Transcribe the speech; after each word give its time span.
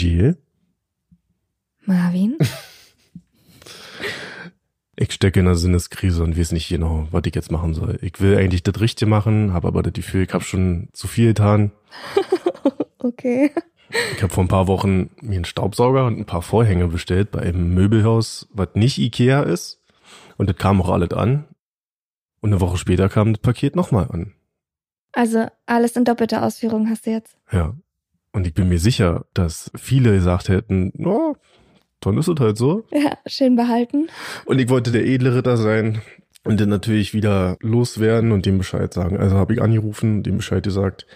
Jill? 0.00 0.36
Marvin? 1.84 2.36
Ich 4.98 5.12
stecke 5.12 5.40
in 5.40 5.46
einer 5.46 5.56
Sinneskrise 5.56 6.24
und 6.24 6.38
weiß 6.38 6.52
nicht 6.52 6.70
genau, 6.70 7.06
was 7.10 7.24
ich 7.26 7.34
jetzt 7.34 7.52
machen 7.52 7.74
soll. 7.74 7.98
Ich 8.00 8.18
will 8.18 8.38
eigentlich 8.38 8.62
das 8.62 8.80
Richtige 8.80 9.06
machen, 9.06 9.52
habe 9.52 9.68
aber 9.68 9.82
das 9.82 9.92
Gefühl, 9.92 10.24
ich 10.24 10.32
habe 10.32 10.42
schon 10.42 10.88
zu 10.94 11.06
viel 11.06 11.28
getan. 11.28 11.70
Okay. 12.98 13.52
Ich 14.16 14.22
habe 14.22 14.32
vor 14.32 14.42
ein 14.42 14.48
paar 14.48 14.66
Wochen 14.66 15.10
mir 15.20 15.36
einen 15.36 15.44
Staubsauger 15.44 16.06
und 16.06 16.18
ein 16.18 16.24
paar 16.24 16.42
Vorhänge 16.42 16.88
bestellt 16.88 17.30
bei 17.30 17.40
einem 17.40 17.72
Möbelhaus, 17.72 18.48
was 18.52 18.70
nicht 18.74 18.98
Ikea 18.98 19.42
ist. 19.42 19.80
Und 20.38 20.50
das 20.50 20.56
kam 20.56 20.80
auch 20.82 20.88
alles 20.88 21.12
an. 21.12 21.44
Und 22.40 22.50
eine 22.50 22.60
Woche 22.60 22.78
später 22.78 23.08
kam 23.08 23.32
das 23.32 23.42
Paket 23.42 23.76
nochmal 23.76 24.08
an. 24.10 24.32
Also 25.12 25.46
alles 25.66 25.94
in 25.94 26.04
doppelter 26.04 26.42
Ausführung 26.42 26.88
hast 26.88 27.06
du 27.06 27.10
jetzt. 27.10 27.36
Ja. 27.52 27.76
Und 28.36 28.46
ich 28.46 28.52
bin 28.52 28.68
mir 28.68 28.78
sicher, 28.78 29.24
dass 29.32 29.70
viele 29.76 30.12
gesagt 30.12 30.50
hätten, 30.50 30.92
oh, 31.02 31.36
dann 32.00 32.18
ist 32.18 32.28
es 32.28 32.38
halt 32.38 32.58
so. 32.58 32.84
Ja, 32.92 33.16
schön 33.26 33.56
behalten. 33.56 34.08
Und 34.44 34.58
ich 34.58 34.68
wollte 34.68 34.92
der 34.92 35.06
edle 35.06 35.34
Ritter 35.34 35.56
sein 35.56 36.02
und 36.44 36.60
dann 36.60 36.68
natürlich 36.68 37.14
wieder 37.14 37.56
loswerden 37.60 38.32
und 38.32 38.44
dem 38.44 38.58
Bescheid 38.58 38.92
sagen. 38.92 39.16
Also 39.16 39.36
habe 39.36 39.54
ich 39.54 39.62
angerufen, 39.62 40.22
dem 40.22 40.36
Bescheid 40.36 40.62
gesagt. 40.62 41.06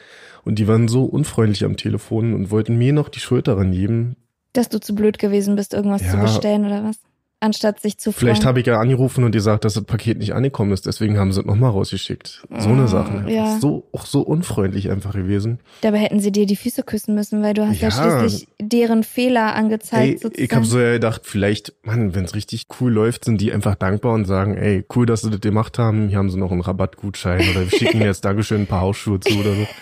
Und 0.45 0.59
die 0.59 0.67
waren 0.67 0.89
so 0.89 1.05
unfreundlich 1.05 1.63
am 1.67 1.77
Telefon 1.77 2.33
und 2.33 2.51
wollten 2.51 2.79
mir 2.79 2.95
noch 2.95 3.11
die 3.11 3.21
Schuld 3.21 3.49
daran 3.49 3.73
geben. 3.73 4.17
Dass 4.55 4.71
du 4.71 4.81
zu 4.81 4.95
blöd 4.95 5.19
gewesen 5.19 5.57
bist, 5.57 5.75
irgendwas 5.75 6.01
zu 6.01 6.17
Ja. 6.17 6.23
bestellen 6.23 6.65
oder 6.65 6.85
was? 6.85 7.01
Anstatt 7.43 7.81
sich 7.81 7.97
zu 7.97 8.13
freuen. 8.13 8.19
Vielleicht 8.21 8.45
habe 8.45 8.61
ich 8.61 8.67
ja 8.67 8.79
angerufen 8.79 9.25
und 9.25 9.33
gesagt, 9.33 9.65
dass 9.65 9.73
das 9.73 9.85
Paket 9.85 10.19
nicht 10.19 10.35
angekommen 10.35 10.73
ist, 10.73 10.85
deswegen 10.85 11.19
haben 11.19 11.33
sie 11.33 11.41
es 11.41 11.47
nochmal 11.47 11.71
rausgeschickt. 11.71 12.43
So 12.59 12.69
eine 12.69 12.83
Ah, 12.83 12.87
Sache. 12.87 13.25
Ja. 13.29 13.59
So, 13.59 13.89
auch 13.93 14.05
so 14.05 14.21
unfreundlich 14.21 14.91
einfach 14.91 15.15
gewesen. 15.15 15.59
Dabei 15.81 15.99
hätten 15.99 16.21
sie 16.21 16.33
dir 16.33 16.45
die 16.45 16.57
Füße 16.57 16.83
küssen 16.83 17.15
müssen, 17.15 17.43
weil 17.43 17.55
du 17.55 17.67
hast 17.67 17.81
ja, 17.81 17.89
Ja. 17.89 18.21
schließlich 18.21 18.49
deren 18.61 19.05
Fehler 19.05 19.55
angezeigt. 19.55 20.05
Ey, 20.05 20.19
sozusagen. 20.19 20.45
ich 20.45 20.53
habe 20.55 20.67
so 20.67 20.79
ja 20.79 20.93
gedacht, 20.93 21.23
vielleicht, 21.25 21.73
Mann, 21.83 22.15
wenn 22.15 22.25
es 22.27 22.35
richtig 22.35 22.65
cool 22.81 22.93
läuft, 22.93 23.25
sind 23.25 23.41
die 23.41 23.53
einfach 23.53 23.75
dankbar 23.75 24.13
und 24.13 24.27
sagen, 24.27 24.59
ey, 24.59 24.85
cool, 24.95 25.07
dass 25.07 25.23
sie 25.23 25.31
das 25.31 25.41
gemacht 25.41 25.79
haben. 25.79 26.09
Hier 26.11 26.19
haben 26.19 26.29
sie 26.31 26.39
noch 26.39 26.53
einen 26.53 26.61
Rabattgutschein 26.61 27.41
oder 27.51 27.61
wir 27.63 27.71
schicken 27.71 28.03
jetzt 28.03 28.23
Dankeschön 28.25 28.61
ein 28.63 28.67
paar 28.67 28.83
Hausschuhe 28.83 29.19
zu 29.19 29.33
oder 29.39 29.55
so. 29.55 29.67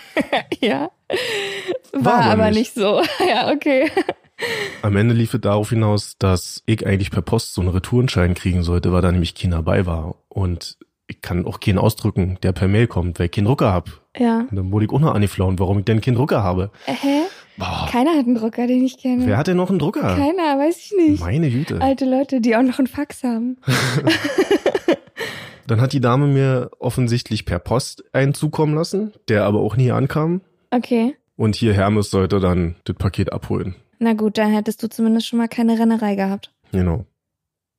Ja. 0.61 0.91
War, 1.93 2.03
War 2.05 2.13
aber 2.21 2.31
aber 2.43 2.45
nicht. 2.51 2.57
nicht 2.59 2.73
so. 2.75 3.01
Ja, 3.27 3.51
okay. 3.51 3.89
Am 4.81 4.95
Ende 4.95 5.13
lief 5.13 5.33
es 5.33 5.41
darauf 5.41 5.69
hinaus, 5.69 6.15
dass 6.17 6.63
ich 6.65 6.85
eigentlich 6.85 7.11
per 7.11 7.21
Post 7.21 7.53
so 7.53 7.61
einen 7.61 7.71
Retourenschein 7.71 8.33
kriegen 8.33 8.63
sollte, 8.63 8.93
weil 8.93 9.01
da 9.01 9.11
nämlich 9.11 9.35
keiner 9.35 9.57
dabei 9.57 9.85
war. 9.85 10.15
Und 10.29 10.77
ich 11.07 11.21
kann 11.21 11.45
auch 11.45 11.59
keinen 11.59 11.79
ausdrücken, 11.79 12.37
der 12.43 12.53
per 12.53 12.67
Mail 12.67 12.87
kommt, 12.87 13.19
weil 13.19 13.25
ich 13.25 13.31
keinen 13.31 13.45
Drucker 13.45 13.73
hab. 13.73 13.89
Ja. 14.17 14.45
Und 14.49 14.55
dann 14.55 14.71
wurde 14.71 14.85
ich 14.85 14.91
auch 14.91 14.99
noch 14.99 15.13
angeflauen, 15.13 15.59
warum 15.59 15.79
ich 15.79 15.85
denn 15.85 16.01
keinen 16.01 16.15
Drucker 16.15 16.43
habe. 16.43 16.71
Äh, 16.85 16.93
Hä? 16.93 17.21
Boah, 17.57 17.89
Keiner 17.91 18.11
hat 18.11 18.25
einen 18.25 18.35
Drucker, 18.35 18.67
den 18.67 18.85
ich 18.85 18.97
kenne. 18.97 19.25
wer 19.25 19.35
hat 19.35 19.47
denn 19.47 19.57
noch 19.57 19.69
einen 19.69 19.79
Drucker? 19.79 20.15
Keiner, 20.15 20.57
weiß 20.57 20.77
ich 20.77 20.93
nicht. 20.97 21.19
Meine 21.19 21.49
Güte. 21.49 21.81
Alte 21.81 22.05
Leute, 22.05 22.39
die 22.39 22.55
auch 22.55 22.61
noch 22.61 22.79
einen 22.79 22.87
Fax 22.87 23.23
haben. 23.23 23.57
Dann 25.67 25.81
hat 25.81 25.93
die 25.93 26.01
Dame 26.01 26.27
mir 26.27 26.71
offensichtlich 26.79 27.45
per 27.45 27.59
Post 27.59 28.03
einen 28.13 28.33
zukommen 28.33 28.75
lassen, 28.75 29.13
der 29.27 29.45
aber 29.45 29.59
auch 29.59 29.75
nie 29.75 29.91
ankam. 29.91 30.41
Okay. 30.71 31.15
Und 31.35 31.55
hier 31.55 31.73
Hermes 31.73 32.09
sollte 32.09 32.39
dann 32.39 32.75
das 32.85 32.95
Paket 32.95 33.31
abholen. 33.31 33.75
Na 33.99 34.13
gut, 34.13 34.37
dann 34.37 34.51
hättest 34.51 34.81
du 34.81 34.89
zumindest 34.89 35.27
schon 35.27 35.39
mal 35.39 35.47
keine 35.49 35.77
Rennerei 35.77 36.15
gehabt. 36.15 36.51
Genau. 36.71 37.05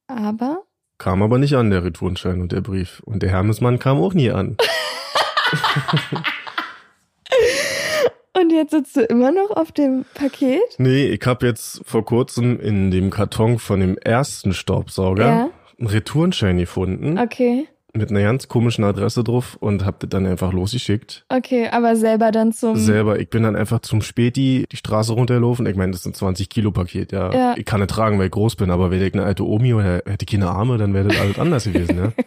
Aber 0.06 0.62
Kam 0.98 1.22
aber 1.22 1.38
nicht 1.38 1.54
an, 1.54 1.70
der 1.70 1.82
Retourenschein 1.82 2.42
und 2.42 2.52
der 2.52 2.60
Brief. 2.60 3.00
Und 3.06 3.22
der 3.22 3.30
Hermesmann 3.30 3.78
kam 3.78 3.98
auch 4.02 4.12
nie 4.12 4.30
an. 4.30 4.56
Und 8.32 8.50
jetzt 8.52 8.70
sitzt 8.70 8.96
du 8.96 9.00
immer 9.02 9.32
noch 9.32 9.50
auf 9.50 9.72
dem 9.72 10.04
Paket? 10.14 10.60
Nee, 10.78 11.06
ich 11.06 11.26
habe 11.26 11.46
jetzt 11.46 11.82
vor 11.84 12.04
kurzem 12.04 12.58
in 12.60 12.90
dem 12.90 13.10
Karton 13.10 13.58
von 13.58 13.80
dem 13.80 13.98
ersten 13.98 14.52
Staubsauger 14.54 15.26
Ja. 15.26 15.50
einen 15.78 15.88
Retourenschein 15.88 16.56
gefunden 16.58 17.18
Okay. 17.18 17.66
Mit 17.92 18.10
einer 18.10 18.22
ganz 18.22 18.48
komischen 18.48 18.84
Adresse 18.84 19.24
drauf 19.24 19.56
und 19.60 19.84
hab 19.84 20.00
das 20.00 20.10
dann 20.10 20.26
einfach 20.26 20.52
losgeschickt. 20.52 21.24
Okay, 21.28 21.68
aber 21.70 21.96
selber 21.96 22.30
dann 22.30 22.52
zum. 22.52 22.76
Selber, 22.76 23.18
ich 23.18 23.28
bin 23.28 23.42
dann 23.42 23.56
einfach 23.56 23.80
zum 23.80 24.02
Späti 24.02 24.66
die 24.70 24.76
Straße 24.76 25.12
runtergelaufen. 25.12 25.66
Ich 25.66 25.76
meine, 25.76 25.92
das 25.92 26.02
sind 26.02 26.16
20 26.16 26.48
Kilo 26.48 26.70
Paket, 26.70 27.12
ja. 27.12 27.32
Ja. 27.32 27.54
Ich 27.56 27.64
kann 27.64 27.80
nicht 27.80 27.90
tragen, 27.90 28.18
weil 28.18 28.26
ich 28.26 28.32
groß 28.32 28.56
bin, 28.56 28.70
aber 28.70 28.90
wäre 28.90 29.06
ich 29.06 29.14
eine 29.14 29.24
alte 29.24 29.46
Omi 29.46 29.74
oder 29.74 30.02
hätte 30.06 30.24
ich 30.24 30.26
keine 30.26 30.48
Arme, 30.50 30.78
dann 30.78 30.94
wäre 30.94 31.08
das 31.08 31.20
alles 31.20 31.38
anders 31.38 31.64
gewesen, 31.64 31.96
ja. 31.98 32.12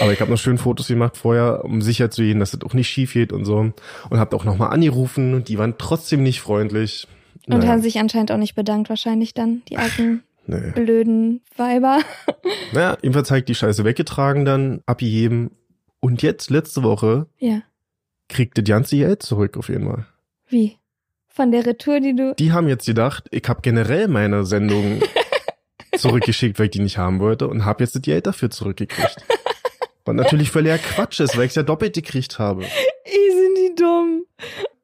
Aber 0.00 0.12
ich 0.12 0.20
habe 0.20 0.30
noch 0.30 0.38
schön 0.38 0.58
Fotos 0.58 0.88
gemacht 0.88 1.16
vorher, 1.16 1.64
um 1.64 1.80
sicher 1.80 2.10
zu 2.10 2.22
gehen, 2.22 2.40
dass 2.40 2.50
das 2.50 2.62
auch 2.62 2.74
nicht 2.74 2.88
schief 2.88 3.12
geht 3.12 3.32
und 3.32 3.44
so. 3.44 3.58
Und 4.10 4.18
hab 4.18 4.34
auch 4.34 4.44
nochmal 4.44 4.70
angerufen 4.72 5.34
und 5.34 5.48
die 5.48 5.58
waren 5.58 5.74
trotzdem 5.78 6.24
nicht 6.24 6.40
freundlich. 6.40 7.06
Und 7.46 7.58
Naja, 7.58 7.70
haben 7.70 7.82
sich 7.82 7.98
anscheinend 7.98 8.32
auch 8.32 8.36
nicht 8.36 8.56
bedankt, 8.56 8.88
wahrscheinlich 8.88 9.32
dann, 9.32 9.62
die 9.68 9.76
alten 9.78 10.24
nee. 10.46 10.70
blöden 10.74 11.42
Weiber. 11.56 12.00
Naja, 12.72 12.96
jedenfalls 13.02 13.30
ich 13.30 13.44
die 13.44 13.54
Scheiße 13.54 13.84
weggetragen, 13.84 14.44
dann 14.44 14.82
abgegeben. 14.86 15.50
Und 16.00 16.22
jetzt, 16.22 16.50
letzte 16.50 16.82
Woche, 16.82 17.26
Ja. 17.38 17.62
kriegt 18.28 18.58
das 18.58 18.64
ganze 18.64 18.96
Geld 18.96 19.22
zurück 19.22 19.56
auf 19.56 19.68
jeden 19.68 19.86
Fall. 19.86 20.06
Wie? 20.48 20.76
Von 21.28 21.52
der 21.52 21.66
Retour, 21.66 22.00
die 22.00 22.14
du. 22.14 22.34
Die 22.38 22.52
haben 22.52 22.68
jetzt 22.68 22.86
gedacht, 22.86 23.28
ich 23.30 23.48
habe 23.48 23.60
generell 23.62 24.08
meine 24.08 24.44
Sendung 24.44 25.00
zurückgeschickt, 25.96 26.58
weil 26.58 26.66
ich 26.66 26.72
die 26.72 26.80
nicht 26.80 26.98
haben 26.98 27.20
wollte 27.20 27.48
und 27.48 27.64
habe 27.64 27.82
jetzt 27.84 27.94
das 27.94 28.02
Geld 28.02 28.26
dafür 28.26 28.50
zurückgekriegt. 28.50 29.16
Was 30.04 30.14
natürlich 30.14 30.50
völliger 30.50 30.78
Quatsch 30.78 31.20
ist, 31.20 31.36
weil 31.36 31.44
ich 31.44 31.50
es 31.50 31.56
ja 31.56 31.62
doppelt 31.64 31.94
gekriegt 31.94 32.38
habe. 32.38 32.62
Ih, 32.62 33.30
sind 33.32 33.56
die 33.58 33.74
dumm. 33.76 34.24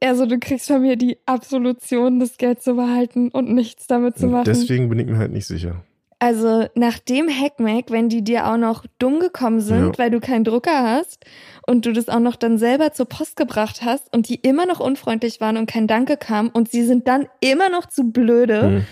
Also 0.02 0.26
du 0.26 0.38
kriegst 0.38 0.66
von 0.66 0.82
mir 0.82 0.96
die 0.96 1.18
Absolution, 1.26 2.18
das 2.20 2.36
Geld 2.36 2.62
zu 2.62 2.74
behalten 2.74 3.28
und 3.30 3.52
nichts 3.52 3.86
damit 3.86 4.18
zu 4.18 4.26
machen. 4.26 4.44
deswegen 4.44 4.88
bin 4.88 4.98
ich 4.98 5.06
mir 5.06 5.18
halt 5.18 5.32
nicht 5.32 5.46
sicher. 5.46 5.84
Also 6.18 6.66
nach 6.76 6.98
dem 7.00 7.28
Hackmack, 7.28 7.86
wenn 7.90 8.08
die 8.08 8.22
dir 8.22 8.46
auch 8.46 8.56
noch 8.56 8.84
dumm 9.00 9.18
gekommen 9.18 9.60
sind, 9.60 9.86
Ja. 9.86 9.98
weil 9.98 10.10
du 10.10 10.20
keinen 10.20 10.44
Drucker 10.44 10.82
hast 10.84 11.24
und 11.66 11.84
du 11.84 11.92
das 11.92 12.08
auch 12.08 12.20
noch 12.20 12.36
dann 12.36 12.58
selber 12.58 12.92
zur 12.92 13.06
Post 13.06 13.36
gebracht 13.36 13.82
hast 13.84 14.12
und 14.14 14.28
die 14.28 14.36
immer 14.36 14.64
noch 14.66 14.78
unfreundlich 14.78 15.40
waren 15.40 15.56
und 15.56 15.66
kein 15.66 15.88
Danke 15.88 16.16
kam 16.16 16.48
und 16.48 16.70
sie 16.70 16.84
sind 16.84 17.08
dann 17.08 17.26
immer 17.40 17.70
noch 17.70 17.86
zu 17.86 18.04
blöde, 18.04 18.62
Hm. 18.62 18.86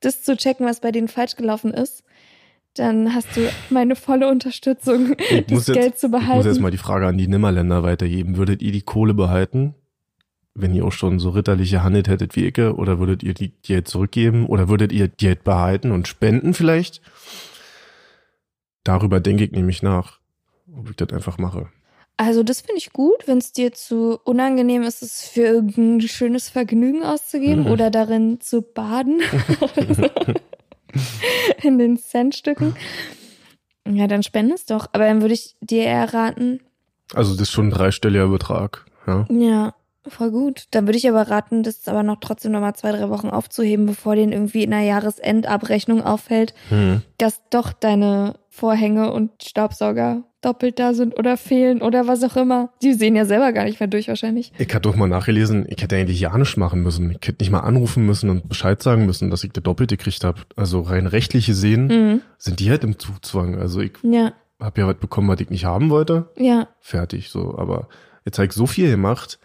das 0.00 0.22
zu 0.22 0.36
checken, 0.36 0.66
was 0.66 0.78
bei 0.80 0.92
denen 0.92 1.08
falsch 1.08 1.34
gelaufen 1.34 1.74
ist, 1.74 2.04
dann 2.74 3.12
hast 3.12 3.26
du 3.36 3.40
meine 3.70 3.96
volle 3.96 4.28
Unterstützung, 4.28 5.16
Ich 5.18 5.46
das 5.46 5.50
muss, 5.50 5.66
jetzt, 5.66 5.76
Geld 5.76 5.98
zu 5.98 6.06
ich 6.06 6.12
muss 6.12 6.20
behalten. 6.20 6.46
jetzt 6.48 6.60
mal 6.60 6.70
die 6.70 6.78
Frage 6.78 7.06
an 7.08 7.18
die 7.18 7.26
Nimmerländer 7.26 7.82
weitergeben. 7.82 8.36
Würdet 8.36 8.62
ihr 8.62 8.70
die 8.70 8.82
Kohle 8.82 9.14
behalten, 9.14 9.74
wenn 10.60 10.74
ihr 10.74 10.84
auch 10.84 10.92
schon 10.92 11.18
so 11.18 11.30
ritterlich 11.30 11.70
gehandelt 11.70 12.08
hättet 12.08 12.36
wie 12.36 12.46
ich? 12.46 12.58
Oder 12.58 12.98
würdet 12.98 13.22
ihr 13.22 13.34
die 13.34 13.52
Geld 13.62 13.88
zurückgeben? 13.88 14.46
Oder 14.46 14.68
würdet 14.68 14.92
ihr 14.92 15.08
Geld 15.08 15.44
behalten 15.44 15.92
und 15.92 16.08
spenden 16.08 16.54
vielleicht? 16.54 17.00
Darüber 18.84 19.20
denke 19.20 19.44
ich 19.44 19.52
nämlich 19.52 19.82
nach, 19.82 20.18
ob 20.76 20.90
ich 20.90 20.96
das 20.96 21.10
einfach 21.12 21.38
mache. 21.38 21.68
Also 22.16 22.42
das 22.42 22.62
finde 22.62 22.78
ich 22.78 22.92
gut, 22.92 23.26
wenn 23.26 23.38
es 23.38 23.52
dir 23.52 23.72
zu 23.72 24.18
unangenehm 24.24 24.82
ist, 24.82 25.02
es 25.02 25.22
für 25.28 25.42
irgendein 25.42 26.00
schönes 26.08 26.48
Vergnügen 26.48 27.04
auszugeben 27.04 27.64
Mhm. 27.64 27.70
oder 27.70 27.90
darin 27.90 28.40
zu 28.40 28.62
baden. 28.62 29.20
In 31.62 31.78
den 31.78 31.98
Centstücken. 31.98 32.74
Ja, 33.86 34.06
dann 34.06 34.22
spende 34.22 34.54
es 34.54 34.66
doch. 34.66 34.88
Aber 34.92 35.04
dann 35.04 35.20
würde 35.20 35.34
ich 35.34 35.56
dir 35.60 35.84
eher 35.84 36.12
raten, 36.12 36.60
Also 37.14 37.32
das 37.32 37.42
ist 37.42 37.50
schon 37.52 37.68
ein 37.68 37.70
dreistelliger 37.70 38.28
Betrag. 38.28 38.84
Ja. 39.06 39.26
ja, 39.30 39.74
voll 40.10 40.30
gut. 40.30 40.66
Dann 40.72 40.86
würde 40.86 40.98
ich 40.98 41.08
aber 41.08 41.28
raten, 41.30 41.62
das 41.62 41.86
aber 41.88 42.02
noch 42.02 42.18
trotzdem 42.20 42.52
noch 42.52 42.60
mal 42.60 42.74
zwei, 42.74 42.92
drei 42.92 43.08
Wochen 43.10 43.28
aufzuheben, 43.28 43.86
bevor 43.86 44.14
denen 44.16 44.32
irgendwie 44.32 44.64
in 44.64 44.70
der 44.70 44.80
Jahresendabrechnung 44.82 46.02
auffällt, 46.02 46.54
Hm. 46.68 47.02
dass 47.18 47.40
doch 47.50 47.72
deine 47.72 48.34
Vorhänge 48.50 49.12
und 49.12 49.30
Staubsauger 49.42 50.22
doppelt 50.40 50.78
da 50.78 50.94
sind 50.94 51.18
oder 51.18 51.36
fehlen 51.36 51.82
oder 51.82 52.06
was 52.06 52.22
auch 52.22 52.36
immer. 52.36 52.70
Die 52.82 52.92
sehen 52.94 53.16
ja 53.16 53.24
selber 53.24 53.52
gar 53.52 53.64
nicht 53.64 53.80
mehr 53.80 53.88
durch 53.88 54.06
wahrscheinlich. 54.08 54.52
Ich 54.58 54.68
hatte 54.68 54.88
doch 54.88 54.94
mal 54.96 55.08
nachgelesen, 55.08 55.66
ich 55.68 55.82
hätte 55.82 55.96
eigentlich 55.96 56.20
ja 56.20 56.36
nichts 56.38 56.56
machen 56.56 56.82
müssen. 56.82 57.10
Ich 57.20 57.26
hätte 57.28 57.42
nicht 57.42 57.50
mal 57.50 57.60
anrufen 57.60 58.06
müssen 58.06 58.30
und 58.30 58.48
Bescheid 58.48 58.80
sagen 58.82 59.04
müssen, 59.06 59.30
dass 59.30 59.42
ich 59.44 59.52
der 59.52 59.62
Doppelte 59.64 59.96
gekriegt 59.96 60.22
habe. 60.24 60.40
Also 60.56 60.80
rein 60.82 61.06
rechtlich 61.08 61.46
gesehen 61.46 61.86
Mhm. 61.86 62.22
sind 62.38 62.60
die 62.60 62.70
halt 62.70 62.84
im 62.84 62.98
Zugzwang. 62.98 63.58
Also 63.58 63.80
ich 63.80 63.92
Ja, 64.02 64.32
habe 64.60 64.80
ja 64.80 64.86
was 64.86 64.96
bekommen, 64.96 65.28
was 65.28 65.40
ich 65.40 65.50
nicht 65.50 65.64
haben 65.64 65.90
wollte. 65.90 66.28
ja. 66.36 66.68
Fertig 66.80 67.30
so. 67.30 67.56
Aber 67.58 67.88
jetzt 68.24 68.38
habe 68.38 68.46
ich 68.46 68.52
so 68.52 68.66
viel 68.66 68.90
gemacht. 68.90 69.38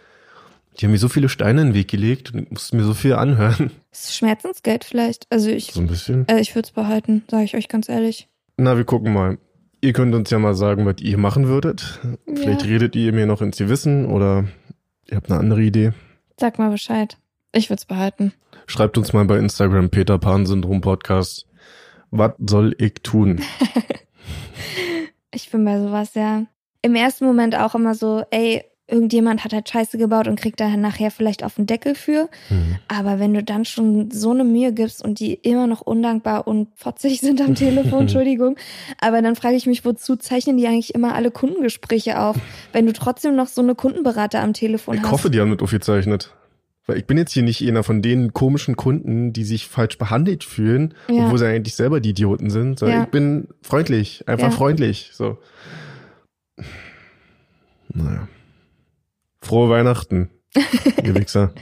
Die 0.79 0.85
haben 0.85 0.91
mir 0.91 0.97
so 0.97 1.09
viele 1.09 1.29
Steine 1.29 1.61
in 1.61 1.67
den 1.69 1.73
Weg 1.75 1.87
gelegt 1.89 2.33
und 2.33 2.43
ich 2.43 2.49
musste 2.51 2.75
mir 2.75 2.83
so 2.83 2.93
viel 2.93 3.13
anhören. 3.13 3.71
Das 3.91 4.05
ist 4.05 4.15
Schmerzensgeld 4.15 4.83
vielleicht. 4.83 5.27
Also 5.29 5.49
ich, 5.49 5.67
So 5.71 5.81
ein 5.81 5.87
bisschen. 5.87 6.27
äh, 6.27 6.39
ich 6.39 6.55
würde 6.55 6.65
es 6.67 6.71
behalten, 6.71 7.23
sage 7.29 7.43
ich 7.43 7.55
euch 7.55 7.67
ganz 7.67 7.89
ehrlich. 7.89 8.27
Na, 8.57 8.75
wir 8.77 8.83
gucken 8.85 9.13
mal. 9.13 9.37
Ihr 9.81 9.93
könnt 9.93 10.15
uns 10.15 10.29
ja 10.29 10.39
mal 10.39 10.55
sagen, 10.55 10.85
was 10.85 10.95
ihr 11.01 11.17
machen 11.17 11.47
würdet. 11.47 11.99
Vielleicht 12.25 12.61
Ja. 12.63 12.67
redet 12.69 12.95
ihr 12.95 13.11
mir 13.13 13.25
noch 13.25 13.41
ins 13.41 13.57
Gewissen 13.57 14.05
oder 14.05 14.45
ihr 15.09 15.17
habt 15.17 15.29
eine 15.29 15.39
andere 15.39 15.61
Idee. 15.61 15.91
Sag 16.39 16.57
mal 16.57 16.69
Bescheid. 16.71 17.17
Ich 17.53 17.69
würde 17.69 17.79
es 17.81 17.85
behalten. 17.85 18.33
Schreibt 18.65 18.97
uns 18.97 19.13
mal 19.13 19.25
bei 19.25 19.37
Instagram 19.37 19.89
Peter 19.89 20.17
Pan 20.17 20.45
Syndrom 20.45 20.81
Podcast. 20.81 21.45
Was 22.11 22.31
soll 22.39 22.75
ich 22.79 22.95
tun? 23.03 23.41
Ich 25.35 25.49
bin 25.49 25.65
bei 25.65 25.79
sowas 25.79 26.13
ja 26.13 26.45
im 26.81 26.95
ersten 26.95 27.25
Moment 27.25 27.55
auch 27.55 27.75
immer 27.75 27.95
so, 27.95 28.23
ey, 28.29 28.63
irgendjemand 28.87 29.43
hat 29.45 29.53
halt 29.53 29.69
Scheiße 29.69 29.97
gebaut 29.97 30.27
und 30.27 30.39
kriegt 30.39 30.59
da 30.59 30.67
nachher 30.75 31.09
vielleicht 31.09 31.43
auf 31.43 31.55
den 31.55 31.65
Deckel 31.65 31.95
für. 31.95 32.29
Hm. 32.49 32.75
Aber 32.89 33.17
wenn 33.19 33.33
du 33.33 33.41
dann 33.41 33.63
schon 33.65 34.11
so 34.11 34.31
eine 34.31 34.43
Mühe 34.43 34.73
gibst 34.73 35.03
und 35.03 35.19
die 35.19 35.33
immer 35.35 35.67
noch 35.67 35.81
undankbar 35.81 36.47
und 36.47 36.67
fotzig 36.75 37.21
sind 37.21 37.39
am 37.41 37.55
Telefon, 37.55 38.01
Entschuldigung, 38.01 38.57
aber 38.99 39.21
dann 39.21 39.35
frage 39.35 39.55
ich 39.55 39.65
mich, 39.65 39.85
wozu 39.85 40.15
zeichnen 40.17 40.57
die 40.57 40.67
eigentlich 40.67 40.93
immer 40.93 41.15
alle 41.15 41.31
Kundengespräche 41.31 42.19
auf, 42.19 42.35
wenn 42.73 42.85
du 42.85 42.93
trotzdem 42.93 43.35
noch 43.35 43.47
so 43.47 43.61
eine 43.61 43.73
Kundenberater 43.75 44.41
am 44.41 44.53
Telefon 44.53 44.95
Ich 44.95 45.01
hast? 45.03 45.11
hoffe, 45.11 45.29
die 45.29 45.39
haben 45.39 45.51
das 45.51 45.61
aufgezeichnet. 45.61 46.33
Weil 46.85 46.97
ich 46.97 47.05
bin 47.05 47.17
jetzt 47.17 47.31
hier 47.31 47.43
nicht 47.43 47.65
einer 47.65 47.81
von 47.83 48.01
den 48.01 48.33
komischen 48.33 48.75
Kunden, 48.75 49.31
die 49.31 49.45
sich 49.45 49.67
falsch 49.69 49.97
behandelt 49.97 50.43
fühlen, 50.43 50.93
Ja. 51.07 51.23
obwohl 51.25 51.39
sie 51.39 51.47
eigentlich 51.47 51.75
selber 51.75 52.01
die 52.01 52.09
Idioten 52.09 52.49
sind. 52.49 52.79
sondern 52.79 52.97
Ja. 52.97 53.03
Ich 53.05 53.09
bin 53.11 53.47
freundlich, 53.61 54.27
einfach 54.27 54.47
Ja. 54.49 54.51
freundlich. 54.51 55.11
So. 55.13 55.37
Naja. 57.93 58.27
Frohe 59.43 59.69
Weihnachten, 59.69 60.29
ihr 61.03 61.15
Wichser. 61.15 61.53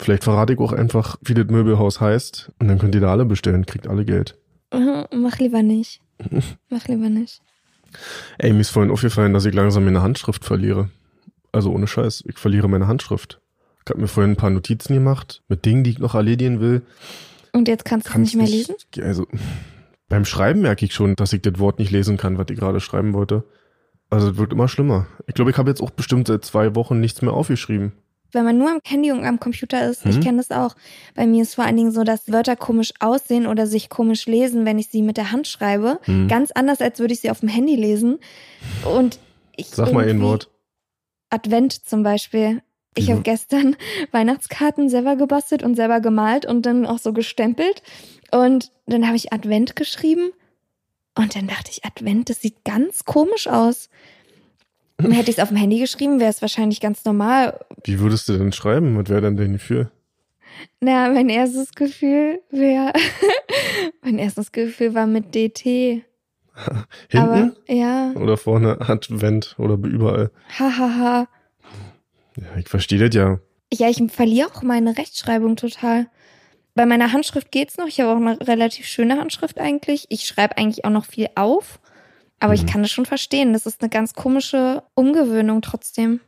Vielleicht 0.00 0.24
verrate 0.24 0.52
ich 0.52 0.58
auch 0.60 0.72
einfach, 0.72 1.16
wie 1.22 1.34
das 1.34 1.46
Möbelhaus 1.46 2.00
heißt. 2.00 2.52
Und 2.58 2.68
dann 2.68 2.78
könnt 2.78 2.94
ihr 2.94 3.00
da 3.00 3.10
alle 3.10 3.24
bestellen, 3.24 3.66
kriegt 3.66 3.88
alle 3.88 4.04
Geld. 4.04 4.38
Mhm, 4.72 5.06
Mach 5.16 5.38
lieber 5.38 5.62
nicht. 5.62 6.00
Mach 6.70 6.86
lieber 6.86 7.08
nicht. 7.08 7.40
Ey, 8.38 8.52
mir 8.52 8.60
ist 8.60 8.70
vorhin 8.70 8.92
aufgefallen, 8.92 9.32
dass 9.34 9.44
ich 9.46 9.54
langsam 9.54 9.84
meine 9.84 10.02
Handschrift 10.02 10.44
verliere. 10.44 10.90
Also 11.52 11.72
ohne 11.72 11.86
Scheiß, 11.86 12.24
ich 12.26 12.38
verliere 12.38 12.68
meine 12.68 12.86
Handschrift. 12.86 13.40
Ich 13.84 13.90
habe 13.90 14.00
mir 14.00 14.08
vorhin 14.08 14.32
ein 14.32 14.36
paar 14.36 14.50
Notizen 14.50 14.94
gemacht 14.94 15.42
mit 15.48 15.64
Dingen, 15.64 15.84
die 15.84 15.90
ich 15.90 15.98
noch 15.98 16.14
erledigen 16.14 16.60
will. 16.60 16.82
Und 17.52 17.66
jetzt 17.68 17.84
kannst 17.84 18.12
du 18.14 18.18
nicht 18.18 18.36
mehr 18.36 18.46
lesen? 18.46 18.74
Also 19.00 19.26
beim 20.08 20.24
Schreiben 20.24 20.60
merke 20.62 20.84
ich 20.84 20.94
schon, 20.94 21.16
dass 21.16 21.32
ich 21.32 21.42
das 21.42 21.58
Wort 21.58 21.78
nicht 21.78 21.90
lesen 21.90 22.16
kann, 22.16 22.38
was 22.38 22.46
ich 22.50 22.58
gerade 22.58 22.80
schreiben 22.80 23.12
wollte. 23.12 23.44
Also 24.10 24.30
es 24.30 24.36
wird 24.36 24.52
immer 24.52 24.68
schlimmer. 24.68 25.06
Ich 25.26 25.34
glaube, 25.34 25.50
ich 25.50 25.58
habe 25.58 25.70
jetzt 25.70 25.80
auch 25.82 25.90
bestimmt 25.90 26.28
seit 26.28 26.44
zwei 26.44 26.74
Wochen 26.74 27.00
nichts 27.00 27.22
mehr 27.22 27.32
aufgeschrieben. 27.32 27.92
Wenn 28.32 28.44
man 28.44 28.58
nur 28.58 28.70
am 28.70 28.80
Handy 28.84 29.12
und 29.12 29.24
am 29.24 29.38
Computer 29.38 29.88
ist, 29.88 30.04
ich 30.06 30.16
Mhm. 30.16 30.20
kenne 30.20 30.36
das 30.38 30.50
auch. 30.50 30.74
Bei 31.14 31.24
mir 31.26 31.42
ist 31.42 31.54
vor 31.54 31.64
allen 31.64 31.76
Dingen 31.76 31.92
so, 31.92 32.02
dass 32.02 32.30
Wörter 32.32 32.56
komisch 32.56 32.92
aussehen 32.98 33.46
oder 33.46 33.66
sich 33.68 33.88
komisch 33.88 34.26
lesen, 34.26 34.64
wenn 34.64 34.78
ich 34.78 34.88
sie 34.88 35.02
mit 35.02 35.16
der 35.16 35.30
Hand 35.30 35.46
schreibe. 35.46 36.00
Hm. 36.04 36.26
Ganz 36.26 36.50
anders, 36.50 36.80
als 36.80 36.98
würde 36.98 37.14
ich 37.14 37.20
sie 37.20 37.30
auf 37.30 37.40
dem 37.40 37.48
Handy 37.48 37.76
lesen. 37.76 38.18
Und 38.84 39.20
ich 39.56 39.68
Sag 39.68 39.92
mal 39.92 40.08
ein 40.08 40.20
Wort. 40.20 40.50
Advent 41.30 41.86
zum 41.86 42.02
Beispiel. 42.02 42.60
Ich 42.96 43.10
habe 43.10 43.22
gestern 43.22 43.76
Weihnachtskarten 44.12 44.88
selber 44.88 45.14
gebastelt 45.16 45.62
und 45.62 45.74
selber 45.76 46.00
gemalt 46.00 46.44
und 46.46 46.66
dann 46.66 46.86
auch 46.86 46.98
so 46.98 47.12
gestempelt. 47.12 47.82
Und 48.32 48.72
dann 48.86 49.06
habe 49.06 49.16
ich 49.16 49.32
Advent 49.32 49.76
geschrieben. 49.76 50.30
Und 51.16 51.36
dann 51.36 51.46
dachte 51.46 51.70
ich, 51.70 51.84
Advent, 51.84 52.28
das 52.30 52.40
sieht 52.40 52.64
ganz 52.64 53.04
komisch 53.04 53.46
aus. 53.46 53.88
Und 54.98 55.12
hätte 55.12 55.30
ich 55.30 55.38
es 55.38 55.42
auf 55.42 55.48
dem 55.48 55.56
Handy 55.56 55.78
geschrieben, 55.78 56.20
wäre 56.20 56.30
es 56.30 56.40
wahrscheinlich 56.42 56.80
ganz 56.80 57.04
normal. 57.04 57.60
Wie 57.84 57.98
würdest 58.00 58.28
du 58.28 58.36
denn 58.38 58.52
schreiben? 58.52 58.96
Was 58.96 59.08
wäre 59.08 59.22
denn 59.22 59.36
dein 59.36 59.52
Gefühl? 59.52 59.90
Na, 60.80 61.08
mein 61.10 61.28
erstes 61.28 61.72
Gefühl 61.72 62.40
wäre, 62.50 62.92
mein 64.02 64.18
erstes 64.18 64.52
Gefühl 64.52 64.94
war 64.94 65.06
mit 65.06 65.34
DT. 65.34 65.64
Hinten 67.08 67.18
Aber 67.18 67.52
ja, 67.68 68.12
oder 68.14 68.36
vorne 68.36 68.80
Advent 68.80 69.56
oder 69.58 69.74
überall? 69.74 70.30
hahaha. 70.56 71.26
Ja, 72.36 72.56
ich 72.58 72.68
verstehe 72.68 72.98
das 73.00 73.14
ja. 73.14 73.40
Ja, 73.72 73.88
ich 73.88 74.00
verliere 74.12 74.48
auch 74.48 74.62
meine 74.62 74.96
Rechtschreibung 74.96 75.56
total. 75.56 76.06
Bei 76.74 76.86
meiner 76.86 77.12
Handschrift 77.12 77.50
geht's 77.52 77.76
noch. 77.76 77.86
Ich 77.86 78.00
habe 78.00 78.10
auch 78.12 78.16
eine 78.16 78.38
relativ 78.46 78.86
schöne 78.86 79.18
Handschrift 79.18 79.58
eigentlich. 79.60 80.06
Ich 80.08 80.26
schreibe 80.26 80.56
eigentlich 80.58 80.84
auch 80.84 80.90
noch 80.90 81.04
viel 81.04 81.28
auf. 81.36 81.78
Aber 82.40 82.52
ich 82.54 82.62
Mhm. 82.64 82.66
kann 82.66 82.82
das 82.82 82.90
schon 82.90 83.06
verstehen. 83.06 83.52
Das 83.52 83.64
ist 83.64 83.80
eine 83.80 83.88
ganz 83.90 84.14
komische 84.14 84.82
Umgewöhnung 84.94 85.62
trotzdem. 85.62 86.20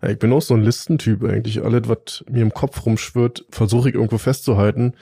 Ja, 0.00 0.10
ich 0.10 0.18
bin 0.18 0.32
auch 0.32 0.40
so 0.40 0.54
ein 0.54 0.62
Listentyp 0.62 1.24
eigentlich. 1.24 1.62
Alles, 1.62 1.82
was 1.88 2.24
mir 2.30 2.42
im 2.42 2.54
Kopf 2.54 2.86
rumschwirrt, 2.86 3.44
versuche 3.50 3.88
ich 3.88 3.94
irgendwo 3.96 4.18
festzuhalten. 4.18 4.94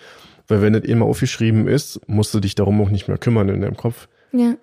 Weil 0.49 0.63
wenn 0.63 0.73
das 0.73 0.85
eh 0.85 0.95
mal 0.95 1.05
aufgeschrieben 1.05 1.69
ist, 1.69 2.01
musst 2.09 2.33
du 2.33 2.41
dich 2.41 2.55
darum 2.55 2.81
auch 2.81 2.89
nicht 2.89 3.07
mehr 3.09 3.19
kümmern 3.19 3.49
in 3.49 3.61
deinem 3.61 3.77
Kopf. 3.77 4.09
Ja. 4.33 4.55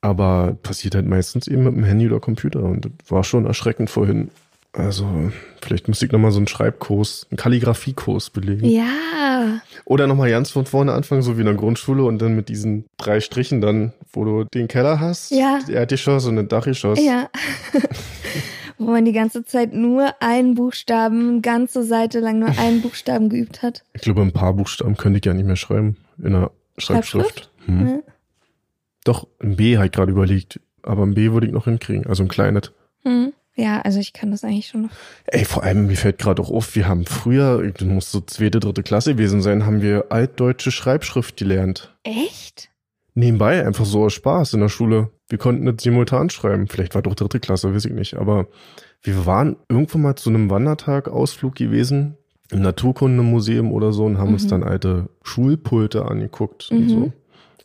Aber 0.00 0.56
passiert 0.62 0.94
halt 0.94 1.06
meistens 1.06 1.46
eben 1.48 1.64
mit 1.64 1.74
dem 1.74 1.84
Handy 1.84 2.06
oder 2.06 2.20
Computer. 2.20 2.62
Und 2.62 2.86
das 2.86 3.10
war 3.10 3.24
schon 3.24 3.44
erschreckend 3.46 3.90
vorhin. 3.90 4.30
Also, 4.76 5.30
vielleicht 5.62 5.86
müsste 5.86 6.06
ich 6.06 6.12
nochmal 6.12 6.32
so 6.32 6.38
einen 6.38 6.48
Schreibkurs, 6.48 7.28
einen 7.30 7.36
Kalligrafiekurs 7.36 8.30
belegen. 8.30 8.68
Ja. 8.68 9.60
Oder 9.84 10.08
nochmal 10.08 10.30
ganz 10.30 10.50
von 10.50 10.66
vorne 10.66 10.92
anfangen, 10.92 11.22
so 11.22 11.36
wie 11.36 11.40
in 11.40 11.46
der 11.46 11.54
Grundschule 11.54 12.02
und 12.02 12.20
dann 12.20 12.34
mit 12.34 12.48
diesen 12.48 12.84
drei 12.96 13.20
Strichen 13.20 13.60
dann, 13.60 13.92
wo 14.12 14.24
du 14.24 14.44
den 14.52 14.66
Keller 14.66 14.98
hast, 14.98 15.30
Ja. 15.30 15.60
Erdgeschoss 15.68 16.26
und 16.26 16.38
ein 16.38 16.48
Dachgeschoss. 16.48 16.98
Ja. 17.02 17.30
Wo 18.76 18.90
man 18.90 19.04
die 19.04 19.12
ganze 19.12 19.44
Zeit 19.44 19.72
nur 19.72 20.20
einen 20.20 20.56
Buchstaben, 20.56 21.42
ganze 21.42 21.84
Seite 21.84 22.18
lang 22.18 22.40
nur 22.40 22.58
einen 22.58 22.82
Buchstaben 22.82 23.28
geübt 23.28 23.62
hat. 23.62 23.84
Ich 23.92 24.02
glaube, 24.02 24.22
ein 24.22 24.32
paar 24.32 24.52
Buchstaben 24.54 24.96
könnte 24.96 25.20
ich 25.20 25.24
ja 25.24 25.32
nicht 25.32 25.46
mehr 25.46 25.54
schreiben 25.54 25.96
in 26.18 26.32
der 26.32 26.50
Schreibschrift. 26.78 27.52
Hm. 27.66 27.86
Ja. 27.86 27.98
Doch, 29.04 29.28
ein 29.40 29.54
B 29.54 29.76
habe 29.76 29.86
ich 29.86 29.92
gerade 29.92 30.10
überlegt. 30.10 30.58
Aber 30.82 31.04
ein 31.04 31.14
B 31.14 31.30
würde 31.30 31.46
ich 31.46 31.52
noch 31.52 31.66
hinkriegen, 31.66 32.06
also 32.08 32.24
ein 32.24 32.28
kleines. 32.28 32.72
Hm. 33.04 33.32
Ja, 33.56 33.80
also 33.82 34.00
ich 34.00 34.12
kann 34.12 34.30
das 34.32 34.42
eigentlich 34.42 34.66
schon 34.66 34.82
noch. 34.82 34.90
Ey, 35.26 35.44
vor 35.44 35.62
allem, 35.62 35.86
mir 35.86 35.96
fällt 35.96 36.18
gerade 36.18 36.42
auch 36.42 36.50
auf, 36.50 36.74
wir 36.74 36.88
haben 36.88 37.06
früher, 37.06 37.70
das 37.70 37.86
muss 37.86 38.10
so 38.10 38.20
zweite, 38.20 38.58
dritte 38.58 38.82
Klasse 38.82 39.12
gewesen 39.14 39.42
sein, 39.42 39.64
haben 39.64 39.80
wir 39.80 40.06
altdeutsche 40.10 40.72
Schreibschrift 40.72 41.36
gelernt. 41.36 41.94
Echt? 42.02 42.70
Nebenbei, 43.14 43.64
einfach 43.64 43.84
so 43.84 44.04
aus 44.04 44.12
Spaß 44.14 44.54
in 44.54 44.60
der 44.60 44.68
Schule. 44.68 45.10
Wir 45.28 45.38
konnten 45.38 45.66
das 45.66 45.76
simultan 45.84 46.30
schreiben. 46.30 46.66
Vielleicht 46.66 46.96
war 46.96 47.02
doch 47.02 47.14
dritte 47.14 47.38
Klasse, 47.38 47.72
weiß 47.72 47.84
ich 47.84 47.92
nicht. 47.92 48.14
Aber 48.16 48.48
wir 49.02 49.24
waren 49.24 49.54
irgendwo 49.68 49.98
mal 49.98 50.16
zu 50.16 50.30
einem 50.30 50.50
Wandertag, 50.50 51.06
Ausflug 51.08 51.54
gewesen, 51.54 52.16
im 52.50 52.60
Naturkundemuseum 52.60 53.70
oder 53.70 53.92
so 53.92 54.04
und 54.04 54.18
haben 54.18 54.32
uns 54.32 54.44
Mhm. 54.46 54.48
dann 54.48 54.62
alte 54.64 55.08
Schulpulte 55.22 56.04
angeguckt 56.06 56.70
und 56.72 56.80
Mhm. 56.86 56.88
so. 56.88 57.12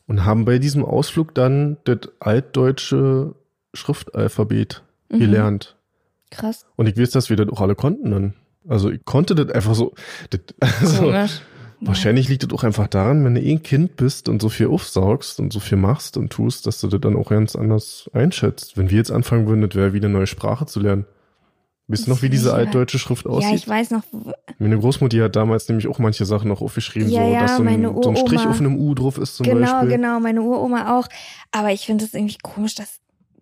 Und 0.06 0.24
haben 0.26 0.46
bei 0.46 0.60
diesem 0.60 0.86
Ausflug 0.86 1.34
dann 1.34 1.78
das 1.84 1.98
altdeutsche 2.20 3.34
Schriftalphabet 3.74 4.84
Mhm. 5.10 5.20
gelernt. 5.20 5.76
Krass. 6.32 6.66
Und 6.76 6.88
ich 6.88 6.98
weiß, 6.98 7.12
dass 7.12 7.30
wir 7.30 7.38
das 7.38 7.50
auch 7.50 7.62
alle 7.62 7.76
konnten 7.76 8.12
dann. 8.12 8.34
Also 8.68 8.92
ich 8.92 9.04
konnte 9.06 9.36
das 9.36 9.50
einfach 9.50 9.74
so. 9.74 9.94
Das, 10.30 10.42
also, 10.82 11.14
wahrscheinlich 11.82 12.28
liegt 12.30 12.44
das 12.44 12.52
auch 12.52 12.64
einfach 12.64 12.88
daran, 12.88 13.24
wenn 13.24 13.36
du 13.36 13.42
eh 13.42 13.52
ein 13.54 13.64
Kind 13.64 13.96
bist 13.96 14.30
und 14.30 14.42
so 14.42 14.50
viel 14.50 14.68
aufsaugst 14.68 15.40
und 15.40 15.54
so 15.54 15.60
viel 15.60 15.78
machst 15.78 16.18
und 16.18 16.30
tust, 16.30 16.68
dass 16.68 16.82
du 16.82 16.88
das 16.88 17.02
dann 17.02 17.16
auch 17.16 17.30
ganz 17.30 17.56
anders 17.56 18.10
einschätzt. 18.14 18.78
Wenn 18.78 18.90
wir 18.90 18.98
jetzt 18.98 19.12
anfangen 19.12 19.48
würden, 19.48 19.62
das 19.62 19.76
wäre 19.76 19.94
wie 19.94 19.98
eine 19.98 20.10
neue 20.10 20.28
Sprache 20.28 20.66
zu 20.66 20.80
lernen. 20.80 21.06
Wisst 21.88 22.08
ihr 22.08 22.14
noch, 22.14 22.22
wie 22.22 22.30
diese 22.30 22.54
altdeutsche 22.54 23.00
Schrift 23.00 23.26
Ja, 23.26 23.32
aussieht? 23.32 23.56
ich 23.56 23.68
weiß 23.68 23.90
noch. 23.90 24.04
Meine 24.60 24.78
Großmutter 24.78 25.24
hat 25.24 25.36
damals 25.36 25.68
nämlich 25.70 25.88
auch 25.88 25.98
manche 25.98 26.24
Sachen 26.24 26.48
noch 26.50 26.62
aufgeschrieben, 26.62 27.10
Ja, 27.10 27.26
so 27.26 27.34
ja, 27.34 27.40
dass 27.42 27.58
so 27.58 27.64
ein, 27.64 27.84
so 28.04 28.10
ein 28.10 28.16
Strich 28.16 28.46
auf 28.46 28.60
einem 28.60 28.76
U 28.76 28.94
drauf 28.94 29.18
ist 29.18 29.38
zum 29.38 29.46
genau, 29.46 29.72
Beispiel. 29.72 29.90
genau, 29.90 30.20
meine 30.20 30.44
Uroma 30.44 31.00
auch. 31.00 31.08
Aber 31.52 31.72
ich 31.72 31.88
finde 31.88 32.06
das 32.06 32.14
irgendwie 32.14 32.38
komisch, 32.44 32.76
das 32.76 33.00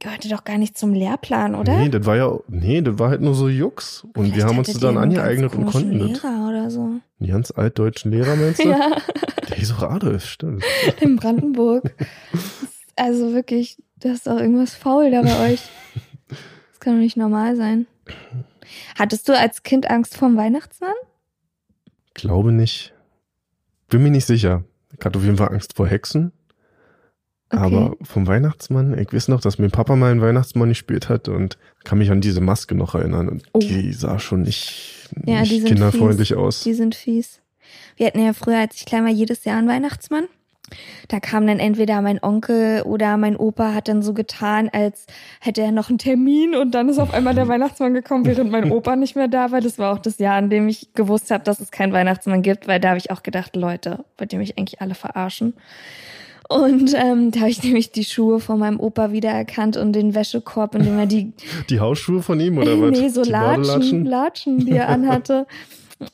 gehörte 0.08 0.30
doch 0.30 0.44
gar 0.44 0.58
nicht 0.58 0.78
zum 0.78 0.94
Lehrplan, 0.94 1.54
oder? 1.56 1.78
Nee, 1.78 1.90
das 1.90 2.06
war 2.06 2.16
ja, 2.16 2.38
nee, 2.48 2.82
das 2.82 2.98
war 2.98 3.10
halt 3.10 3.22
nur 3.22 3.36
so 3.36 3.50
Jux. 3.50 4.04
Und 4.16 4.26
wir 4.28 4.34
Vielleicht 4.34 4.48
haben 4.48 4.58
uns 4.58 4.68
das 4.68 4.80
dann 4.80 4.98
einen 4.98 5.12
angeeignet 5.18 5.54
und 5.54 5.66
konnten 5.66 5.98
komischen 6.00 6.14
das. 6.14 6.24
Lehrer 6.24 6.50
oder 6.50 6.72
so. 6.72 6.90
Die 7.20 7.28
ganz 7.28 7.52
altdeutschen 7.52 8.12
Lehrer, 8.12 8.36
meinst 8.36 8.64
du? 8.64 8.70
Ja, 8.70 8.96
Der 9.50 9.58
hieß 9.58 9.74
auch 9.74 9.84
Adolf, 9.84 10.26
stimmt. 10.26 10.64
in 11.02 11.18
Brandenburg. 11.18 11.94
Also 12.96 13.34
wirklich, 13.34 13.78
da 13.98 14.12
ist 14.12 14.28
doch 14.28 14.40
irgendwas 14.40 14.74
faul 14.76 15.12
da 15.12 15.22
bei 15.22 15.52
euch. 15.54 15.62
Das 16.30 16.80
kann 16.82 16.94
doch 16.94 17.02
nicht 17.02 17.18
normal 17.18 17.56
sein. 17.56 17.88
Hattest 18.98 19.28
du 19.28 19.38
als 19.38 19.64
Kind 19.64 19.90
Angst 19.90 20.16
vorm 20.16 20.38
Weihnachtsmann? 20.38 20.94
Glaube 22.14 22.52
nicht. 22.54 22.94
Bin 23.90 24.04
mir 24.04 24.12
nicht 24.12 24.26
sicher. 24.28 24.64
Ich 24.98 25.04
hatte 25.04 25.18
auf 25.18 25.26
jeden 25.26 25.38
Fall 25.38 25.50
Angst 25.50 25.76
vor 25.76 25.88
Hexen. 25.88 26.32
Okay. 27.50 27.63
Aber 27.63 27.96
vom 28.01 28.27
Weihnachtsmann, 28.27 28.98
ich 28.98 29.13
weiß 29.13 29.30
noch, 29.30 29.39
dass 29.39 29.58
mein 29.58 29.72
Papa 29.72 29.96
mal 29.96 30.12
einen 30.12 30.22
Weihnachtsmann 30.22 30.70
gespielt 30.70 31.08
hat 31.08 31.30
und 31.30 31.58
kann 31.86 31.98
mich 31.98 32.12
an 32.12 32.20
diese 32.20 32.42
Maske 32.42 32.75
noch 32.75 32.94
erinnern. 32.96 33.30
Und 33.30 33.44
Oh. 33.54 33.60
die 33.60 33.94
sah 33.94 34.20
schon 34.20 34.42
nicht, 34.42 35.08
Ja, 35.25 35.42
nicht 35.42 35.66
kinderfreundlich 35.66 36.30
fies. 36.30 36.38
aus. 36.38 36.63
Die 36.63 36.74
sind 36.74 36.94
fies. 36.96 37.39
Wir 37.96 38.08
hatten 38.08 38.20
ja 38.24 38.34
früher, 38.34 38.60
als 38.60 38.75
ich 38.75 38.86
klein 38.86 39.06
war, 39.06 39.12
jedes 39.12 39.46
Jahr 39.46 39.58
einen 39.58 39.68
Weihnachtsmann. 39.70 40.25
Da 41.08 41.22
kam 41.22 41.48
dann 41.48 41.60
entweder 41.60 42.01
mein 42.01 42.22
Onkel 42.22 42.82
oder 42.82 43.16
mein 43.16 43.38
Opa 43.38 43.74
hat 43.74 43.88
dann 43.88 44.01
so 44.01 44.13
getan, 44.13 44.68
als 44.74 45.06
hätte 45.39 45.62
er 45.62 45.72
noch 45.72 45.88
einen 45.88 45.98
Termin 45.98 46.54
und 46.56 46.72
dann 46.75 46.89
ist 46.89 47.00
auf 47.00 47.13
einmal 47.13 47.34
der 47.34 47.48
Weihnachtsmann 47.48 47.94
gekommen, 47.94 48.25
während 48.25 48.51
mein 48.51 48.70
Opa 48.74 48.98
nicht 48.98 49.16
mehr 49.16 49.30
da 49.30 49.51
war. 49.54 49.62
Das 49.62 49.80
war 49.80 49.94
auch 49.94 50.00
das 50.00 50.18
Jahr, 50.18 50.38
in 50.39 50.50
dem 50.50 50.68
ich 50.68 50.89
gewusst 50.94 51.32
habe, 51.32 51.46
dass 51.46 51.62
es 51.62 51.72
keinen 51.72 51.94
Weihnachtsmann 51.94 52.42
gibt, 52.42 52.68
weil 52.68 52.82
da 52.82 52.89
habe 52.89 52.98
ich 52.98 53.12
auch 53.12 53.24
gedacht, 53.24 53.56
Leute, 53.56 54.04
wollt 54.18 54.34
ihr 54.34 54.39
mich 54.39 54.58
eigentlich 54.58 54.82
alle 54.82 54.96
verarschen? 54.96 55.54
Und 56.50 56.94
ähm, 56.96 57.32
da 57.32 57.42
habe 57.42 57.50
ich 57.50 57.62
nämlich 57.63 57.92
die 57.92 58.06
Schuhe 58.06 58.39
von 58.39 58.60
meinem 58.60 58.80
Opa 58.80 59.12
wiedererkannt 59.12 59.75
und 59.75 59.94
den 59.94 60.16
Wäschekorb, 60.16 60.75
in 60.75 60.84
dem 60.84 60.98
er 60.98 61.06
die 61.06 61.34
Die 61.70 61.80
Hausschuhe 61.80 62.22
von 62.22 62.39
ihm 62.39 62.58
oder 62.58 62.80
was? 62.82 62.98
Nee, 62.98 63.10
so 63.10 63.24
Latschen? 63.24 64.06
Latschen, 64.06 64.66
die 64.66 64.72
er 64.72 64.88
anhatte. 64.88 65.46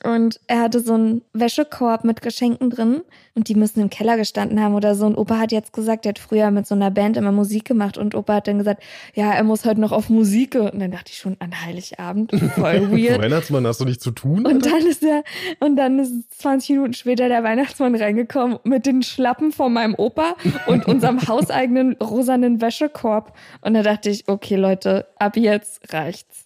Und 0.03 0.39
er 0.47 0.61
hatte 0.61 0.79
so 0.79 0.93
einen 0.93 1.21
Wäschekorb 1.33 2.05
mit 2.05 2.21
Geschenken 2.21 2.69
drin 2.69 3.01
und 3.35 3.49
die 3.49 3.55
müssen 3.55 3.81
im 3.81 3.89
Keller 3.89 4.15
gestanden 4.15 4.61
haben 4.61 4.75
oder 4.75 4.95
so. 4.95 5.05
Und 5.05 5.17
Opa 5.17 5.37
hat 5.37 5.51
jetzt 5.51 5.73
gesagt, 5.73 6.05
er 6.05 6.09
hat 6.09 6.19
früher 6.19 6.51
mit 6.51 6.65
so 6.67 6.75
einer 6.75 6.89
Band 6.89 7.17
immer 7.17 7.33
Musik 7.33 7.65
gemacht 7.65 7.97
und 7.97 8.15
Opa 8.15 8.35
hat 8.35 8.47
dann 8.47 8.59
gesagt, 8.59 8.81
ja, 9.13 9.31
er 9.31 9.43
muss 9.43 9.65
heute 9.65 9.81
noch 9.81 9.91
auf 9.91 10.09
Musik. 10.09 10.55
Und 10.55 10.79
dann 10.79 10.91
dachte 10.91 11.11
ich 11.11 11.17
schon 11.17 11.35
an 11.39 11.51
Heiligabend, 11.65 12.31
voll 12.55 12.91
weird. 12.91 13.21
Weihnachtsmann, 13.21 13.67
hast 13.67 13.81
du 13.81 13.85
nichts 13.85 14.03
zu 14.03 14.11
tun? 14.11 14.45
Und 14.45 14.65
dann 14.65 14.85
ist 14.85 15.03
er, 15.03 15.23
und 15.59 15.75
dann 15.75 15.99
ist 15.99 16.41
20 16.41 16.69
Minuten 16.69 16.93
später 16.93 17.27
der 17.27 17.43
Weihnachtsmann 17.43 17.95
reingekommen 17.95 18.59
mit 18.63 18.85
den 18.85 19.03
Schlappen 19.03 19.51
von 19.51 19.73
meinem 19.73 19.95
Opa 19.95 20.35
und 20.67 20.85
unserem 20.87 21.27
hauseigenen 21.27 21.97
rosanen 21.97 22.61
Wäschekorb. 22.61 23.35
Und 23.61 23.73
da 23.73 23.83
dachte 23.83 24.09
ich, 24.09 24.29
okay, 24.29 24.55
Leute, 24.55 25.07
ab 25.17 25.35
jetzt 25.35 25.91
reicht's. 25.91 26.43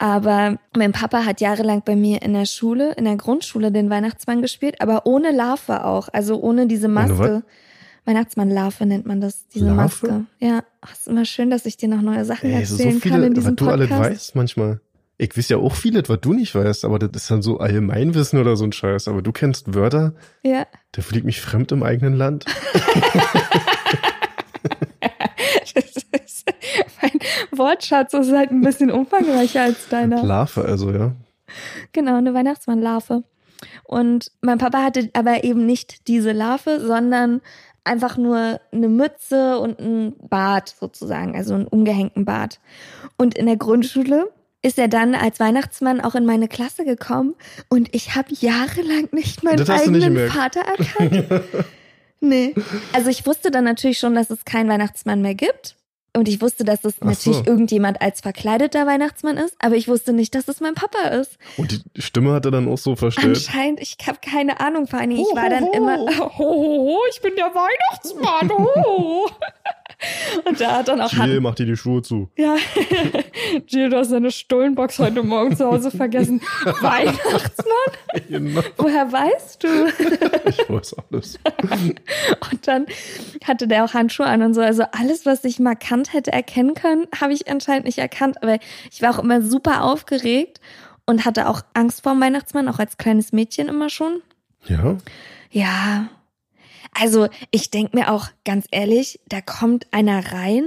Aber 0.00 0.58
mein 0.76 0.92
Papa 0.92 1.24
hat 1.24 1.40
jahrelang 1.40 1.82
bei 1.84 1.96
mir 1.96 2.22
in 2.22 2.32
der 2.32 2.46
Schule, 2.46 2.92
in 2.92 3.04
der 3.04 3.16
Grundschule 3.16 3.72
den 3.72 3.90
Weihnachtsmann 3.90 4.42
gespielt, 4.42 4.80
aber 4.80 5.06
ohne 5.06 5.32
Larve 5.32 5.84
auch, 5.84 6.08
also 6.12 6.40
ohne 6.40 6.66
diese 6.68 6.86
Maske. 6.88 7.42
Weihnachtsmann-Larve 8.04 8.86
nennt 8.86 9.06
man 9.06 9.20
das, 9.20 9.48
diese 9.48 9.66
Larve? 9.66 9.76
Maske. 9.82 10.24
Ja, 10.38 10.62
ach, 10.80 10.92
ist 10.92 11.08
immer 11.08 11.24
schön, 11.24 11.50
dass 11.50 11.66
ich 11.66 11.76
dir 11.76 11.88
noch 11.88 12.00
neue 12.00 12.24
Sachen 12.24 12.48
Ey, 12.48 12.60
erzählen 12.60 12.94
so 12.94 12.98
kann 13.08 13.12
in 13.22 13.22
viele, 13.22 13.30
diesem 13.34 13.50
was 13.52 13.56
du 13.56 13.68
alles 13.68 13.88
Podcast. 13.90 14.10
weißt 14.10 14.34
manchmal. 14.36 14.80
Ich 15.20 15.36
weiß 15.36 15.48
ja 15.48 15.56
auch 15.56 15.74
vieles, 15.74 16.08
was 16.08 16.20
du 16.20 16.32
nicht 16.32 16.54
weißt, 16.54 16.84
aber 16.84 17.00
das 17.00 17.22
ist 17.24 17.30
dann 17.30 17.42
so 17.42 17.58
Allgemeinwissen 17.58 18.38
oder 18.38 18.56
so 18.56 18.62
ein 18.64 18.70
Scheiß. 18.72 19.08
Aber 19.08 19.20
du 19.20 19.32
kennst 19.32 19.74
Wörter, 19.74 20.14
Ja. 20.44 20.64
der 20.94 21.02
fliegt 21.02 21.26
mich 21.26 21.40
fremd 21.40 21.72
im 21.72 21.82
eigenen 21.82 22.14
Land. 22.14 22.44
Das 25.74 26.04
ist, 26.24 26.44
mein 27.12 27.58
Wortschatz 27.58 28.14
ist 28.14 28.32
halt 28.32 28.50
ein 28.50 28.60
bisschen 28.60 28.90
umfangreicher 28.90 29.62
als 29.62 29.88
deiner. 29.88 30.22
Larve 30.22 30.64
also, 30.64 30.90
ja. 30.90 31.12
Genau, 31.92 32.16
eine 32.16 32.34
Weihnachtsmannlarve. 32.34 33.24
Und 33.84 34.30
mein 34.40 34.58
Papa 34.58 34.82
hatte 34.84 35.10
aber 35.14 35.44
eben 35.44 35.66
nicht 35.66 36.06
diese 36.08 36.32
Larve, 36.32 36.80
sondern 36.80 37.40
einfach 37.84 38.16
nur 38.16 38.60
eine 38.70 38.88
Mütze 38.88 39.58
und 39.58 39.80
ein 39.80 40.14
Bart 40.28 40.74
sozusagen, 40.78 41.34
also 41.34 41.54
einen 41.54 41.66
umgehängten 41.66 42.24
Bart. 42.24 42.60
Und 43.16 43.36
in 43.36 43.46
der 43.46 43.56
Grundschule 43.56 44.30
ist 44.62 44.78
er 44.78 44.88
dann 44.88 45.14
als 45.14 45.40
Weihnachtsmann 45.40 46.00
auch 46.00 46.14
in 46.14 46.26
meine 46.26 46.48
Klasse 46.48 46.84
gekommen 46.84 47.34
und 47.68 47.94
ich 47.94 48.14
habe 48.16 48.28
jahrelang 48.32 49.08
nicht 49.12 49.44
meinen 49.44 49.60
nicht 49.60 49.70
eigenen 49.70 50.14
gemerkt. 50.14 50.32
Vater 50.32 50.60
erkannt. 50.60 51.42
Nee. 52.20 52.52
Also 52.92 53.10
ich 53.10 53.24
wusste 53.26 53.52
dann 53.52 53.62
natürlich 53.62 54.00
schon, 54.00 54.16
dass 54.16 54.28
es 54.30 54.44
keinen 54.44 54.68
Weihnachtsmann 54.68 55.22
mehr 55.22 55.36
gibt. 55.36 55.76
Und 56.14 56.26
ich 56.26 56.40
wusste, 56.40 56.64
dass 56.64 56.84
es 56.84 56.94
Ach 57.00 57.06
natürlich 57.06 57.38
so. 57.38 57.44
irgendjemand 57.46 58.00
als 58.00 58.20
verkleideter 58.20 58.86
Weihnachtsmann 58.86 59.36
ist, 59.36 59.54
aber 59.58 59.76
ich 59.76 59.88
wusste 59.88 60.12
nicht, 60.12 60.34
dass 60.34 60.48
es 60.48 60.60
mein 60.60 60.74
Papa 60.74 61.08
ist. 61.08 61.38
Und 61.56 61.84
die 61.96 62.02
Stimme 62.02 62.32
hat 62.32 62.44
er 62.44 62.50
dann 62.50 62.68
auch 62.68 62.78
so 62.78 62.96
verstellt. 62.96 63.36
Anscheinend, 63.36 63.80
ich 63.80 63.96
habe 64.06 64.18
keine 64.20 64.60
Ahnung, 64.60 64.86
vor 64.86 64.98
allem, 64.98 65.12
ich 65.12 65.18
war 65.34 65.48
dann 65.48 65.66
immer, 65.68 65.98
ho, 66.18 66.38
ho, 66.38 66.38
ho, 66.38 66.98
ich 67.12 67.20
bin 67.20 67.34
der 67.36 67.52
Weihnachtsmann, 67.54 68.50
ho. 68.50 69.28
Und 70.44 70.60
da 70.60 70.76
hat 70.76 70.88
dann 70.88 71.00
auch 71.00 71.10
Jill, 71.12 71.20
Han 71.20 71.42
mach 71.42 71.54
dir 71.56 71.66
die 71.66 71.76
Schuhe 71.76 72.02
zu. 72.02 72.30
ja, 72.36 72.56
Jill, 73.66 73.90
du 73.90 73.96
hast 73.98 74.12
deine 74.12 74.30
Stullenbox 74.30 74.98
heute 75.00 75.22
Morgen 75.22 75.56
zu 75.56 75.66
Hause 75.66 75.90
vergessen. 75.90 76.40
Weihnachtsmann? 76.64 78.24
Genau. 78.28 78.60
Woher 78.76 79.10
weißt 79.12 79.64
du? 79.64 79.68
Ich 80.48 80.68
weiß 80.68 80.96
alles. 81.10 81.38
Und 82.50 82.66
dann 82.66 82.86
hatte 83.44 83.68
der 83.68 83.84
auch 83.84 83.94
Handschuhe 83.94 84.26
an 84.26 84.42
und 84.42 84.54
so. 84.54 84.60
Also 84.60 84.84
alles, 84.92 85.26
was 85.26 85.44
ich 85.44 85.58
markant 85.58 86.12
hätte 86.12 86.32
erkennen 86.32 86.74
können, 86.74 87.06
habe 87.20 87.32
ich 87.32 87.50
anscheinend 87.50 87.84
nicht 87.84 87.98
erkannt. 87.98 88.42
Aber 88.42 88.58
ich 88.90 89.02
war 89.02 89.14
auch 89.14 89.22
immer 89.22 89.42
super 89.42 89.84
aufgeregt 89.84 90.60
und 91.06 91.24
hatte 91.24 91.48
auch 91.48 91.62
Angst 91.74 92.02
vor 92.02 92.12
dem 92.12 92.20
Weihnachtsmann, 92.20 92.68
auch 92.68 92.78
als 92.78 92.96
kleines 92.96 93.32
Mädchen 93.32 93.68
immer 93.68 93.90
schon. 93.90 94.22
Ja? 94.66 94.96
Ja. 95.50 96.08
Also 96.92 97.28
ich 97.50 97.70
denk 97.70 97.94
mir 97.94 98.10
auch 98.10 98.28
ganz 98.44 98.66
ehrlich, 98.70 99.20
da 99.28 99.40
kommt 99.40 99.86
einer 99.92 100.32
rein, 100.32 100.64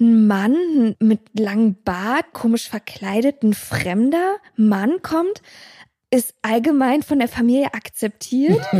ein 0.00 0.26
Mann 0.26 0.96
mit 1.00 1.20
langem 1.38 1.76
Bart, 1.82 2.32
komisch 2.32 2.68
verkleidet, 2.68 3.42
ein 3.42 3.54
fremder 3.54 4.36
Mann 4.56 5.02
kommt, 5.02 5.42
ist 6.10 6.34
allgemein 6.40 7.02
von 7.02 7.18
der 7.18 7.28
Familie 7.28 7.72
akzeptiert. 7.74 8.60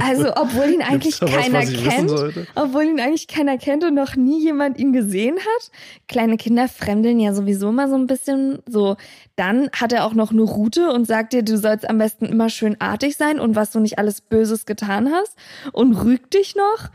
Also 0.00 0.32
obwohl 0.36 0.72
ihn 0.72 0.82
eigentlich 0.82 1.20
was, 1.20 1.30
keiner 1.30 1.60
was 1.60 1.72
kennt. 1.72 2.48
Obwohl 2.54 2.84
ihn 2.84 3.00
eigentlich 3.00 3.28
keiner 3.28 3.56
kennt 3.56 3.84
und 3.84 3.94
noch 3.94 4.16
nie 4.16 4.42
jemand 4.42 4.78
ihn 4.78 4.92
gesehen 4.92 5.36
hat. 5.36 5.70
Kleine 6.08 6.36
Kinder 6.36 6.68
fremdeln 6.68 7.20
ja 7.20 7.32
sowieso 7.32 7.68
immer 7.68 7.88
so 7.88 7.94
ein 7.94 8.06
bisschen 8.06 8.58
so. 8.66 8.96
Dann 9.36 9.70
hat 9.72 9.92
er 9.92 10.04
auch 10.04 10.14
noch 10.14 10.32
eine 10.32 10.42
Route 10.42 10.90
und 10.90 11.06
sagt 11.06 11.32
dir, 11.32 11.42
du 11.42 11.56
sollst 11.56 11.88
am 11.88 11.98
besten 11.98 12.26
immer 12.26 12.48
schön 12.48 12.80
artig 12.80 13.16
sein 13.16 13.38
und 13.38 13.54
was 13.54 13.70
du 13.70 13.80
nicht 13.80 13.98
alles 13.98 14.20
Böses 14.20 14.66
getan 14.66 15.12
hast 15.12 15.36
und 15.72 15.94
rügt 15.94 16.34
dich 16.34 16.56
noch. 16.56 16.90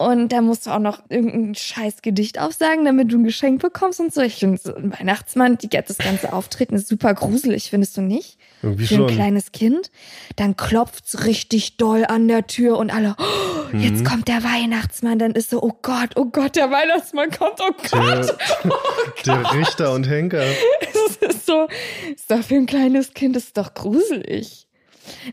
Und 0.00 0.32
da 0.32 0.40
musst 0.40 0.66
du 0.66 0.70
auch 0.70 0.78
noch 0.78 1.02
irgendein 1.10 1.54
scheiß 1.54 2.00
Gedicht 2.00 2.40
aufsagen, 2.40 2.86
damit 2.86 3.12
du 3.12 3.18
ein 3.18 3.24
Geschenk 3.24 3.60
bekommst 3.60 4.00
und 4.00 4.14
so. 4.14 4.22
Ich 4.22 4.36
finde, 4.36 4.58
so 4.58 4.74
ein 4.74 4.92
Weihnachtsmann, 4.98 5.58
die, 5.58 5.68
das 5.68 5.98
ganze 5.98 6.32
Auftreten 6.32 6.74
ist 6.74 6.88
super 6.88 7.12
gruselig, 7.12 7.68
findest 7.68 7.98
du 7.98 8.00
nicht? 8.00 8.38
Irgendwie 8.62 8.86
für 8.86 8.94
ein 8.94 8.98
schon. 8.98 9.06
kleines 9.08 9.52
Kind. 9.52 9.90
Dann 10.36 10.56
klopft's 10.56 11.24
richtig 11.24 11.76
doll 11.76 12.04
an 12.06 12.28
der 12.28 12.46
Tür 12.46 12.76
und 12.78 12.90
alle, 12.92 13.16
oh, 13.18 13.50
Mhm. 13.72 13.80
jetzt 13.80 14.04
kommt 14.04 14.28
der 14.28 14.42
Weihnachtsmann. 14.42 15.18
Dann 15.18 15.32
ist 15.32 15.50
so, 15.50 15.62
oh 15.62 15.72
Gott, 15.82 16.10
oh 16.16 16.26
Gott, 16.26 16.56
der 16.56 16.70
Weihnachtsmann 16.70 17.30
kommt, 17.30 17.60
oh 17.60 17.72
Gott. 17.90 18.36
Der, 19.26 19.36
der 19.42 19.52
Richter 19.54 19.92
und 19.92 20.08
Henker. 20.08 20.42
Es 20.42 21.16
ist 21.16 21.46
so, 21.46 21.66
ist 22.14 22.30
doch 22.30 22.42
für 22.42 22.54
ein 22.56 22.66
kleines 22.66 23.12
Kind, 23.14 23.36
ist 23.36 23.56
doch 23.56 23.74
gruselig. 23.74 24.66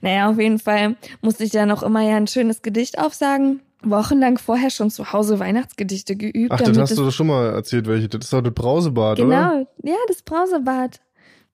Naja, 0.01 0.29
auf 0.29 0.39
jeden 0.39 0.59
Fall 0.59 0.95
musste 1.21 1.43
ich 1.43 1.53
ja 1.53 1.65
noch 1.65 1.83
immer 1.83 2.01
ja 2.01 2.17
ein 2.17 2.27
schönes 2.27 2.61
Gedicht 2.61 2.99
aufsagen. 2.99 3.61
Wochenlang 3.83 4.37
vorher 4.39 4.71
schon 4.71 4.89
zu 4.89 5.13
Hause 5.13 5.39
Weihnachtsgedichte 5.39 6.15
geübt. 6.15 6.51
Ach, 6.51 6.59
das 6.59 6.77
hast 6.77 6.97
du 6.97 7.03
doch 7.05 7.11
schon 7.11 7.27
mal 7.27 7.53
erzählt, 7.53 7.87
welche. 7.87 8.09
Das 8.09 8.25
ist 8.25 8.33
doch 8.33 8.41
das 8.41 8.53
Brausebad, 8.53 9.19
oder? 9.19 9.27
Genau, 9.27 9.67
ja, 9.83 9.97
das 10.07 10.23
Brausebad. 10.23 10.99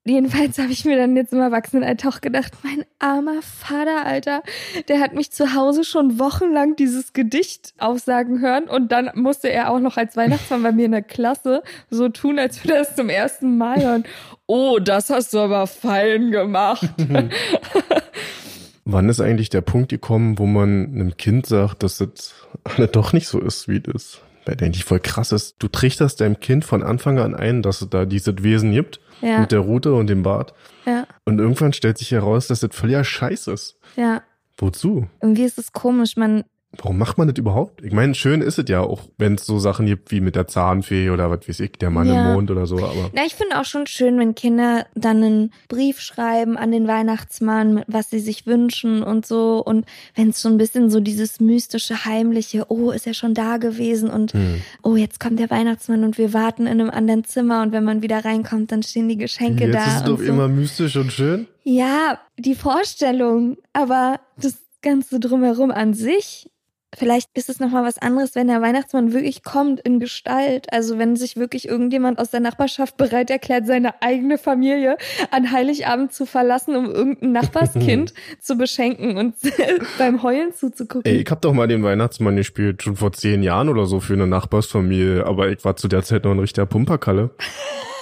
Jedenfalls 0.05 0.57
habe 0.57 0.74
ich 0.74 0.83
mir 0.83 0.98
dann 0.98 1.15
jetzt 1.15 1.31
im 1.31 1.39
Erwachsenenalter 1.39 2.10
auch 2.10 2.19
gedacht, 2.19 2.51
mein 2.62 2.83
armer 3.00 3.41
Vater, 3.41 4.05
Alter, 4.05 4.43
der 4.89 5.00
hat 5.00 5.13
mich 5.13 5.31
zu 5.31 5.53
Hause 5.53 5.86
schon 5.86 6.19
wochenlang 6.19 6.75
dieses 6.75 7.13
Gedicht 7.13 7.74
aufsagen 7.77 8.41
hören 8.41 8.65
und 8.65 8.91
dann 8.91 9.12
musste 9.15 9.50
er 9.50 9.72
auch 9.72 9.79
noch 9.79 9.95
als 9.95 10.17
Weihnachtsmann 10.17 10.62
bei 10.62 10.74
mir 10.74 10.86
in 10.88 10.91
der 10.91 11.03
Klasse 11.03 11.63
so 11.89 12.10
tun, 12.10 12.38
als 12.38 12.62
würde 12.63 12.75
er 12.75 12.81
es 12.81 12.95
zum 12.95 13.07
ersten 13.07 13.57
Mal 13.57 13.81
hören. 13.81 14.03
Oh, 14.45 14.77
das 14.79 15.10
hast 15.10 15.33
du 15.33 15.39
aber 15.39 15.67
fein 15.67 16.31
gemacht. 16.31 16.89
Wann 18.86 19.07
ist 19.07 19.22
eigentlich 19.22 19.50
der 19.50 19.62
Punkt 19.62 19.88
gekommen, 19.88 20.38
wo 20.38 20.45
man 20.45 20.88
einem 20.93 21.15
Kind 21.15 21.45
sagt, 21.45 21.81
dass 21.81 22.00
das 22.00 22.33
alle 22.65 22.89
doch 22.89 23.13
nicht 23.13 23.29
so 23.29 23.39
ist, 23.39 23.69
wie 23.69 23.79
das 23.79 24.19
der 24.45 24.62
eigentlich 24.62 24.83
voll 24.83 25.00
krass 25.00 25.31
ist. 25.31 25.55
Du 25.60 25.69
trichterst 25.69 26.19
deinem 26.19 26.41
Kind 26.41 26.65
von 26.65 26.83
Anfang 26.83 27.17
an 27.19 27.33
ein, 27.33 27.62
dass 27.62 27.81
es 27.81 27.89
da 27.89 28.03
dieses 28.03 28.43
Wesen 28.43 28.74
gibt. 28.74 29.00
Ja. 29.23 29.39
Mit 29.39 29.51
der 29.53 29.59
Rute 29.59 29.93
und 29.93 30.07
dem 30.07 30.21
Bart. 30.21 30.53
Ja, 30.85 31.07
Und 31.23 31.39
irgendwann 31.39 31.71
stellt 31.71 31.97
sich 31.97 32.11
heraus, 32.11 32.47
dass 32.47 32.59
das 32.59 32.75
völliger 32.75 33.03
Scheiß 33.03 33.47
ist. 33.47 33.77
ja. 33.95 34.21
Wozu? 34.57 35.07
Irgendwie 35.19 35.45
ist 35.45 35.57
es 35.57 35.71
komisch, 35.71 36.15
man, 36.15 36.43
Warum 36.77 36.97
macht 36.97 37.17
man 37.17 37.27
das 37.27 37.37
überhaupt? 37.37 37.83
Ich 37.83 37.93
meine, 37.93 38.15
schön 38.15 38.41
ist 38.41 38.57
es 38.57 38.65
ja 38.67 38.81
auch, 38.81 39.01
wenn 39.17 39.35
es 39.35 39.45
so 39.45 39.59
Sachen 39.59 39.85
gibt 39.85 40.11
wie 40.11 40.21
mit 40.21 40.35
der 40.35 40.47
Zahnfee 40.47 41.11
oder 41.11 41.29
was 41.29 41.47
weiß 41.47 41.59
ich, 41.59 41.73
der 41.73 41.91
Mann 41.91 42.07
Ja. 42.07 42.25
im 42.27 42.33
Mond 42.33 42.49
oder 42.49 42.65
so, 42.65 42.77
aber 42.77 43.11
Na, 43.13 43.25
ich 43.25 43.35
finde 43.35 43.59
auch 43.59 43.65
schon 43.65 43.85
schön, 43.85 44.17
wenn 44.17 44.33
Kinder 44.33 44.85
dann 44.95 45.23
einen 45.23 45.53
Brief 45.69 45.99
schreiben 45.99 46.57
an 46.57 46.71
den 46.71 46.87
Weihnachtsmann, 46.87 47.83
was 47.87 48.09
sie 48.09 48.19
sich 48.19 48.47
wünschen 48.47 49.03
und 49.03 49.25
so. 49.25 49.63
Und 49.63 49.85
wenn 50.15 50.29
es 50.29 50.41
so 50.41 50.49
ein 50.49 50.57
bisschen 50.57 50.89
so 50.89 50.99
dieses 50.99 51.39
mystische, 51.39 52.05
heimliche, 52.05 52.65
oh, 52.69 52.91
ist 52.91 53.05
er 53.05 53.13
schon 53.13 53.33
da 53.33 53.57
gewesen 53.57 54.09
und 54.09 54.33
hm. 54.33 54.61
oh, 54.81 54.95
jetzt 54.95 55.19
kommt 55.19 55.39
der 55.39 55.49
Weihnachtsmann 55.51 56.03
und 56.03 56.17
wir 56.17 56.33
warten 56.33 56.63
in 56.63 56.81
einem 56.81 56.89
anderen 56.89 57.23
Zimmer 57.23 57.61
und 57.61 57.71
wenn 57.71 57.83
man 57.83 58.01
wieder 58.01 58.25
reinkommt, 58.25 58.71
dann 58.71 58.81
stehen 58.83 59.07
die 59.07 59.17
Geschenke 59.17 59.65
jetzt 59.65 59.75
da. 59.75 59.85
ist 59.85 59.93
es 59.95 60.01
und 60.01 60.07
doch 60.07 60.17
so. 60.19 60.25
immer 60.25 60.47
mystisch 60.47 60.95
und 60.95 61.11
schön. 61.13 61.47
Ja, 61.63 62.19
die 62.37 62.55
Vorstellung, 62.55 63.57
aber 63.73 64.19
das 64.37 64.57
Ganze 64.81 65.19
drumherum 65.19 65.71
an 65.71 65.93
sich 65.93 66.49
Vielleicht 66.97 67.29
ist 67.33 67.50
es 67.50 67.59
nochmal 67.59 67.83
was 67.83 67.97
anderes, 67.97 68.35
wenn 68.35 68.47
der 68.47 68.62
Weihnachtsmann 68.62 69.13
wirklich 69.13 69.43
kommt 69.43 69.79
in 69.81 70.00
Gestalt. 70.00 70.71
Also 70.71 70.97
wenn 70.97 71.15
sich 71.15 71.35
wirklich 71.38 71.67
irgendjemand 71.67 72.19
aus 72.19 72.31
der 72.31 72.39
Nachbarschaft 72.39 72.97
bereit 72.97 73.29
erklärt, 73.29 73.65
seine 73.65 74.01
eigene 74.01 74.38
Familie 74.38 74.97
an 75.31 75.51
Heiligabend 75.51 76.13
zu 76.13 76.25
verlassen, 76.25 76.75
um 76.75 76.85
irgendein 76.85 77.31
Nachbarskind 77.31 78.13
zu 78.39 78.57
beschenken 78.57 79.17
und 79.17 79.35
beim 79.97 80.23
Heulen 80.23 80.53
zuzugucken. 80.53 81.12
Ey, 81.12 81.21
ich 81.21 81.31
hab 81.31 81.41
doch 81.41 81.53
mal 81.53 81.67
den 81.67 81.83
Weihnachtsmann 81.83 82.35
gespielt, 82.35 82.83
schon 82.83 82.95
vor 82.95 83.12
zehn 83.13 83.43
Jahren 83.43 83.69
oder 83.69 83.85
so 83.85 84.00
für 84.00 84.13
eine 84.13 84.27
Nachbarsfamilie, 84.27 85.25
aber 85.25 85.50
ich 85.50 85.63
war 85.65 85.75
zu 85.75 85.88
der 85.88 86.03
Zeit 86.03 86.25
noch 86.25 86.31
ein 86.31 86.39
richtiger 86.39 86.65
Pumperkalle. 86.65 87.31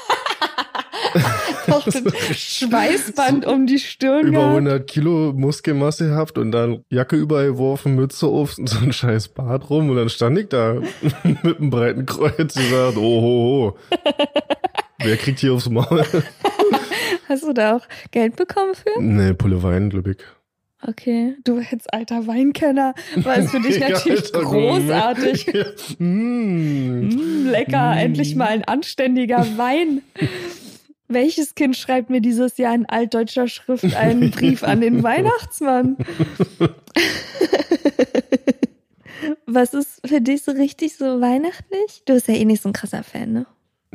Noch 1.67 1.85
ein 1.87 2.13
Schweißband 2.33 3.45
um 3.45 3.65
die 3.67 3.79
Stirn. 3.79 4.27
Über 4.27 4.39
gehabt. 4.39 4.55
100 4.55 4.87
Kilo 4.87 5.33
Muskelmasse 5.33 6.09
gehabt 6.09 6.37
und 6.37 6.51
dann 6.51 6.83
Jacke 6.89 7.15
übergeworfen, 7.15 7.95
Mütze 7.95 8.27
auf 8.27 8.57
und 8.57 8.69
so 8.69 8.79
ein 8.79 8.93
scheiß 8.93 9.29
Bart 9.29 9.69
rum 9.69 9.89
und 9.89 9.95
dann 9.95 10.09
stand 10.09 10.37
ich 10.37 10.49
da 10.49 10.81
mit 11.23 11.59
einem 11.59 11.69
breiten 11.69 12.05
Kreuz 12.05 12.55
und 12.55 12.69
gesagt, 12.69 12.97
oh, 12.97 13.21
ho, 13.21 13.75
ho. 13.75 13.77
Wer 14.99 15.17
kriegt 15.17 15.39
hier 15.39 15.53
aufs 15.53 15.69
Maul? 15.69 16.05
Hast 17.27 17.43
du 17.43 17.53
da 17.53 17.77
auch 17.77 17.87
Geld 18.11 18.35
bekommen 18.35 18.75
für? 18.75 19.01
Nee, 19.01 19.33
Pulle 19.33 19.63
Wein, 19.63 19.89
glaub 19.89 20.07
ich. 20.07 20.17
Okay, 20.85 21.35
du 21.43 21.59
als 21.59 21.87
alter 21.87 22.25
Weinkenner 22.25 22.95
war 23.17 23.37
es 23.37 23.51
für 23.51 23.59
dich 23.59 23.79
natürlich 23.79 24.33
Alter, 24.33 24.41
großartig. 24.41 25.45
Ja. 25.53 25.65
Mm. 25.99 27.09
Mm, 27.09 27.47
lecker, 27.51 27.95
endlich 27.97 28.35
mal 28.35 28.47
ein 28.47 28.63
anständiger 28.63 29.45
Wein. 29.57 30.01
Welches 31.11 31.55
Kind 31.55 31.75
schreibt 31.75 32.09
mir 32.09 32.21
dieses 32.21 32.57
Jahr 32.57 32.73
in 32.73 32.85
altdeutscher 32.85 33.47
Schrift 33.49 33.95
einen 33.95 34.31
Brief 34.31 34.63
an 34.63 34.79
den 34.79 35.03
Weihnachtsmann? 35.03 35.97
Was 39.45 39.73
ist 39.73 40.07
für 40.07 40.21
dich 40.21 40.43
so 40.43 40.51
richtig 40.51 40.95
so 40.95 41.19
weihnachtlich? 41.19 42.03
Du 42.05 42.13
bist 42.13 42.29
ja 42.29 42.35
eh 42.35 42.45
nicht 42.45 42.61
so 42.61 42.69
ein 42.69 42.73
krasser 42.73 43.03
Fan, 43.03 43.33
ne? 43.33 43.45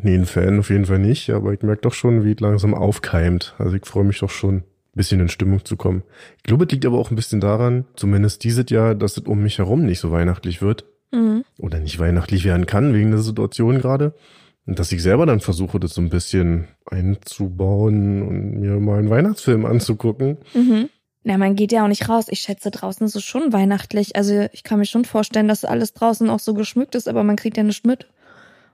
Nee, 0.02 0.14
ein 0.14 0.26
Fan 0.26 0.58
auf 0.58 0.68
jeden 0.68 0.84
Fall 0.84 0.98
nicht, 0.98 1.30
aber 1.30 1.54
ich 1.54 1.62
merke 1.62 1.82
doch 1.82 1.94
schon, 1.94 2.22
wie 2.22 2.32
es 2.32 2.40
langsam 2.40 2.74
aufkeimt. 2.74 3.54
Also 3.58 3.76
ich 3.76 3.86
freue 3.86 4.04
mich 4.04 4.18
doch 4.18 4.28
schon, 4.28 4.56
ein 4.56 4.64
bisschen 4.94 5.20
in 5.20 5.30
Stimmung 5.30 5.64
zu 5.64 5.76
kommen. 5.76 6.02
Ich 6.36 6.42
glaube, 6.42 6.66
es 6.66 6.70
liegt 6.70 6.84
aber 6.84 6.98
auch 6.98 7.10
ein 7.10 7.16
bisschen 7.16 7.40
daran, 7.40 7.86
zumindest 7.96 8.44
dieses 8.44 8.68
Jahr, 8.68 8.94
dass 8.94 9.16
es 9.16 9.24
um 9.24 9.42
mich 9.42 9.56
herum 9.56 9.86
nicht 9.86 10.00
so 10.00 10.10
weihnachtlich 10.10 10.60
wird. 10.60 10.84
Mhm. 11.12 11.44
Oder 11.58 11.78
nicht 11.80 11.98
weihnachtlich 11.98 12.44
werden 12.44 12.66
kann, 12.66 12.92
wegen 12.92 13.10
der 13.10 13.20
Situation 13.20 13.78
gerade. 13.78 14.12
Und 14.66 14.78
dass 14.78 14.90
ich 14.92 15.02
selber 15.02 15.26
dann 15.26 15.40
versuche, 15.40 15.78
das 15.78 15.94
so 15.94 16.00
ein 16.00 16.10
bisschen 16.10 16.66
einzubauen 16.86 18.22
und 18.22 18.60
mir 18.60 18.78
mal 18.80 18.98
einen 18.98 19.10
Weihnachtsfilm 19.10 19.64
anzugucken. 19.64 20.38
Mhm. 20.54 20.88
Na, 21.22 21.38
man 21.38 21.56
geht 21.56 21.72
ja 21.72 21.84
auch 21.84 21.88
nicht 21.88 22.08
raus. 22.08 22.26
Ich 22.28 22.40
schätze, 22.40 22.70
draußen 22.70 23.06
ist 23.06 23.16
es 23.16 23.24
schon 23.24 23.52
weihnachtlich. 23.52 24.16
Also 24.16 24.46
ich 24.52 24.62
kann 24.62 24.78
mir 24.78 24.86
schon 24.86 25.04
vorstellen, 25.04 25.48
dass 25.48 25.64
alles 25.64 25.92
draußen 25.92 26.28
auch 26.30 26.38
so 26.40 26.54
geschmückt 26.54 26.94
ist, 26.94 27.08
aber 27.08 27.22
man 27.24 27.36
kriegt 27.36 27.56
ja 27.56 27.62
nichts 27.62 27.84
mit, 27.84 28.06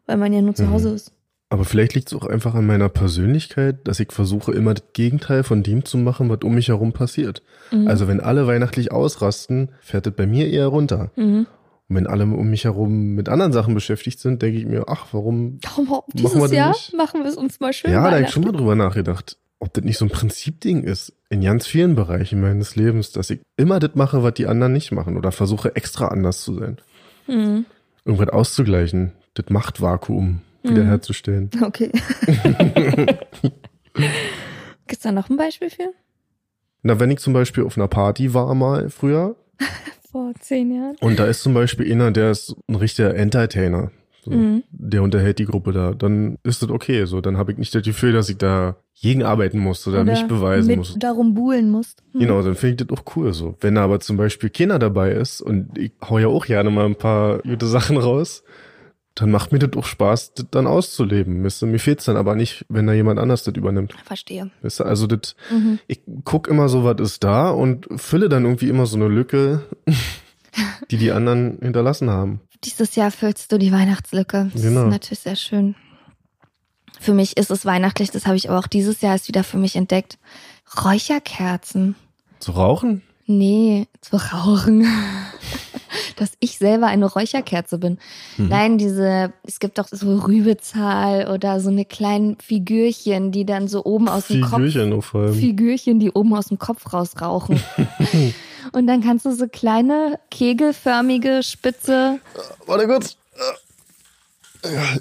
weil 0.06 0.16
man 0.16 0.32
ja 0.32 0.42
nur 0.42 0.54
zu 0.54 0.64
Mhm. 0.64 0.70
Hause 0.70 0.90
ist. 0.90 1.12
Aber 1.48 1.66
vielleicht 1.66 1.94
liegt 1.94 2.08
es 2.08 2.14
auch 2.14 2.24
einfach 2.24 2.54
an 2.54 2.66
meiner 2.66 2.88
Persönlichkeit, 2.88 3.86
dass 3.86 4.00
ich 4.00 4.12
versuche, 4.12 4.52
immer 4.52 4.72
das 4.72 4.84
Gegenteil 4.94 5.44
von 5.44 5.62
dem 5.62 5.84
zu 5.84 5.98
machen, 5.98 6.30
was 6.30 6.38
um 6.44 6.54
mich 6.54 6.68
herum 6.68 6.92
passiert. 6.94 7.42
Mhm. 7.70 7.88
Also 7.88 8.08
wenn 8.08 8.20
alle 8.20 8.46
weihnachtlich 8.46 8.90
ausrasten, 8.92 9.68
fährt 9.80 10.06
es 10.06 10.14
bei 10.14 10.26
mir 10.26 10.48
eher 10.48 10.68
runter. 10.68 11.10
Mhm. 11.16 11.46
Und 11.92 11.96
wenn 11.96 12.06
alle 12.06 12.24
um 12.24 12.48
mich 12.48 12.64
herum 12.64 13.14
mit 13.14 13.28
anderen 13.28 13.52
Sachen 13.52 13.74
beschäftigt 13.74 14.18
sind, 14.18 14.40
denke 14.40 14.58
ich 14.58 14.64
mir, 14.64 14.84
ach, 14.88 15.08
warum? 15.12 15.58
Warum 15.62 15.84
Machen 15.86 16.04
wir 16.14 16.30
dieses 16.30 16.52
Jahr 16.52 16.68
nicht? 16.70 16.94
machen 16.94 17.22
wir 17.22 17.28
es 17.28 17.36
uns 17.36 17.60
mal 17.60 17.72
schön. 17.74 17.90
ja, 17.92 18.02
da 18.08 18.12
habe 18.12 18.22
ich 18.24 18.30
schon 18.30 18.44
mal 18.44 18.52
drüber 18.52 18.74
nachgedacht, 18.74 19.36
ob 19.58 19.74
das 19.74 19.84
nicht 19.84 19.98
so 19.98 20.06
ein 20.06 20.10
Prinzipding 20.10 20.84
ist. 20.84 21.12
In 21.28 21.42
ganz 21.42 21.66
vielen 21.66 21.94
Bereichen 21.94 22.40
meines 22.40 22.76
Lebens, 22.76 23.12
dass 23.12 23.28
ich 23.28 23.40
immer 23.58 23.78
das 23.78 23.94
mache, 23.94 24.22
was 24.22 24.32
die 24.34 24.46
anderen 24.46 24.72
nicht 24.72 24.90
machen 24.90 25.18
oder 25.18 25.32
versuche 25.32 25.76
extra 25.76 26.08
anders 26.08 26.40
zu 26.42 26.54
sein. 26.54 26.78
Mhm. 27.26 27.66
Irgendwas 28.06 28.30
auszugleichen, 28.30 29.12
das 29.34 29.46
Machtvakuum 29.50 30.40
Mhm. 30.64 30.70
wiederherzustellen. 30.70 31.50
Okay. 31.62 31.90
Gibt's 34.86 35.02
da 35.02 35.12
noch 35.12 35.28
ein 35.28 35.36
Beispiel 35.36 35.70
für? 35.70 35.92
Na, 36.82 36.98
wenn 37.00 37.10
ich 37.10 37.18
zum 37.18 37.32
Beispiel 37.32 37.64
auf 37.64 37.76
einer 37.76 37.88
Party 37.88 38.34
war 38.34 38.54
mal 38.54 38.88
früher, 38.90 39.36
Vor 40.12 40.32
zehn 40.40 40.74
Jahren. 40.74 40.96
Und 41.00 41.18
da 41.18 41.24
ist 41.24 41.42
zum 41.42 41.54
Beispiel 41.54 41.90
einer, 41.90 42.10
der 42.10 42.30
ist 42.30 42.54
ein 42.68 42.76
richtiger 42.76 43.14
Entertainer. 43.14 43.90
So, 44.24 44.30
Mhm. 44.30 44.62
Der 44.70 45.02
unterhält 45.02 45.38
die 45.40 45.46
Gruppe 45.46 45.72
da. 45.72 45.92
Dann 45.94 46.38
ist 46.44 46.62
das 46.62 46.70
okay. 46.70 47.06
So, 47.06 47.20
dann 47.20 47.38
habe 47.38 47.50
ich 47.52 47.58
nicht 47.58 47.74
das 47.74 47.82
Gefühl, 47.82 48.12
dass 48.12 48.28
ich 48.28 48.36
da 48.38 48.76
gegen 49.00 49.24
arbeiten 49.24 49.58
muss 49.58 49.86
oder, 49.88 50.04
mich 50.04 50.24
beweisen 50.28 50.68
mit 50.68 50.76
muss. 50.76 50.94
darum 50.98 51.34
buhlen 51.34 51.70
musst. 51.70 52.04
Mhm. 52.12 52.20
Genau, 52.20 52.42
dann 52.42 52.54
finde 52.54 52.84
ich 52.84 52.86
das 52.88 52.98
auch 52.98 53.16
cool 53.16 53.32
so. 53.32 53.56
Wenn 53.60 53.74
da 53.74 53.82
aber 53.82 53.98
zum 53.98 54.16
Beispiel 54.16 54.50
keiner 54.50 54.78
dabei 54.78 55.10
ist 55.12 55.40
und 55.40 55.76
ich 55.76 55.92
hau 56.08 56.18
ja 56.18 56.28
auch 56.28 56.46
gerne 56.46 56.70
mal 56.70 56.86
ein 56.86 56.94
paar 56.94 57.38
gute 57.38 57.66
Sachen 57.66 57.96
raus, 57.96 58.44
dann 59.14 59.30
macht 59.30 59.52
mir 59.52 59.58
das 59.58 59.76
auch 59.76 59.84
Spaß, 59.86 60.34
das 60.34 60.46
dann 60.50 60.66
auszuleben. 60.66 61.44
Weißt 61.44 61.60
du? 61.62 61.66
Mir 61.66 61.78
fehlt's 61.78 62.06
dann 62.06 62.16
aber 62.16 62.34
nicht, 62.34 62.64
wenn 62.68 62.86
da 62.86 62.92
jemand 62.94 63.18
anders 63.20 63.42
das 63.44 63.54
übernimmt. 63.54 63.94
Verstehe. 64.04 64.50
Weißt 64.62 64.80
du? 64.80 64.84
Also 64.84 65.06
das, 65.06 65.36
Mhm. 65.50 65.78
ich 65.86 66.00
guck 66.24 66.48
immer 66.48 66.68
so, 66.68 66.84
was 66.84 66.98
ist 67.00 67.22
da 67.24 67.50
und 67.50 67.86
fülle 67.96 68.28
dann 68.28 68.44
irgendwie 68.44 68.68
immer 68.68 68.86
so 68.86 68.96
eine 68.96 69.08
Lücke, 69.08 69.62
die 70.90 70.96
die 70.96 71.12
anderen 71.12 71.58
hinterlassen 71.60 72.08
haben. 72.10 72.40
Dieses 72.64 72.94
Jahr 72.94 73.10
füllst 73.10 73.50
du 73.52 73.58
die 73.58 73.72
Weihnachtslücke. 73.72 74.50
Das 74.52 74.62
Genau. 74.62 74.84
ist 74.84 74.90
natürlich 74.90 75.18
sehr 75.20 75.36
schön. 75.36 75.74
Für 77.00 77.12
mich 77.14 77.36
ist 77.36 77.50
es 77.50 77.66
weihnachtlich, 77.66 78.10
das 78.12 78.26
habe 78.26 78.36
ich 78.36 78.48
aber 78.48 78.58
auch 78.60 78.68
dieses 78.68 79.00
Jahr 79.00 79.12
erst 79.14 79.26
wieder 79.28 79.42
für 79.44 79.56
mich 79.58 79.74
entdeckt. 79.76 80.18
Räucherkerzen. 80.84 81.96
Zu 82.38 82.52
rauchen? 82.52 83.02
Nee, 83.26 83.86
zu 84.00 84.16
rauchen. 84.16 84.86
Dass 86.16 86.32
ich 86.40 86.58
selber 86.58 86.86
eine 86.86 87.06
Räucherkerze 87.06 87.78
bin. 87.78 87.98
Mhm. 88.36 88.48
Nein, 88.48 88.78
diese, 88.78 89.32
es 89.42 89.58
gibt 89.60 89.78
doch 89.78 89.88
so 89.90 90.16
Rübezahl 90.16 91.28
oder 91.28 91.60
so 91.60 91.68
eine 91.70 91.84
kleinen 91.84 92.36
Figürchen, 92.38 93.30
die 93.32 93.44
dann 93.44 93.68
so 93.68 93.84
oben 93.84 94.08
aus 94.08 94.28
dem 94.28 94.40
Kopf. 94.42 94.56
Figürchen 94.56 94.88
nur 94.90 95.02
vor 95.02 95.22
allem. 95.22 95.34
Figürchen, 95.34 96.00
die 96.00 96.10
oben 96.10 96.34
aus 96.34 96.46
dem 96.46 96.58
Kopf 96.58 96.92
rausrauchen. 96.92 97.60
Und 98.72 98.86
dann 98.86 99.02
kannst 99.02 99.24
du 99.26 99.32
so 99.32 99.46
kleine, 99.48 100.18
kegelförmige, 100.30 101.42
spitze. 101.42 102.20
Warte 102.66 102.86
kurz. 102.86 103.16
Ja, 104.64 104.96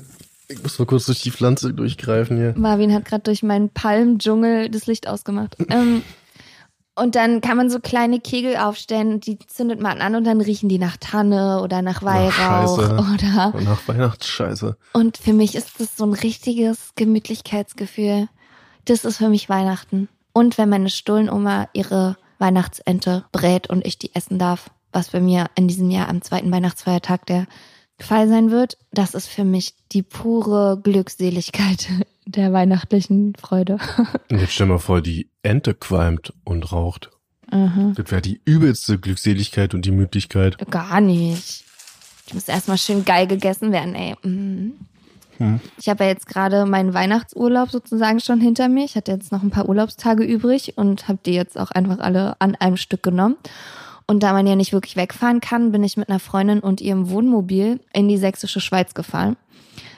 Ich 0.47 0.62
muss 0.63 0.79
mal 0.79 0.86
kurz 0.86 1.05
durch 1.05 1.21
die 1.21 1.31
Pflanze 1.31 1.73
durchgreifen 1.73 2.38
hier. 2.38 2.53
Marvin 2.57 2.93
hat 2.93 3.05
gerade 3.05 3.23
durch 3.23 3.43
meinen 3.43 3.69
Palmdschungel 3.69 4.69
das 4.69 4.88
Licht 4.88 5.07
ausgemacht. 5.07 5.55
ähm, 5.69 6.01
und 6.95 7.15
dann 7.15 7.41
kann 7.41 7.58
man 7.58 7.69
so 7.69 7.80
kleine 7.80 8.19
Kegel 8.19 8.58
aufstellen, 8.58 9.21
die 9.21 9.39
zündet 9.39 9.80
man 9.80 10.01
an 10.01 10.15
und 10.15 10.25
dann 10.25 10.41
riechen 10.41 10.67
die 10.67 10.77
nach 10.77 10.97
Tanne 10.97 11.62
oder 11.63 11.82
nach 11.82 12.04
Weihrauch 12.04 12.80
Scheiße. 12.80 12.95
oder. 12.95 13.54
Und 13.56 13.63
nach 13.63 13.88
Weihnachtsscheiße. 13.88 14.77
Und 14.93 15.17
für 15.17 15.34
mich 15.34 15.56
ist 15.56 15.80
das 15.80 15.95
so 15.95 16.06
ein 16.06 16.13
richtiges 16.13 16.91
Gemütlichkeitsgefühl. 16.95 18.27
Das 18.86 19.06
ist 19.06 19.17
für 19.17 19.30
mich 19.30 19.47
Weihnachten. 19.47 20.10
Und 20.34 20.58
wenn 20.58 20.69
meine 20.69 20.89
Stullenoma 20.89 21.69
ihre 21.73 22.17
Weihnachtsente 22.39 23.25
brät 23.32 23.69
und 23.69 23.86
ich 23.86 23.97
die 23.97 24.13
essen 24.13 24.38
darf, 24.38 24.69
was 24.91 25.10
bei 25.10 25.21
mir 25.21 25.45
in 25.56 25.67
diesem 25.67 25.89
Jahr 25.91 26.10
am 26.10 26.21
zweiten 26.21 26.51
Weihnachtsfeiertag 26.51 27.25
der 27.25 27.47
Fall 27.99 28.27
sein 28.27 28.51
wird, 28.51 28.77
das 28.91 29.13
ist 29.13 29.27
für 29.27 29.45
mich 29.45 29.75
die 29.91 30.04
pure 30.04 30.80
Glückseligkeit 30.82 31.88
der 32.25 32.53
weihnachtlichen 32.53 33.34
Freude. 33.36 33.77
Und 34.29 34.39
jetzt 34.39 34.53
stell 34.53 34.67
mal 34.67 34.79
vor, 34.79 35.01
die 35.01 35.29
Ente 35.43 35.73
qualmt 35.73 36.34
und 36.43 36.71
raucht. 36.71 37.10
Aha. 37.49 37.93
Das 37.95 38.12
wäre 38.12 38.21
die 38.21 38.39
übelste 38.45 38.97
Glückseligkeit 38.97 39.73
und 39.73 39.84
Gemütlichkeit. 39.84 40.57
Gar 40.69 41.01
nicht. 41.01 41.65
Ich 42.27 42.34
muss 42.34 42.47
erstmal 42.47 42.77
schön 42.77 43.03
geil 43.03 43.27
gegessen 43.27 43.71
werden, 43.73 43.93
ey. 43.93 44.15
Mhm. 44.23 44.73
Hm. 45.38 45.60
Ich 45.79 45.89
habe 45.89 46.03
ja 46.03 46.12
jetzt 46.12 46.27
gerade 46.27 46.65
meinen 46.65 46.93
Weihnachtsurlaub 46.93 47.71
sozusagen 47.71 48.19
schon 48.19 48.39
hinter 48.39 48.69
mir. 48.69 48.86
Ich 48.86 48.95
hatte 48.95 49.12
jetzt 49.12 49.31
noch 49.31 49.41
ein 49.41 49.49
paar 49.49 49.67
Urlaubstage 49.67 50.23
übrig 50.23 50.77
und 50.77 51.07
habe 51.07 51.19
die 51.25 51.34
jetzt 51.34 51.60
auch 51.60 51.71
einfach 51.71 51.99
alle 51.99 52.36
an 52.39 52.55
einem 52.55 52.77
Stück 52.77 53.03
genommen. 53.03 53.36
Und 54.07 54.23
da 54.23 54.34
man 54.34 54.45
ja 54.45 54.55
nicht 54.55 54.71
wirklich 54.71 54.95
wegfahren 54.95 55.41
kann, 55.41 55.71
bin 55.71 55.84
ich 55.84 55.97
mit 55.97 56.10
einer 56.10 56.19
Freundin 56.19 56.60
und 56.60 56.79
ihrem 56.79 57.10
Wohnmobil 57.10 57.79
in 57.91 58.07
die 58.07 58.17
sächsische 58.17 58.62
Schweiz 58.62 58.93
gefahren. 58.93 59.36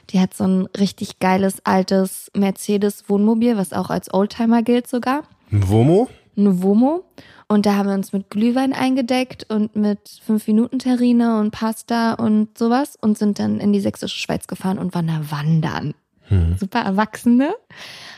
Die 0.09 0.19
hat 0.19 0.33
so 0.33 0.43
ein 0.43 0.67
richtig 0.77 1.19
geiles 1.19 1.65
altes 1.65 2.31
Mercedes-Wohnmobil, 2.35 3.57
was 3.57 3.73
auch 3.73 3.89
als 3.89 4.13
Oldtimer 4.13 4.61
gilt 4.61 4.87
sogar 4.87 5.23
Ein 5.51 5.67
Womo? 5.69 6.09
eine 6.37 6.61
Womo. 6.61 7.05
Und 7.47 7.65
da 7.65 7.75
haben 7.75 7.87
wir 7.87 7.93
uns 7.93 8.13
mit 8.13 8.29
Glühwein 8.29 8.73
eingedeckt 8.73 9.45
und 9.49 9.75
mit 9.75 9.99
5-Minuten-Terrine 10.27 11.39
und 11.39 11.51
Pasta 11.51 12.13
und 12.13 12.57
sowas 12.57 12.97
und 12.99 13.17
sind 13.17 13.37
dann 13.37 13.59
in 13.59 13.73
die 13.73 13.79
sächsische 13.79 14.17
Schweiz 14.17 14.47
gefahren 14.47 14.79
und 14.79 14.95
waren 14.95 15.07
da 15.07 15.21
wandern. 15.29 15.93
Hm. 16.23 16.57
Super 16.57 16.79
Erwachsene. 16.79 17.53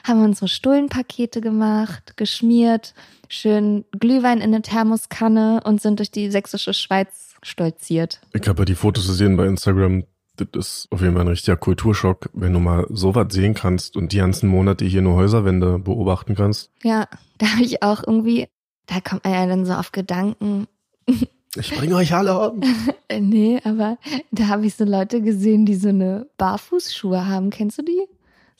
Haben 0.03 0.23
unsere 0.23 0.47
Stullenpakete 0.47 1.41
gemacht, 1.41 2.15
geschmiert, 2.17 2.93
schön 3.27 3.83
Glühwein 3.99 4.37
in 4.37 4.53
eine 4.53 4.61
Thermoskanne 4.61 5.61
und 5.65 5.81
sind 5.81 5.99
durch 5.99 6.11
die 6.11 6.29
sächsische 6.29 6.73
Schweiz 6.73 7.33
stolziert. 7.41 8.21
Ich 8.33 8.47
habe 8.47 8.61
ja 8.61 8.65
die 8.65 8.75
Fotos 8.75 9.07
gesehen 9.07 9.35
bei 9.35 9.45
Instagram. 9.47 10.03
Das 10.37 10.47
ist 10.53 10.87
auf 10.91 11.01
jeden 11.01 11.13
Fall 11.13 11.23
ein 11.23 11.29
richtiger 11.29 11.57
Kulturschock, 11.57 12.29
wenn 12.33 12.53
du 12.53 12.59
mal 12.59 12.85
sowas 12.89 13.27
sehen 13.29 13.53
kannst 13.53 13.95
und 13.95 14.11
die 14.11 14.17
ganzen 14.17 14.49
Monate 14.49 14.85
hier 14.85 15.01
nur 15.01 15.15
Häuserwände 15.15 15.79
beobachten 15.79 16.35
kannst. 16.35 16.71
Ja, 16.83 17.07
da 17.37 17.47
habe 17.53 17.63
ich 17.63 17.83
auch 17.83 18.03
irgendwie, 18.05 18.47
da 18.85 18.99
kommt 19.01 19.23
man 19.23 19.33
ja 19.33 19.45
dann 19.45 19.65
so 19.65 19.73
auf 19.73 19.91
Gedanken. 19.91 20.67
Ich 21.57 21.73
bringe 21.73 21.95
euch 21.95 22.13
alle 22.13 22.51
um. 22.51 22.61
Nee, 23.17 23.61
aber 23.63 23.97
da 24.31 24.47
habe 24.47 24.65
ich 24.65 24.75
so 24.75 24.83
Leute 24.83 25.21
gesehen, 25.21 25.65
die 25.65 25.75
so 25.75 25.87
eine 25.87 26.27
Barfußschuhe 26.37 27.27
haben. 27.27 27.49
Kennst 27.49 27.77
du 27.77 27.83
die? 27.83 28.01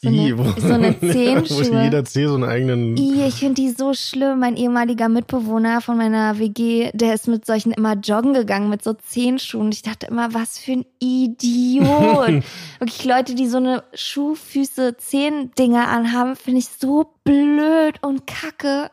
So 0.06 0.10
eine, 0.10 0.28
I, 0.28 0.38
wo, 0.38 0.44
so 0.60 0.74
eine 0.74 0.96
wo 1.02 1.12
Zehenschuhe. 1.12 1.84
jeder 1.84 2.06
Zeh 2.06 2.28
so 2.28 2.36
einen 2.36 2.44
eigenen. 2.44 2.98
I, 2.98 3.26
ich 3.28 3.36
finde 3.36 3.56
die 3.56 3.70
so 3.72 3.94
schlimm. 3.94 4.40
Mein 4.40 4.56
ehemaliger 4.56 5.10
Mitbewohner 5.10 5.82
von 5.82 5.98
meiner 5.98 6.40
WG, 6.40 6.92
der 6.94 7.14
ist 7.14 7.28
mit 7.28 7.46
solchen 7.46 7.72
immer 7.72 7.94
joggen 7.96 8.34
gegangen, 8.34 8.70
mit 8.70 8.84
so 8.84 8.94
Zehenschuhen. 8.94 9.72
Ich 9.72 9.82
dachte 9.82 10.08
immer, 10.08 10.34
was 10.34 10.60
für 10.60 10.74
ein 10.74 10.86
Idiot. 11.00 12.44
Wirklich 12.80 13.06
Leute, 13.06 13.36
die 13.36 13.48
so 13.48 13.58
eine 13.58 13.84
Schuhfüße, 13.94 14.98
Zehendinger 14.98 15.88
anhaben, 15.88 16.36
finde 16.36 16.60
ich 16.60 16.68
so 16.68 17.12
blöd 17.24 18.02
und 18.02 18.28
kacke. 18.28 18.92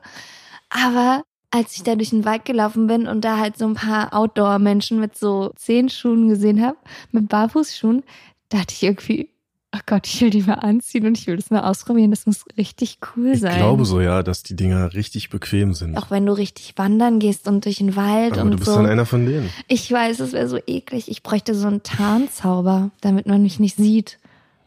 Aber 0.71 1.23
als 1.51 1.77
ich 1.77 1.83
da 1.83 1.95
durch 1.95 2.11
den 2.11 2.25
Wald 2.25 2.47
gelaufen 2.47 2.87
bin 2.87 3.07
und 3.07 3.25
da 3.25 3.37
halt 3.37 3.59
so 3.59 3.67
ein 3.67 3.75
paar 3.75 4.15
Outdoor-Menschen 4.15 4.99
mit 4.99 5.17
so 5.17 5.53
Zehenschuhen 5.57 6.29
gesehen 6.29 6.65
habe, 6.65 6.79
mit 7.11 7.29
Barfußschuhen, 7.29 8.03
dachte 8.49 8.73
ich 8.75 8.83
irgendwie, 8.83 9.29
oh 9.75 9.79
Gott, 9.87 10.07
ich 10.07 10.21
will 10.21 10.31
die 10.31 10.43
mal 10.43 10.55
anziehen 10.55 11.07
und 11.07 11.19
ich 11.19 11.27
will 11.27 11.37
das 11.37 11.51
mal 11.51 11.61
ausprobieren. 11.63 12.11
Das 12.11 12.27
muss 12.27 12.45
richtig 12.57 12.99
cool 13.17 13.33
Ich 13.33 13.41
sein. 13.41 13.57
glaube 13.57 13.85
so, 13.85 14.01
ja, 14.01 14.23
dass 14.23 14.43
die 14.43 14.55
Dinger 14.57 14.93
richtig 14.95 15.31
bequem 15.31 15.75
sind. 15.75 15.97
Auch 15.97 16.11
wenn 16.11 16.27
du 16.27 16.33
richtig 16.33 16.75
wandern 16.77 17.19
gehst 17.19 17.49
und 17.49 17.65
durch 17.65 17.77
den 17.79 17.97
Wald 17.97 18.35
Aber 18.35 18.43
und 18.43 18.51
du 18.53 18.57
bist 18.59 18.71
so. 18.71 18.77
dann 18.77 18.87
einer 18.87 19.07
von 19.07 19.25
denen. 19.27 19.51
Ich 19.69 19.91
weiß, 19.91 20.21
es 20.21 20.33
wäre 20.33 20.49
so 20.49 20.59
eklig. 20.67 21.11
Ich 21.11 21.23
bräuchte 21.23 21.55
so 21.55 21.67
einen 21.67 21.83
Tarnzauber, 21.83 22.91
damit 23.01 23.27
man 23.27 23.43
mich 23.43 23.59
nicht 23.61 23.77
sieht. 23.77 24.19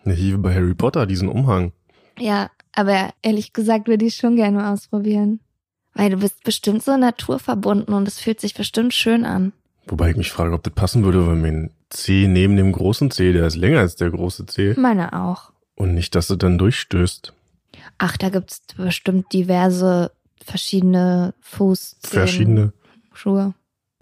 Hier 0.06 0.38
bei 0.38 0.54
Harry 0.54 0.74
Potter, 0.76 1.06
diesen 1.06 1.30
Umhang. 1.30 1.72
Ja, 2.20 2.50
aber 2.74 3.10
ehrlich 3.22 3.54
gesagt 3.54 3.88
würde 3.88 4.06
ich 4.06 4.16
schon 4.16 4.36
gerne 4.36 4.58
mal 4.58 4.74
ausprobieren. 4.74 5.40
Weil 5.94 6.10
du 6.10 6.18
bist 6.18 6.44
bestimmt 6.44 6.84
so 6.84 6.98
naturverbunden 6.98 7.94
und 7.94 8.08
es 8.08 8.20
fühlt 8.20 8.40
sich 8.42 8.54
bestimmt 8.54 8.94
schön 8.94 9.24
an. 9.26 9.54
Wobei 9.88 10.10
ich 10.12 10.18
mich 10.18 10.32
frage, 10.32 10.54
ob 10.54 10.64
das 10.64 10.74
passen 10.74 11.04
würde, 11.04 11.26
weil 11.26 11.36
mein 11.38 11.72
C 11.90 12.28
neben 12.28 12.56
dem 12.58 12.72
großen 12.72 13.12
C, 13.12 13.34
der 13.34 13.48
ist 13.48 13.56
länger 13.56 13.80
als 13.80 13.96
der 13.96 14.10
große 14.10 14.46
C. 14.46 14.74
Meine 14.78 15.14
auch. 15.14 15.52
Und 15.76 15.94
nicht, 15.94 16.16
dass 16.16 16.30
es 16.30 16.38
dann 16.38 16.58
durchstößt. 16.58 17.34
Ach, 17.98 18.18
da 18.18 18.30
gibt's 18.30 18.62
bestimmt 18.76 19.32
diverse 19.34 20.12
verschiedene 20.44 21.34
Fuß 21.42 21.98
Verschiedene. 22.02 22.74
Schuhe. 23.14 23.54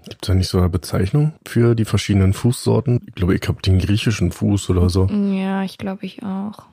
Gibt 0.03 0.25
es 0.25 0.27
da 0.27 0.33
nicht 0.33 0.49
so 0.49 0.57
eine 0.57 0.69
Bezeichnung 0.69 1.33
für 1.45 1.75
die 1.75 1.85
verschiedenen 1.85 2.33
Fußsorten? 2.33 3.01
Ich 3.07 3.15
glaube, 3.15 3.35
ich 3.35 3.47
habe 3.47 3.61
den 3.61 3.79
griechischen 3.79 4.31
Fuß 4.31 4.69
oder 4.69 4.89
so. 4.89 5.07
Ja, 5.07 5.63
ich 5.63 5.77
glaube 5.77 6.05
ich 6.05 6.23
auch. 6.23 6.63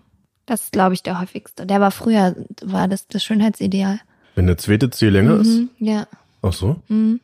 Das 0.46 0.64
ist, 0.64 0.72
glaube 0.72 0.94
ich, 0.94 1.02
der 1.04 1.20
häufigste. 1.20 1.64
Der 1.64 1.80
war 1.80 1.92
früher, 1.92 2.34
war 2.62 2.88
das 2.88 3.06
das 3.06 3.22
Schönheitsideal. 3.22 4.00
Wenn 4.34 4.46
der 4.46 4.58
zweite 4.58 4.90
C 4.90 5.08
länger 5.08 5.36
ist? 5.36 5.46
Mhm, 5.46 5.70
ja. 5.78 6.08
Ach 6.42 6.52
so? 6.52 6.82
Mhm. 6.88 7.20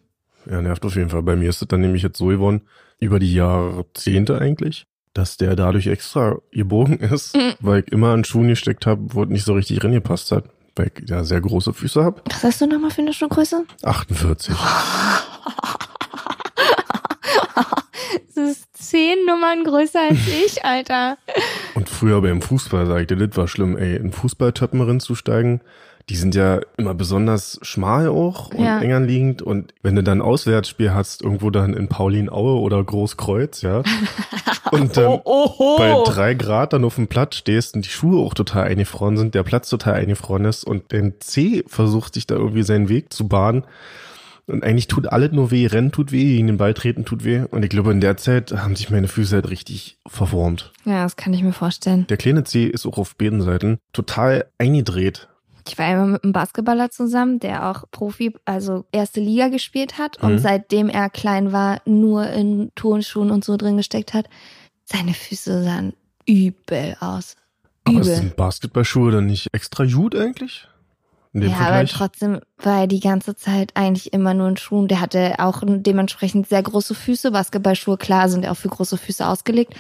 Ja, 0.49 0.63
nervt 0.63 0.85
auf 0.85 0.95
jeden 0.95 1.11
Fall. 1.11 1.23
Bei 1.23 1.35
mir 1.35 1.49
ist 1.49 1.61
es 1.61 1.67
dann 1.67 1.81
nämlich 1.81 2.03
jetzt 2.03 2.19
so 2.19 2.27
geworden, 2.27 2.61
über 3.01 3.19
die 3.19 3.33
Jahrzehnte 3.35 4.39
eigentlich, 4.41 4.87
dass 5.15 5.37
der 5.37 5.57
dadurch 5.57 5.87
extra 5.87 6.37
gebogen 6.51 6.99
ist, 6.99 7.37
Mhm. 7.37 7.55
weil 7.61 7.81
ich 7.87 7.93
immer 7.93 8.11
an 8.13 8.25
Schuhen 8.25 8.49
gesteckt 8.49 8.87
habe, 8.87 9.03
wo 9.15 9.23
es 9.25 9.29
nicht 9.29 9.45
so 9.45 9.55
richtig 9.55 9.83
reingepasst 9.85 10.33
hat. 10.33 10.45
Weil 10.75 10.91
ich 11.03 11.09
ja 11.09 11.25
sehr 11.25 11.41
große 11.41 11.73
Füße 11.73 12.05
habe. 12.05 12.21
Was 12.29 12.45
hast 12.45 12.61
du 12.61 12.67
nochmal 12.67 12.91
für 12.91 13.01
eine 13.01 13.15
Schuhgröße? 13.15 13.65
48. 13.83 14.55
Das 18.35 18.51
ist 18.51 18.67
zehn 18.77 19.17
Nummern 19.27 19.65
größer 19.65 20.01
als 20.11 20.19
ich, 20.47 20.65
Alter. 20.65 21.17
Und 21.75 21.89
früher 21.89 22.21
beim 22.21 22.43
Fußball 22.43 22.87
sagte, 22.87 23.15
ich, 23.15 23.21
das 23.31 23.37
war 23.37 23.49
schlimm, 23.49 23.77
ey, 23.79 23.97
in 23.97 24.13
Fußballtöppen 24.13 24.81
reinzusteigen. 24.83 25.63
Die 26.09 26.17
sind 26.17 26.37
ja 26.37 26.61
immer 26.77 26.95
besonders 26.95 27.59
schmal 27.63 28.09
auch 28.09 28.51
und 28.55 28.65
Ja. 28.65 28.79
eng 28.81 28.93
anliegend. 28.93 29.43
Und 29.43 29.75
wenn 29.83 29.97
du 29.97 30.05
dann 30.05 30.23
Auswärtsspiel 30.23 30.95
hast, 30.95 31.23
irgendwo 31.23 31.51
dann 31.51 31.75
in 31.75 31.89
Paulin-Aue 31.89 32.61
oder 32.61 32.83
Großkreuz, 32.85 33.63
ja, 33.63 33.83
und 34.71 34.97
dann 34.97 35.21
oh, 35.25 35.77
bei 35.79 35.97
drei 36.05 36.35
Grad 36.35 36.73
dann 36.73 36.85
auf 36.85 36.95
dem 36.95 37.09
Platz 37.09 37.35
stehst 37.37 37.75
und 37.75 37.85
die 37.85 37.91
Schuhe 37.91 38.25
auch 38.25 38.35
total 38.35 38.65
eingefroren 38.65 39.17
sind, 39.17 39.35
der 39.35 39.43
Platz 39.43 39.69
total 39.69 39.95
eingefroren 39.95 40.45
ist 40.45 40.63
und 40.65 40.93
dein 40.93 41.15
C 41.19 41.65
versucht 41.67 42.15
sich 42.15 42.27
da 42.27 42.37
irgendwie 42.37 42.63
seinen 42.63 42.89
Weg 42.89 43.13
zu 43.13 43.27
bahnen. 43.27 43.65
Und 44.49 44.63
eigentlich 44.63 44.87
tut 44.87 45.09
alles 45.09 45.33
nur 45.33 45.51
weh, 45.51 45.67
Rennen 45.67 45.91
tut 45.91 46.13
weh, 46.13 46.23
gegen 46.37 46.47
den 46.47 46.57
Ball 46.57 46.73
treten 46.73 47.05
tut 47.05 47.25
weh. 47.25 47.43
Und 47.51 47.65
ich 47.65 47.69
glaube, 47.69 47.91
in 47.91 48.01
der 48.01 48.17
Zeit 48.17 48.53
haben 48.53 48.77
sich 48.77 48.91
meine 48.91 49.09
Füße 49.09 49.35
halt 49.35 49.51
richtig 49.51 49.99
verformt. 50.07 50.73
Ja, 50.85 51.03
das 51.03 51.17
kann 51.17 51.35
ich 51.35 51.43
mir 51.43 51.53
vorstellen. 51.53 52.07
Der 52.09 52.17
kleine 52.17 52.45
C 52.45 52.65
ist 52.67 52.87
auch 52.87 52.97
auf 52.97 53.17
beiden 53.17 53.43
Seiten 53.43 53.79
total 53.93 54.47
eingedreht. 54.59 55.27
Ich 55.69 55.79
war 55.79 55.91
immer 55.93 56.07
mit 56.07 56.25
einem 56.25 56.33
Basketballer 56.33 56.91
zusammen, 56.91 57.41
der 57.41 57.69
auch 57.71 57.85
Profi, 57.91 58.35
also 58.45 58.85
erste 58.93 59.21
Liga 59.21 59.49
gespielt 59.49 59.99
hat 59.99 60.23
und 60.23 60.35
Mhm. 60.35 60.39
seitdem 60.39 60.89
er 60.89 61.11
klein 61.11 61.53
war, 61.53 61.81
nur 61.85 62.29
in 62.29 62.71
Turnschuhen 62.75 63.31
und 63.31 63.45
so 63.45 63.57
drin 63.57 63.77
gesteckt 63.77 64.15
hat. 64.15 64.27
Seine 64.85 65.15
Füße 65.15 65.65
sahen 65.65 65.95
übel 66.27 66.97
aus. 67.01 67.37
Aber 67.85 67.95
Übel. 68.01 68.05
sind 68.05 68.37
Basketballschuhe 68.37 69.13
dann 69.13 69.27
nicht 69.27 69.49
extra 69.53 69.85
gut 69.85 70.15
eigentlich? 70.15 70.69
Ja, 71.33 71.49
aber 71.49 71.57
Vergleich? 71.65 71.93
trotzdem 71.93 72.41
war 72.57 72.81
er 72.81 72.87
die 72.87 73.01
ganze 73.01 73.37
Zeit 73.37 73.73
eigentlich 73.75 74.13
immer 74.15 74.33
nur 74.33 74.49
in 74.49 74.57
Schuhen. 74.57 74.89
Der 74.89 75.01
hatte 75.03 75.35
auch 75.39 75.63
dementsprechend 75.67 76.49
sehr 76.49 76.63
große 76.63 76.95
Füße. 76.95 77.31
Basketballschuhe, 77.31 77.99
klar, 77.99 78.29
sind 78.31 78.45
ja 78.45 78.53
auch 78.53 78.57
für 78.57 78.71
große 78.71 78.97
Füße 78.97 79.27
ausgelegt. 79.27 79.75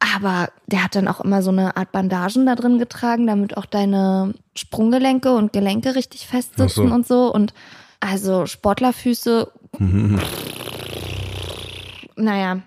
Aber 0.00 0.50
der 0.66 0.84
hat 0.84 0.94
dann 0.94 1.08
auch 1.08 1.20
immer 1.20 1.42
so 1.42 1.50
eine 1.50 1.76
Art 1.76 1.90
Bandagen 1.92 2.46
da 2.46 2.54
drin 2.54 2.78
getragen, 2.78 3.26
damit 3.26 3.56
auch 3.56 3.66
deine 3.66 4.34
Sprunggelenke 4.54 5.32
und 5.34 5.52
Gelenke 5.52 5.94
richtig 5.94 6.26
fest 6.26 6.52
Ach 6.54 6.68
so. 6.68 6.82
sitzen 6.82 6.92
und 6.92 7.06
so. 7.06 7.32
Und 7.32 7.52
also 8.00 8.46
Sportlerfüße, 8.46 9.50
Mhm. 9.78 10.18
naja. 12.16 12.60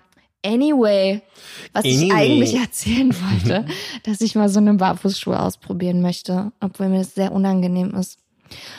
Anyway, 0.44 1.22
was 1.72 1.84
ich 1.84 1.98
Anyway. 2.02 2.12
eigentlich 2.16 2.54
erzählen 2.60 3.14
wollte, 3.14 3.64
dass 4.04 4.20
ich 4.20 4.34
mal 4.34 4.48
so 4.48 4.58
eine 4.58 4.74
Barfußschuhe 4.74 5.38
ausprobieren 5.38 6.02
möchte, 6.02 6.50
obwohl 6.60 6.88
mir 6.88 6.98
das 6.98 7.14
sehr 7.14 7.30
unangenehm 7.32 7.94
ist. 7.94 8.18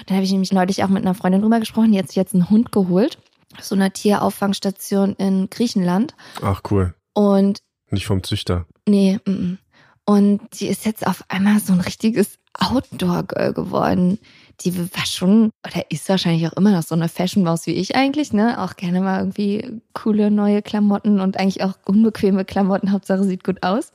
Dann 0.06 0.18
habe 0.18 0.26
ich 0.26 0.32
nämlich 0.32 0.52
neulich 0.52 0.84
auch 0.84 0.90
mit 0.90 1.04
einer 1.06 1.16
Freundin 1.16 1.42
drüber 1.42 1.60
gesprochen, 1.62 1.94
die 1.94 2.00
hat 2.00 2.08
sich 2.08 2.18
jetzt 2.18 2.34
einen 2.34 2.50
Hund 2.50 2.74
geholt, 2.74 3.18
so 3.62 3.76
einer 3.76 3.94
Tierauffangstation 3.94 5.14
in 5.18 5.50
Griechenland. 5.50 6.16
Ach 6.42 6.62
cool. 6.70 6.96
Und 7.14 7.60
Nicht 7.94 8.06
vom 8.08 8.24
Züchter. 8.24 8.66
nee, 8.88 9.20
mm, 9.26 9.32
mm. 9.32 9.58
und 10.06 10.42
die 10.60 10.68
ist 10.68 10.86
jetzt 10.86 11.06
auf 11.08 11.24
einmal 11.30 11.60
so 11.60 11.74
ein 11.74 11.80
richtiges 11.80 12.38
Outdoor-Girl 12.60 13.54
geworden. 13.54 14.20
Die 14.62 14.78
war 14.78 15.06
schon, 15.06 15.50
oder 15.66 15.86
ist 15.90 16.08
wahrscheinlich 16.10 16.48
auch 16.48 16.54
immer 16.54 16.72
noch 16.72 16.84
so 16.84 16.94
eine 16.94 17.10
Fashion-Maus 17.10 17.66
wie 17.66 17.72
ich 17.72 17.96
eigentlich, 17.96 18.34
ne? 18.34 18.62
Auch 18.62 18.76
gerne 18.76 19.02
mal 19.02 19.20
irgendwie 19.20 19.82
coole 19.94 20.30
neue 20.30 20.62
Klamotten 20.62 21.20
und 21.20 21.40
eigentlich 21.40 21.64
auch 21.64 21.74
unbequeme 21.86 22.46
Klamotten. 22.46 22.92
Hauptsache 22.92 23.24
sieht 23.24 23.44
gut 23.44 23.64
aus. 23.64 23.92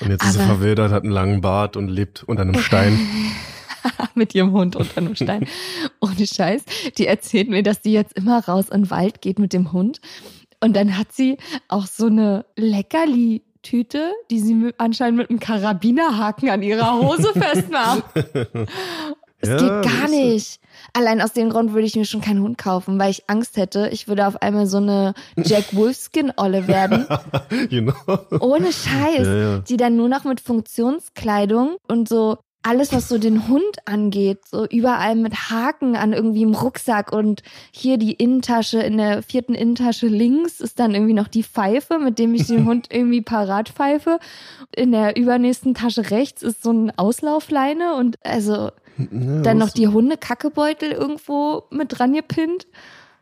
Und 0.00 0.10
jetzt 0.10 0.22
ist 0.24 0.34
sie 0.34 0.38
Aber- 0.40 0.48
verwildert, 0.48 0.92
hat 0.92 1.04
einen 1.04 1.12
langen 1.12 1.40
Bart 1.40 1.76
und 1.76 1.88
lebt 1.88 2.22
unter 2.24 2.42
einem 2.42 2.58
Stein. 2.60 2.98
mit 4.14 4.34
ihrem 4.34 4.52
Hund 4.52 4.76
unter 4.76 4.98
einem 4.98 5.14
Stein. 5.14 5.46
Ohne 6.00 6.26
Scheiß. 6.26 6.62
Die 6.98 7.06
erzählt 7.06 7.48
mir, 7.48 7.62
dass 7.62 7.80
die 7.80 7.92
jetzt 7.92 8.14
immer 8.14 8.44
raus 8.44 8.68
in 8.70 8.82
den 8.82 8.90
Wald 8.90 9.20
geht 9.22 9.38
mit 9.38 9.52
dem 9.52 9.72
Hund. 9.72 10.00
Und 10.64 10.74
dann 10.74 10.96
hat 10.96 11.12
sie 11.12 11.36
auch 11.68 11.86
so 11.86 12.06
eine 12.06 12.46
Leckerli-Tüte, 12.56 14.12
die 14.30 14.40
sie 14.40 14.54
mit, 14.54 14.74
anscheinend 14.78 15.18
mit 15.18 15.28
einem 15.28 15.38
Karabinerhaken 15.38 16.48
an 16.48 16.62
ihrer 16.62 16.98
Hose 17.00 17.32
festmacht. 17.34 18.02
Es 19.40 19.50
Ja, 19.50 19.56
geht 19.58 19.92
gar 19.92 20.08
nicht. 20.08 20.60
Allein 20.94 21.20
aus 21.20 21.34
dem 21.34 21.50
Grund 21.50 21.74
würde 21.74 21.86
ich 21.86 21.96
mir 21.96 22.06
schon 22.06 22.22
keinen 22.22 22.40
Hund 22.40 22.56
kaufen, 22.56 22.98
weil 22.98 23.10
ich 23.10 23.28
Angst 23.28 23.58
hätte, 23.58 23.90
ich 23.92 24.08
würde 24.08 24.26
auf 24.26 24.40
einmal 24.40 24.66
so 24.66 24.78
eine 24.78 25.12
Jack 25.36 25.64
Wolfskin-Olle 25.76 26.66
werden. 26.66 27.06
genau. 27.68 27.92
Ohne 28.40 28.72
Scheiß. 28.72 29.26
Ja, 29.26 29.36
ja. 29.36 29.58
Die 29.58 29.76
dann 29.76 29.96
nur 29.96 30.08
noch 30.08 30.24
mit 30.24 30.40
Funktionskleidung 30.40 31.76
und 31.88 32.08
so 32.08 32.38
alles, 32.64 32.92
was 32.92 33.08
so 33.08 33.18
den 33.18 33.46
Hund 33.46 33.76
angeht, 33.84 34.40
so 34.50 34.66
überall 34.66 35.16
mit 35.16 35.50
Haken 35.50 35.96
an 35.96 36.14
irgendwie 36.14 36.42
im 36.42 36.54
Rucksack 36.54 37.12
und 37.12 37.42
hier 37.70 37.98
die 37.98 38.12
Innentasche, 38.14 38.80
in 38.80 38.96
der 38.96 39.22
vierten 39.22 39.54
Innentasche 39.54 40.06
links 40.06 40.60
ist 40.60 40.80
dann 40.80 40.94
irgendwie 40.94 41.12
noch 41.12 41.28
die 41.28 41.42
Pfeife, 41.42 41.98
mit 41.98 42.18
dem 42.18 42.34
ich 42.34 42.46
den 42.46 42.64
Hund 42.68 42.88
irgendwie 42.90 43.20
parat 43.20 43.68
pfeife. 43.68 44.18
In 44.74 44.92
der 44.92 45.16
übernächsten 45.16 45.74
Tasche 45.74 46.10
rechts 46.10 46.42
ist 46.42 46.62
so 46.62 46.72
ein 46.72 46.90
Auslaufleine 46.96 47.96
und 47.96 48.16
also 48.24 48.70
Ja, 48.96 49.42
dann 49.42 49.58
noch 49.58 49.70
die 49.70 49.88
Hundekackebeutel 49.88 50.90
irgendwo 50.90 51.64
mit 51.70 51.98
dran 51.98 52.14
gepinnt. 52.14 52.66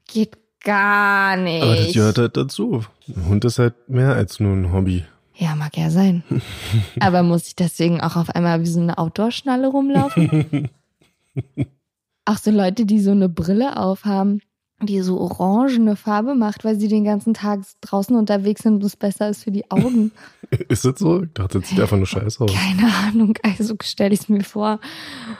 Geht 0.07 0.37
gar 0.62 1.37
nicht. 1.37 1.62
Aber 1.62 1.74
das 1.74 1.92
gehört 1.92 2.18
halt 2.18 2.37
dazu. 2.37 2.85
Ein 3.09 3.26
Hund 3.26 3.44
ist 3.44 3.59
halt 3.59 3.74
mehr 3.88 4.14
als 4.14 4.38
nur 4.38 4.52
ein 4.55 4.72
Hobby. 4.72 5.05
Ja, 5.35 5.55
mag 5.55 5.77
ja 5.77 5.90
sein. 5.90 6.23
Aber 7.01 7.23
muss 7.23 7.47
ich 7.47 7.57
deswegen 7.57 8.01
auch 8.01 8.16
auf 8.16 8.31
einmal 8.31 8.61
wie 8.61 8.66
so 8.66 8.81
eine 8.81 8.99
Outdoor-Schnalle 8.99 9.68
rumlaufen? 9.68 10.68
Auch 12.25 12.37
so 12.37 12.51
Leute, 12.51 12.87
die 12.87 13.01
so 13.01 13.11
eine 13.11 13.29
Brille 13.29 13.77
aufhaben. 13.77 14.42
Die 14.83 15.01
so 15.01 15.18
orangene 15.21 15.97
Farbe 15.97 16.35
macht, 16.35 16.64
weil 16.64 16.79
sie 16.79 16.88
den 16.88 17.05
ganzen 17.05 17.35
Tag 17.35 17.61
draußen 17.81 18.14
unterwegs 18.16 18.62
sind 18.62 18.75
und 18.75 18.85
es 18.85 18.97
besser 18.97 19.29
ist 19.29 19.45
für 19.45 19.51
die 19.51 19.71
Augen. 19.71 20.12
Ist 20.68 20.85
das 20.85 20.99
so? 20.99 21.23
Ich 21.23 21.33
dachte, 21.33 21.61
das 21.61 21.68
sieht 21.71 21.81
einfach 21.81 21.97
nur 21.97 22.07
scheiße 22.07 22.45
aus. 22.45 22.53
Keine 22.53 22.92
Ahnung, 23.09 23.38
also 23.42 23.75
stelle 23.83 24.12
ich 24.12 24.21
es 24.21 24.29
mir 24.29 24.42
vor. 24.45 24.81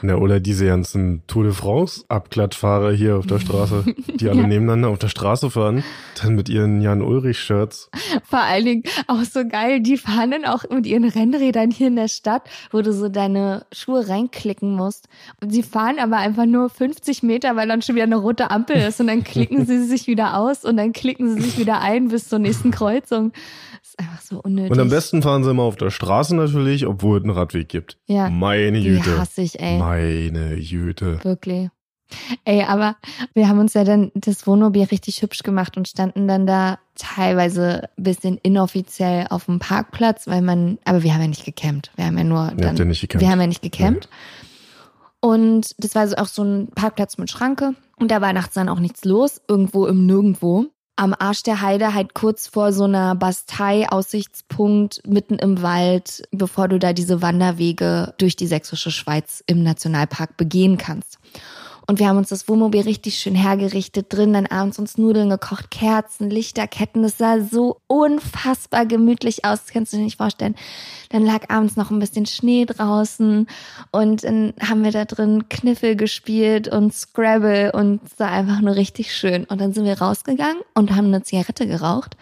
Na, 0.01 0.15
oder 0.15 0.39
diese 0.39 0.65
ganzen 0.65 1.21
Tour 1.27 1.43
de 1.43 1.53
France 1.53 2.03
Abklatschfahrer 2.07 2.91
hier 2.93 3.17
auf 3.17 3.27
der 3.27 3.39
Straße, 3.39 3.83
die 4.19 4.27
alle 4.29 4.41
Ja. 4.43 4.47
nebeneinander 4.47 4.89
auf 4.89 4.97
der 4.97 5.09
Straße 5.09 5.51
fahren, 5.51 5.83
dann 6.19 6.33
mit 6.33 6.49
ihren 6.49 6.81
Jan 6.81 7.03
Ulrich 7.03 7.37
Shirts. 7.39 7.91
Vor 8.23 8.39
allen 8.39 8.65
Dingen 8.65 8.83
auch 9.07 9.21
so 9.23 9.47
geil, 9.47 9.81
die 9.81 9.97
fahren 9.97 10.31
dann 10.31 10.45
auch 10.45 10.63
mit 10.71 10.87
ihren 10.87 11.03
Rennrädern 11.03 11.69
hier 11.69 11.87
in 11.87 11.95
der 11.95 12.07
Stadt, 12.07 12.49
wo 12.71 12.81
du 12.81 12.91
so 12.91 13.07
deine 13.09 13.65
Schuhe 13.71 14.07
reinklicken 14.09 14.75
musst. 14.75 15.07
Und 15.41 15.51
sie 15.51 15.61
fahren 15.61 15.97
aber 15.99 16.17
einfach 16.17 16.47
nur 16.47 16.69
50 16.69 17.21
Meter, 17.21 17.55
weil 17.55 17.67
dann 17.67 17.83
schon 17.83 17.93
wieder 17.95 18.05
eine 18.05 18.15
rote 18.15 18.49
Ampel 18.49 18.77
ist 18.77 18.99
und 18.99 19.07
dann 19.07 19.23
klicken 19.33 19.65
sie 19.65 19.83
sich 19.87 20.07
wieder 20.07 20.37
aus 20.37 20.63
und 20.63 20.77
dann 20.77 20.93
klicken 20.93 21.35
sie 21.35 21.41
sich 21.41 21.57
wieder 21.57 21.81
ein 21.81 22.07
bis 22.09 22.29
zur 22.29 22.39
nächsten 22.39 22.71
Kreuzung. 22.71 23.31
Das 23.79 23.89
ist 23.89 23.99
einfach 23.99 24.21
so 24.21 24.39
unnötig. 24.41 24.71
Und 24.71 24.79
am 24.79 24.89
besten 24.89 25.21
fahren 25.21 25.43
sie 25.43 25.51
immer 25.51 25.63
auf 25.63 25.75
der 25.75 25.91
Straße 25.91 26.35
natürlich, 26.35 26.85
obwohl 26.85 27.17
es 27.17 27.23
einen 27.23 27.33
Radweg 27.33 27.69
gibt. 27.69 27.97
Ja. 28.07 28.29
Meine 28.29 28.79
Die 28.79 28.87
Jüte. 28.87 29.19
hasse 29.19 29.41
ich, 29.41 29.59
ey. 29.59 29.77
Meine 29.77 30.55
Jüte. 30.55 31.23
Wirklich. 31.23 31.69
Ey, 32.45 32.63
aber 32.63 32.95
wir 33.33 33.47
haben 33.47 33.59
uns 33.59 33.73
ja 33.73 33.83
dann 33.83 34.11
das 34.13 34.45
Wohnmobil 34.45 34.83
richtig 34.83 35.21
hübsch 35.21 35.43
gemacht 35.43 35.77
und 35.77 35.87
standen 35.87 36.27
dann 36.27 36.45
da 36.45 36.79
teilweise 36.95 37.89
ein 37.97 38.03
bisschen 38.03 38.37
inoffiziell 38.37 39.27
auf 39.29 39.45
dem 39.45 39.59
Parkplatz, 39.59 40.27
weil 40.27 40.41
man, 40.41 40.77
aber 40.85 41.03
wir 41.03 41.13
haben 41.13 41.21
ja 41.21 41.27
nicht 41.27 41.45
gecampt. 41.45 41.91
Wir 41.95 42.05
haben 42.05 42.17
ja 42.17 42.23
nur 42.23 42.51
dann, 42.55 42.75
ja 42.75 42.85
nicht 42.85 43.19
wir 43.19 43.29
haben 43.29 43.41
ja 43.41 43.47
nicht 43.47 43.61
gecampt. 43.61 44.09
Und 45.19 45.73
das 45.77 45.95
war 45.95 46.07
so 46.07 46.17
auch 46.17 46.27
so 46.27 46.43
ein 46.43 46.67
Parkplatz 46.75 47.17
mit 47.17 47.31
Schranke. 47.31 47.75
Und 47.97 48.11
da 48.11 48.21
war 48.21 48.33
nachts 48.33 48.55
dann 48.55 48.69
auch 48.69 48.79
nichts 48.79 49.05
los, 49.05 49.41
irgendwo 49.47 49.85
im 49.85 50.05
Nirgendwo. 50.05 50.65
Am 50.95 51.15
Arsch 51.17 51.41
der 51.41 51.61
Heide, 51.61 51.93
halt 51.93 52.13
kurz 52.13 52.47
vor 52.47 52.71
so 52.71 52.83
einer 52.83 53.15
Bastei-Aussichtspunkt 53.15 55.01
mitten 55.07 55.39
im 55.39 55.63
Wald, 55.63 56.23
bevor 56.31 56.67
du 56.67 56.77
da 56.77 56.93
diese 56.93 57.21
Wanderwege 57.21 58.13
durch 58.19 58.35
die 58.35 58.45
sächsische 58.45 58.91
Schweiz 58.91 59.43
im 59.47 59.63
Nationalpark 59.63 60.37
begehen 60.37 60.77
kannst. 60.77 61.17
Und 61.85 61.99
wir 61.99 62.07
haben 62.07 62.17
uns 62.17 62.29
das 62.29 62.47
Wohnmobil 62.47 62.81
richtig 62.81 63.17
schön 63.17 63.35
hergerichtet, 63.35 64.07
drin 64.09 64.33
dann 64.33 64.45
abends 64.45 64.79
uns 64.79 64.97
Nudeln 64.97 65.29
gekocht, 65.29 65.69
Kerzen, 65.69 66.29
Lichterketten. 66.29 67.03
Das 67.03 67.17
sah 67.17 67.41
so 67.41 67.77
unfassbar 67.87 68.85
gemütlich 68.85 69.43
aus, 69.43 69.65
das 69.65 69.73
kannst 69.73 69.91
du 69.91 69.97
dir 69.97 70.03
nicht 70.03 70.17
vorstellen. 70.17 70.55
Dann 71.09 71.25
lag 71.25 71.49
abends 71.49 71.75
noch 71.75 71.91
ein 71.91 71.99
bisschen 71.99 72.25
Schnee 72.25 72.65
draußen 72.65 73.47
und 73.91 74.23
dann 74.23 74.53
haben 74.61 74.83
wir 74.83 74.91
da 74.91 75.05
drin 75.05 75.49
Kniffel 75.49 75.95
gespielt 75.95 76.67
und 76.69 76.93
Scrabble 76.93 77.71
und 77.73 78.01
es 78.05 78.17
war 78.17 78.31
einfach 78.31 78.61
nur 78.61 78.75
richtig 78.75 79.13
schön. 79.13 79.43
Und 79.45 79.59
dann 79.59 79.73
sind 79.73 79.85
wir 79.85 79.99
rausgegangen 79.99 80.61
und 80.73 80.95
haben 80.95 81.07
eine 81.07 81.23
Zigarette 81.23 81.67
geraucht 81.67 82.15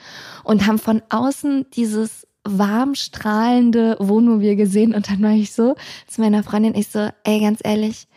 und 0.44 0.66
haben 0.66 0.80
von 0.80 1.04
außen 1.10 1.68
dieses 1.76 2.28
warm 2.44 2.96
strahlende 2.96 3.96
Wohnmobil 4.00 4.56
gesehen 4.56 4.96
und 4.96 5.10
dann 5.10 5.22
war 5.22 5.32
ich 5.32 5.54
so 5.54 5.76
zu 6.08 6.22
meiner 6.22 6.44
Freundin, 6.44 6.74
ich 6.74 6.88
so, 6.88 7.10
ey, 7.24 7.40
ganz 7.40 7.60
ehrlich, 7.64 8.08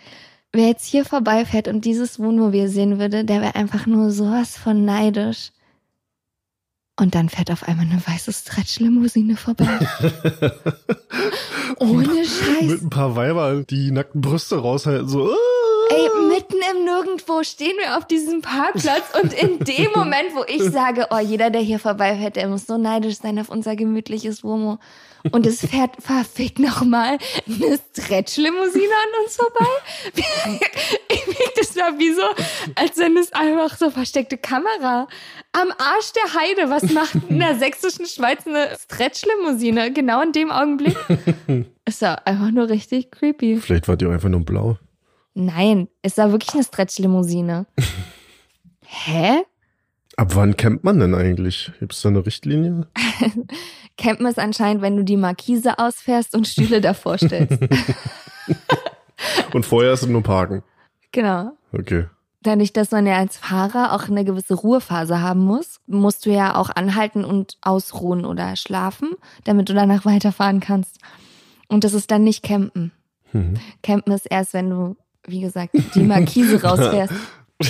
wer 0.55 0.69
jetzt 0.69 0.87
hier 0.87 1.05
vorbeifährt 1.05 1.69
und 1.69 1.85
dieses 1.85 2.19
Wohnmobil 2.19 2.69
sehen 2.69 2.99
würde, 2.99 3.25
der 3.25 3.41
wäre 3.41 3.55
einfach 3.55 3.87
nur 3.87 4.11
sowas 4.11 4.57
von 4.57 4.85
neidisch. 4.85 5.51
Und 6.97 7.17
dann 7.17 7.29
fährt 7.29 7.51
auf 7.51 7.67
einmal 7.67 7.87
eine 7.87 8.01
weiße 8.07 8.33
Stretch-Limousine 8.33 9.37
vorbei. 9.37 9.67
Ohne 11.81 12.07
Mit 12.07 12.27
Scheiß. 12.27 12.83
ein 12.83 12.91
paar 12.91 13.17
Weibern, 13.17 13.67
die 13.69 13.91
nackten 13.91 14.21
Brüste 14.21 14.57
raushalten, 14.59 15.09
so. 15.09 15.29
Ey, 15.91 16.09
mitten 16.29 16.57
im 16.73 16.85
Nirgendwo 16.85 17.43
stehen 17.43 17.77
wir 17.79 17.97
auf 17.97 18.07
diesem 18.07 18.43
Parkplatz 18.43 19.05
und 19.21 19.33
in 19.33 19.59
dem 19.61 19.91
Moment, 19.95 20.35
wo 20.35 20.45
ich 20.47 20.63
sage, 20.63 21.09
oh, 21.11 21.19
jeder, 21.19 21.51
der 21.51 21.61
hier 21.61 21.79
vorbeifährt, 21.79 22.37
der 22.37 22.49
muss 22.49 22.67
so 22.67 22.79
neidisch 22.79 23.17
sein 23.17 23.39
auf 23.39 23.49
unser 23.49 23.77
gemütliches 23.77 24.45
Womo. 24.45 24.79
Und 25.31 25.47
es 25.47 25.61
fährt 25.61 25.93
verfickt 26.03 26.59
nochmal 26.59 27.17
eine 27.47 27.79
Stretch-Limousine 27.79 28.93
an 28.93 29.25
uns 29.25 29.37
vorbei. 29.37 29.67
Ich 31.09 31.23
finde, 31.23 31.51
das 31.57 31.77
war 31.77 31.99
wie 31.99 32.13
so, 32.13 32.23
als 32.75 32.99
wenn 32.99 33.17
es 33.17 33.33
einfach 33.33 33.77
so 33.79 33.91
versteckte 33.91 34.37
Kamera. 34.37 35.09
Am 35.53 35.69
Arsch 35.79 36.13
der 36.13 36.35
Heide, 36.35 36.71
was 36.71 36.91
macht 36.93 37.15
in 37.29 37.39
der 37.39 37.55
sächsischen 37.57 38.07
Schweiz 38.07 38.47
eine 38.47 38.77
Stretch-Limousine? 38.79 39.93
Genau 39.93 40.21
in 40.21 40.33
dem 40.33 40.51
Augenblick. 40.51 40.97
Es 41.87 42.01
war 42.01 42.27
einfach 42.27 42.51
nur 42.51 42.71
richtig 42.71 43.11
creepy. 43.11 43.59
Vielleicht 43.59 43.89
war 43.89 43.97
die 43.99 44.07
auch 44.07 44.11
einfach 44.11 44.31
nur 44.31 44.41
blau. 44.41 44.79
Nein, 45.35 45.89
es 46.03 46.17
war 46.17 46.31
wirklich 46.33 46.55
eine 46.55 46.65
Stretch-Limousine. 46.65 47.67
Hä? 48.87 49.43
Ab 50.17 50.37
wann 50.37 50.57
campt 50.57 50.85
man 50.85 51.01
denn 51.01 51.15
eigentlich? 51.15 51.73
Gibt's 51.81 52.03
da 52.03 52.09
eine 52.09 52.25
Richtlinie? 52.25 52.87
Campen 53.99 54.27
ist 54.27 54.39
anscheinend, 54.39 54.81
wenn 54.81 54.97
du 54.97 55.03
die 55.05 55.17
Markise 55.17 55.79
ausfährst 55.79 56.35
und 56.35 56.47
Stühle 56.47 56.81
davor 56.81 57.19
stellst. 57.19 57.59
Und 59.53 59.65
vorher 59.65 59.93
ist 59.93 60.03
es 60.03 60.09
nur 60.09 60.23
Parken. 60.23 60.63
genau. 61.13 61.53
Okay. 61.73 62.07
Dadurch, 62.43 62.75
dass 62.75 62.91
man 62.91 63.07
ja 63.07 63.17
als 63.17 63.39
Fahrer 63.39 63.95
auch 63.95 64.09
eine 64.09 64.23
gewisse 64.25 64.53
Ruhephase 64.55 65.23
haben 65.23 65.41
muss, 65.41 65.81
musst 65.87 66.27
du 66.27 66.31
ja 66.31 66.57
auch 66.57 66.69
anhalten 66.69 67.25
und 67.25 67.57
ausruhen 67.63 68.27
oder 68.27 68.55
schlafen, 68.57 69.13
damit 69.45 69.71
du 69.71 69.73
danach 69.73 70.05
weiterfahren 70.05 70.61
kannst. 70.61 70.99
Und 71.69 71.85
das 71.85 71.95
ist 71.95 72.11
dann 72.11 72.23
nicht 72.23 72.43
Campen. 72.43 72.93
Mhm. 73.33 73.55
Campen 73.83 74.13
ist 74.13 74.27
erst, 74.27 74.53
wenn 74.53 74.69
du, 74.69 74.97
wie 75.27 75.41
gesagt, 75.41 75.75
die 75.95 76.03
Markise 76.03 76.63
rausfährst. 76.63 77.15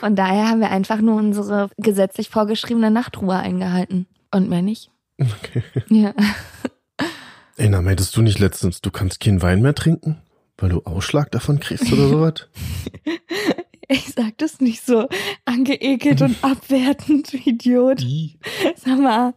Von 0.00 0.16
daher 0.16 0.48
haben 0.48 0.60
wir 0.60 0.70
einfach 0.70 1.00
nur 1.00 1.16
unsere 1.16 1.70
gesetzlich 1.76 2.30
vorgeschriebene 2.30 2.90
Nachtruhe 2.90 3.36
eingehalten. 3.36 4.06
Und 4.32 4.48
mehr 4.48 4.62
nicht. 4.62 4.90
Okay. 5.18 5.62
Ja. 5.88 6.14
Ey, 7.56 7.68
na, 7.68 7.82
meintest 7.82 8.16
du 8.16 8.22
nicht 8.22 8.38
letztens, 8.38 8.80
du 8.80 8.90
kannst 8.90 9.20
keinen 9.20 9.42
Wein 9.42 9.60
mehr 9.60 9.74
trinken? 9.74 10.22
Weil 10.56 10.70
du 10.70 10.82
Ausschlag 10.84 11.30
davon 11.30 11.60
kriegst 11.60 11.92
oder 11.92 12.08
sowas? 12.08 12.48
Ich 13.92 14.12
sag 14.14 14.38
das 14.38 14.60
nicht 14.60 14.86
so 14.86 15.08
angeekelt 15.46 16.22
und 16.22 16.36
abwertend, 16.44 17.34
Idiot. 17.34 18.06
Sag 18.76 19.00
mal. 19.00 19.34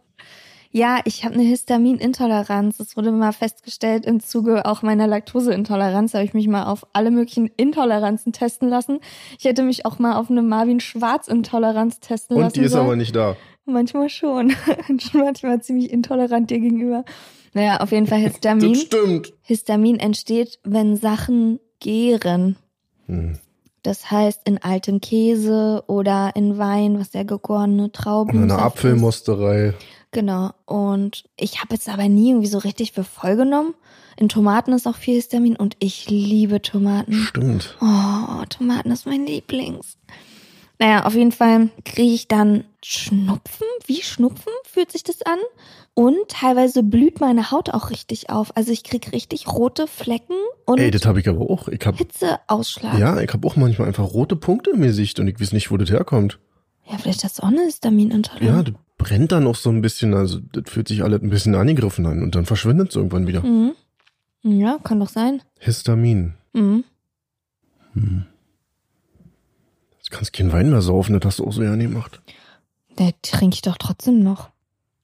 Ja, 0.76 0.98
ich 1.04 1.24
habe 1.24 1.36
eine 1.36 1.44
Histaminintoleranz. 1.44 2.78
Das 2.78 2.96
wurde 2.96 3.12
mal 3.12 3.30
festgestellt 3.30 4.04
im 4.04 4.18
Zuge 4.18 4.66
auch 4.66 4.82
meiner 4.82 5.06
Laktoseintoleranz. 5.06 6.14
Habe 6.14 6.24
ich 6.24 6.34
mich 6.34 6.48
mal 6.48 6.64
auf 6.64 6.84
alle 6.92 7.12
möglichen 7.12 7.46
Intoleranzen 7.46 8.32
testen 8.32 8.68
lassen. 8.70 8.98
Ich 9.38 9.44
hätte 9.44 9.62
mich 9.62 9.86
auch 9.86 10.00
mal 10.00 10.16
auf 10.16 10.32
eine 10.32 10.42
Marvin 10.42 10.80
Schwarz 10.80 11.28
Intoleranz 11.28 12.00
testen 12.00 12.38
lassen. 12.38 12.46
Und 12.46 12.56
die 12.56 12.62
ist 12.62 12.72
sollen. 12.72 12.86
aber 12.86 12.96
nicht 12.96 13.14
da. 13.14 13.36
Manchmal 13.66 14.08
schon. 14.10 14.52
Manchmal 15.12 15.62
ziemlich 15.62 15.92
intolerant 15.92 16.50
dir 16.50 16.58
gegenüber. 16.58 17.04
Naja, 17.52 17.76
auf 17.76 17.92
jeden 17.92 18.08
Fall 18.08 18.18
Histamin. 18.18 18.72
Das 18.72 18.82
stimmt. 18.82 19.32
Histamin 19.42 20.00
entsteht, 20.00 20.58
wenn 20.64 20.96
Sachen 20.96 21.60
gären. 21.78 22.56
Hm. 23.06 23.38
Das 23.84 24.10
heißt 24.10 24.40
in 24.44 24.60
altem 24.60 25.00
Käse 25.00 25.84
oder 25.86 26.32
in 26.34 26.58
Wein, 26.58 26.98
was 26.98 27.12
der 27.12 27.24
gegorene 27.24 27.92
Trauben. 27.92 28.42
Und 28.42 28.50
eine 28.50 28.60
Apfelmusterei. 28.60 29.74
Genau. 30.14 30.52
Und 30.64 31.24
ich 31.36 31.60
habe 31.60 31.74
jetzt 31.74 31.88
aber 31.88 32.08
nie 32.08 32.30
irgendwie 32.30 32.46
so 32.46 32.58
richtig 32.58 32.92
für 32.92 33.04
voll 33.04 33.36
genommen. 33.36 33.74
In 34.16 34.28
Tomaten 34.28 34.72
ist 34.72 34.86
auch 34.86 34.94
viel 34.96 35.16
Histamin 35.16 35.56
und 35.56 35.76
ich 35.80 36.08
liebe 36.08 36.62
Tomaten. 36.62 37.12
Stimmt. 37.14 37.76
Oh, 37.80 38.44
Tomaten 38.48 38.92
ist 38.92 39.06
mein 39.06 39.26
Lieblings. 39.26 39.98
Naja, 40.78 41.04
auf 41.04 41.14
jeden 41.14 41.32
Fall 41.32 41.68
kriege 41.84 42.14
ich 42.14 42.28
dann 42.28 42.64
Schnupfen. 42.82 43.66
Wie 43.86 44.02
Schnupfen 44.02 44.52
fühlt 44.64 44.92
sich 44.92 45.02
das 45.02 45.22
an? 45.22 45.38
Und 45.94 46.16
teilweise 46.28 46.82
blüht 46.84 47.20
meine 47.20 47.50
Haut 47.50 47.70
auch 47.70 47.90
richtig 47.90 48.30
auf. 48.30 48.56
Also 48.56 48.70
ich 48.70 48.84
krieg 48.84 49.12
richtig 49.12 49.48
rote 49.48 49.86
Flecken 49.88 50.36
und 50.64 50.78
Ey, 50.78 50.90
das 50.92 51.06
habe 51.06 51.18
ich 51.20 51.28
aber 51.28 51.50
auch. 51.50 51.66
Ich 51.68 51.84
hab, 51.84 51.96
Hitzeausschlag. 51.98 52.98
ja, 52.98 53.20
ich 53.20 53.32
habe 53.32 53.46
auch 53.48 53.56
manchmal 53.56 53.88
einfach 53.88 54.04
rote 54.12 54.36
Punkte 54.36 54.70
im 54.70 54.80
Gesicht 54.80 55.18
und 55.18 55.26
ich 55.26 55.40
weiß 55.40 55.52
nicht, 55.52 55.70
wo 55.72 55.76
das 55.76 55.90
herkommt. 55.90 56.38
ja, 56.88 56.98
vielleicht 56.98 57.24
hast 57.24 57.38
du 57.38 57.42
auch 57.44 57.48
eine 57.48 57.62
Histaminintoleranz. 57.64 58.44
Ja, 58.44 58.62
das 58.62 58.74
brennt 59.04 59.32
dann 59.32 59.46
auch 59.46 59.54
so 59.54 59.70
ein 59.70 59.82
bisschen, 59.82 60.14
also 60.14 60.40
das 60.52 60.64
fühlt 60.66 60.88
sich 60.88 61.04
alles 61.04 61.22
ein 61.22 61.28
bisschen 61.28 61.54
angegriffen 61.54 62.06
an 62.06 62.22
und 62.22 62.34
dann 62.34 62.46
verschwindet 62.46 62.88
es 62.88 62.96
irgendwann 62.96 63.26
wieder. 63.26 63.42
Mhm. 63.42 63.74
Ja, 64.42 64.78
kann 64.82 64.98
doch 64.98 65.10
sein. 65.10 65.42
Histamin. 65.60 66.34
Mhm. 66.54 66.84
Hm. 67.92 68.24
Jetzt 69.98 70.10
kannst 70.10 70.34
du 70.34 70.38
keinen 70.38 70.52
Wein 70.52 70.70
mehr 70.70 70.80
saufen, 70.80 71.18
das 71.18 71.26
hast 71.26 71.38
du 71.38 71.46
auch 71.46 71.52
so 71.52 71.62
ja 71.62 71.76
nie 71.76 71.84
gemacht. 71.84 72.20
Der 72.98 73.12
trinke 73.22 73.54
ich 73.54 73.62
doch 73.62 73.76
trotzdem 73.76 74.22
noch. 74.22 74.50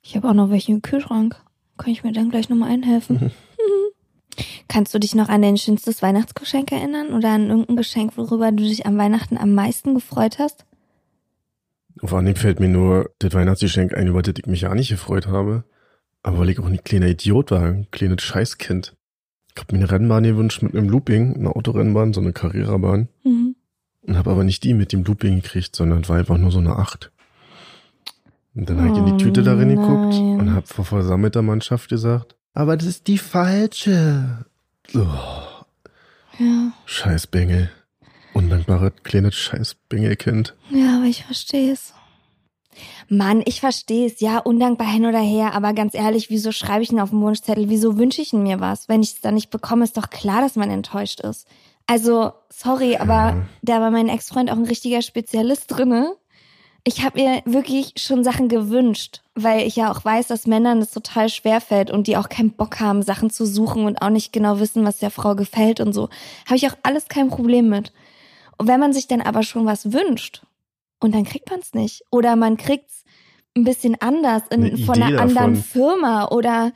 Ich 0.03 0.17
habe 0.17 0.29
auch 0.29 0.35
noch 0.35 0.51
welche 0.51 0.73
im 0.73 0.83
Kühlschrank. 0.83 1.37
Kann 1.77 1.93
ich 1.93 2.03
mir 2.03 2.13
dann 2.13 2.31
gleich 2.31 2.49
nochmal 2.49 2.71
einhelfen? 2.71 3.17
Mhm. 3.17 3.27
Mhm. 3.27 4.45
Kannst 4.69 4.95
du 4.95 4.99
dich 4.99 5.15
noch 5.15 5.29
an 5.29 5.43
dein 5.43 5.59
schönstes 5.59 6.01
Weihnachtsgeschenk 6.01 6.73
erinnern? 6.73 7.13
Oder 7.13 7.31
an 7.31 7.51
irgendein 7.51 7.77
Geschenk, 7.77 8.17
worüber 8.17 8.51
du 8.51 8.63
dich 8.63 8.87
am 8.87 8.97
Weihnachten 8.97 9.37
am 9.37 9.55
meisten 9.55 9.95
gefreut 9.95 10.39
hast? 10.39 10.65
Auf 12.03 12.15
Anhieb 12.15 12.39
fällt 12.39 12.61
mir 12.61 12.69
nur 12.69 13.11
das 13.19 13.35
Weihnachtsgeschenk 13.35 13.95
ein, 13.95 14.07
über 14.07 14.23
das 14.23 14.35
ich 14.39 14.47
mich 14.47 14.63
ja 14.63 14.75
nicht 14.75 14.91
gefreut 14.91 15.27
habe. 15.27 15.65
Aber 16.23 16.39
weil 16.39 16.51
ich 16.51 16.59
auch 16.59 16.67
ein 16.67 16.83
kleiner 16.83 17.09
Idiot 17.09 17.51
war, 17.51 17.63
ein 17.63 17.91
kleines 17.91 18.23
Scheißkind. 18.23 18.97
Ich 19.55 19.61
hab 19.61 19.73
mir 19.73 19.79
eine 19.79 19.91
Rennbahn 19.91 20.23
gewünscht 20.25 20.63
mit 20.63 20.75
einem 20.75 20.89
Looping, 20.89 21.35
eine 21.35 21.55
Autorennbahn, 21.55 22.13
so 22.13 22.21
eine 22.21 22.33
Carrera-Bahn. 22.33 23.09
Mhm. 23.25 23.57
Und 24.03 24.17
habe 24.17 24.31
aber 24.31 24.45
nicht 24.45 24.65
die 24.65 24.75
mit 24.75 24.93
dem 24.93 25.05
Looping 25.05 25.43
gekriegt, 25.43 25.77
sondern 25.77 26.09
war 26.09 26.17
einfach 26.17 26.39
nur 26.39 26.51
so 26.51 26.59
eine 26.59 26.77
Acht. 26.77 27.11
Und 28.55 28.69
dann 28.69 28.81
habe 28.81 28.93
ich 28.93 28.99
in 28.99 29.17
die 29.17 29.23
Tüte 29.23 29.43
darin 29.43 29.69
geguckt 29.69 30.15
nein. 30.15 30.41
und 30.41 30.55
habe 30.55 30.67
vor 30.67 30.85
versammelter 30.85 31.43
Mannschaft 31.43 31.89
gesagt, 31.89 32.35
aber 32.53 32.77
das 32.77 32.89
ist 32.89 33.07
die 33.07 33.19
falsche. 33.19 34.45
Oh, 34.95 35.65
Ja, 36.39 36.73
scheiß 36.85 37.29
Bengel. 37.29 37.71
Undankbare 38.33 38.93
kleines 39.03 39.35
scheiß 39.35 39.77
Bengelkind. 39.89 40.55
ja, 40.71 40.97
aber 40.99 41.07
ich 41.07 41.25
verstehe 41.25 41.73
es. 41.73 41.95
Mann, 43.09 43.43
ich 43.45 43.61
verstehe 43.61 44.07
es. 44.07 44.21
Ja, 44.21 44.39
undankbar 44.39 44.87
hin 44.91 45.05
oder 45.05 45.19
her. 45.19 45.55
Aber 45.55 45.73
ganz 45.73 45.95
ehrlich, 45.95 46.31
wieso 46.31 46.53
schreibe 46.53 46.83
ich 46.83 46.93
ihn 46.93 47.01
auf 47.01 47.11
den 47.11 47.21
Wunschzettel? 47.21 47.69
Wieso 47.69 47.99
wünsche 47.99 48.23
ich 48.23 48.33
ihn 48.33 48.45
mir 48.45 48.61
was? 48.61 48.89
Wenn 48.89 49.03
ich 49.03 49.15
es 49.15 49.21
dann 49.21 49.35
nicht 49.35 49.51
bekomme, 49.51 49.85
ist 49.85 49.97
doch 49.97 50.09
klar, 50.11 50.41
dass 50.41 50.55
man 50.57 50.71
enttäuscht 50.71 51.21
ist. 51.21 51.47
Also, 51.87 52.33
sorry, 52.49 52.97
aber 52.97 53.13
Ja. 53.13 53.47
da 53.63 53.81
war 53.81 53.91
mein 53.91 54.09
Ex-Freund 54.09 54.51
auch 54.51 54.57
ein 54.57 54.65
richtiger 54.65 55.03
Spezialist 55.03 55.65
drinne. 55.69 56.15
Ich 56.85 57.05
habe 57.05 57.21
mir 57.21 57.43
wirklich 57.45 57.93
schon 57.99 58.25
Sachen 58.25 58.49
gewünscht, 58.49 59.21
weil 59.35 59.67
ich 59.67 59.77
ja 59.77 59.91
auch 59.93 60.03
weiß, 60.05 60.29
dass 60.29 60.47
Männern 60.47 60.81
das 60.81 60.93
total 60.93 61.29
schwer 61.29 61.61
fällt 61.61 61.91
und 61.91 62.07
die 62.07 62.17
auch 62.17 62.29
keinen 62.31 62.53
Bock 62.53 62.81
haben, 62.81 63.03
Sachen 63.03 63.29
zu 63.29 63.45
suchen 63.45 63.85
und 63.85 64.01
auch 64.01 64.09
nicht 64.09 64.33
genau 64.33 64.61
wissen, 64.61 64.85
was 64.87 64.99
der 64.99 65.11
Frau 65.11 65.35
gefällt 65.35 65.81
und 65.81 65.93
so. 65.93 66.09
Habe 66.47 66.57
ich 66.57 66.67
auch 66.71 66.77
alles 66.85 67.09
kein 67.09 67.29
Problem 67.29 67.69
mit. 67.69 67.93
Und 68.61 68.69
wenn 68.69 68.79
man 68.79 68.93
sich 68.93 69.09
dann 69.09 69.23
aber 69.23 69.43
schon 69.43 69.65
was 69.65 69.91
wünscht 69.91 70.43
und 71.01 71.15
dann 71.15 71.25
kriegt 71.25 71.49
man 71.49 71.61
es 71.61 71.73
nicht 71.73 72.03
oder 72.11 72.37
man 72.37 72.59
kriegt's 72.59 73.05
ein 73.57 73.65
bisschen 73.65 73.97
anders 74.03 74.43
in, 74.51 74.65
Eine 74.65 74.77
von 74.77 75.03
einer 75.03 75.19
anderen 75.19 75.55
davon. 75.55 75.57
Firma 75.57 76.27
oder 76.29 76.73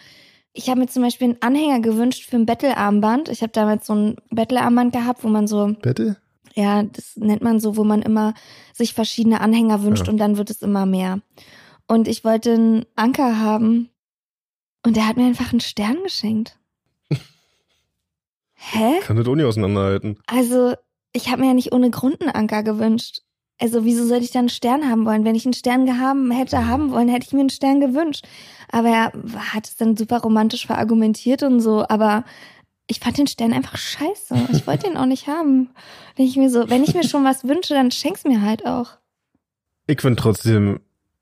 ich 0.55 0.71
habe 0.71 0.81
mir 0.81 0.87
zum 0.87 1.03
Beispiel 1.03 1.29
einen 1.31 1.43
Anhänger 1.43 1.81
gewünscht 1.81 2.25
für 2.31 2.37
ein 2.37 2.47
Bettelarmband. 2.47 3.29
Ich 3.29 3.43
habe 3.43 3.53
damals 3.53 3.87
so 3.87 3.95
ein 3.95 4.17
Bettelarmband 4.31 4.95
gehabt, 4.95 5.25
wo 5.25 5.29
man 5.29 5.47
so 5.47 5.75
Bitte? 5.83 6.17
ja, 6.55 6.85
das 6.85 7.17
nennt 7.17 7.43
man 7.43 7.61
so, 7.61 7.77
wo 7.77 7.85
man 7.85 8.01
immer 8.01 8.33
sich 8.73 8.95
verschiedene 8.95 9.43
Anhänger 9.43 9.83
wünscht 9.83 10.07
Ja. 10.07 10.13
und 10.13 10.17
dann 10.17 10.39
wird 10.39 10.49
es 10.49 10.63
immer 10.63 10.87
mehr. 10.87 11.21
Und 11.87 12.09
ich 12.09 12.25
wollte 12.25 12.55
einen 12.55 12.87
Anker 12.97 13.39
haben 13.41 13.91
und 14.87 14.97
der 14.97 15.07
hat 15.07 15.19
mir 15.19 15.27
einfach 15.27 15.51
einen 15.53 15.61
Stern 15.61 16.03
geschenkt. 16.03 16.57
Hä? 18.55 19.01
Kann 19.03 19.17
das 19.19 19.27
auch 19.29 19.35
nicht 19.35 19.45
auseinanderhalten. 19.45 20.19
Also, 20.27 20.75
ich 21.15 21.31
habe 21.31 21.41
mir 21.41 21.49
ja 21.49 21.55
nicht 21.55 21.73
ohne 21.73 21.91
Grund 21.91 22.21
einen 22.21 22.31
Anker 22.31 22.63
gewünscht. 22.63 23.21
Also, 23.61 23.85
wieso 23.85 24.05
sollte 24.05 24.25
ich 24.25 24.33
dann 24.33 24.41
einen 24.41 24.49
Stern 24.49 24.91
haben 24.91 25.07
wollen? 25.07 25.25
Wenn 25.25 25.37
ich 25.37 25.47
einen 25.47 25.55
Stern 25.55 25.87
gehaben 25.87 26.31
hätte 26.33 26.67
haben 26.67 26.91
wollen, 26.91 27.09
hätte 27.09 27.27
ich 27.27 27.33
mir 27.33 27.41
einen 27.41 27.51
Stern 27.51 27.81
gewünscht. 27.81 28.27
Aber 28.69 28.89
er 28.89 29.13
hat 29.55 29.67
es 29.67 29.77
dann 29.77 29.97
super 29.97 30.19
romantisch 30.19 30.67
verargumentiert 30.67 31.45
und 31.45 31.61
so, 31.61 31.87
aber 31.89 32.25
ich 32.89 32.99
fand 32.99 33.17
den 33.17 33.29
Stern 33.29 33.53
einfach 33.53 33.79
scheiße. 33.79 34.49
Ich 34.53 34.67
wollte 34.67 34.89
ihn 34.89 34.97
auch 34.97 35.07
nicht 35.07 35.29
haben. 35.29 35.71
Denke 36.19 36.31
ich 36.31 36.37
mir 36.37 36.51
so, 36.51 36.69
wenn 36.69 36.83
ich 36.83 36.95
mir 36.95 37.05
schon 37.05 37.25
was 37.25 37.45
wünsche, 37.45 37.75
dann 37.75 37.93
schenk's 37.93 38.25
mir 38.25 38.43
halt 38.43 38.67
auch. 38.67 38.99
Ich 39.87 40.01
finde 40.01 40.21
trotzdem, 40.21 40.81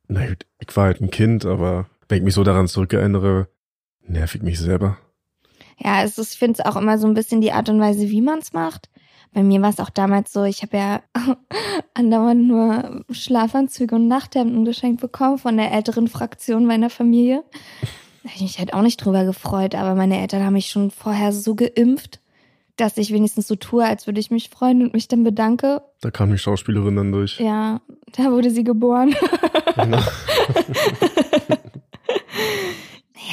na 0.08 0.26
gut, 0.26 0.46
ich 0.58 0.74
war 0.74 0.84
halt 0.84 1.02
ein 1.02 1.10
Kind, 1.10 1.44
aber 1.44 1.86
wenn 2.08 2.18
ich 2.18 2.24
mich 2.24 2.34
so 2.34 2.44
daran 2.44 2.66
zurückerinnere, 2.66 3.48
nerv 4.00 4.34
ich 4.34 4.42
mich 4.42 4.58
selber. 4.58 4.96
Ja, 5.78 6.02
es 6.02 6.16
ist, 6.16 6.32
ich 6.32 6.38
finde 6.38 6.60
es 6.60 6.64
auch 6.64 6.76
immer 6.76 6.96
so 6.96 7.06
ein 7.06 7.14
bisschen 7.14 7.42
die 7.42 7.52
Art 7.52 7.68
und 7.68 7.80
Weise, 7.80 8.08
wie 8.08 8.22
man 8.22 8.38
es 8.38 8.52
macht. 8.52 8.88
Bei 9.34 9.42
mir 9.42 9.62
war 9.62 9.70
es 9.70 9.80
auch 9.80 9.90
damals 9.90 10.32
so, 10.32 10.44
ich 10.44 10.62
habe 10.62 10.76
ja 10.76 11.00
andauernd 11.94 12.46
nur 12.46 13.04
Schlafanzüge 13.10 13.94
und 13.94 14.08
Nachthemden 14.08 14.64
geschenkt 14.64 15.00
bekommen 15.00 15.38
von 15.38 15.56
der 15.56 15.72
älteren 15.72 16.08
Fraktion 16.08 16.66
meiner 16.66 16.90
Familie. 16.90 17.42
Da 18.22 18.28
hätte 18.28 18.36
ich 18.36 18.42
mich 18.42 18.58
halt 18.58 18.74
auch 18.74 18.82
nicht 18.82 18.98
drüber 18.98 19.24
gefreut, 19.24 19.74
aber 19.74 19.94
meine 19.94 20.20
Eltern 20.20 20.44
haben 20.44 20.52
mich 20.52 20.66
schon 20.66 20.90
vorher 20.90 21.32
so 21.32 21.54
geimpft, 21.54 22.20
dass 22.76 22.96
ich 22.98 23.12
wenigstens 23.12 23.48
so 23.48 23.56
tue, 23.56 23.84
als 23.84 24.06
würde 24.06 24.20
ich 24.20 24.30
mich 24.30 24.50
freuen 24.50 24.82
und 24.82 24.92
mich 24.92 25.08
dann 25.08 25.24
bedanke. 25.24 25.82
Da 26.00 26.10
kam 26.10 26.30
die 26.30 26.38
Schauspielerin 26.38 26.96
dann 26.96 27.12
durch. 27.12 27.40
Ja, 27.40 27.80
da 28.16 28.30
wurde 28.30 28.50
sie 28.50 28.64
geboren. 28.64 29.14
Genau. 29.76 29.98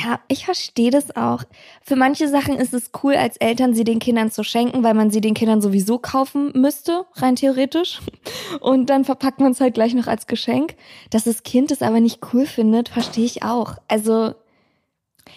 Ja, 0.04 0.20
ich 0.28 0.46
verstehe 0.46 0.92
das 0.92 1.16
auch. 1.16 1.44
Für 1.82 1.96
manche 1.96 2.28
Sachen 2.28 2.56
ist 2.56 2.74
es 2.74 2.92
cool, 3.04 3.16
als 3.16 3.38
Eltern 3.38 3.74
sie 3.74 3.84
den 3.84 4.00
Kindern 4.00 4.32
zu 4.32 4.44
schenken, 4.44 4.84
weil 4.84 4.94
man 4.94 5.10
sie 5.10 5.20
den 5.20 5.34
Kindern 5.34 5.62
sowieso 5.62 5.98
kaufen 5.98 6.52
müsste, 6.54 7.06
rein 7.16 7.36
theoretisch. 7.36 8.00
Und 8.62 8.90
dann 8.90 9.04
verpackt 9.04 9.40
man 9.40 9.52
es 9.52 9.60
halt 9.60 9.74
gleich 9.74 9.94
noch 9.94 10.08
als 10.08 10.28
Geschenk. 10.28 10.76
Dass 11.10 11.24
das 11.24 11.44
Kind 11.44 11.72
es 11.72 11.82
aber 11.82 12.00
nicht 12.00 12.20
cool 12.34 12.46
findet, 12.46 12.90
verstehe 12.90 13.26
ich 13.26 13.44
auch. 13.44 13.78
Also 13.88 14.36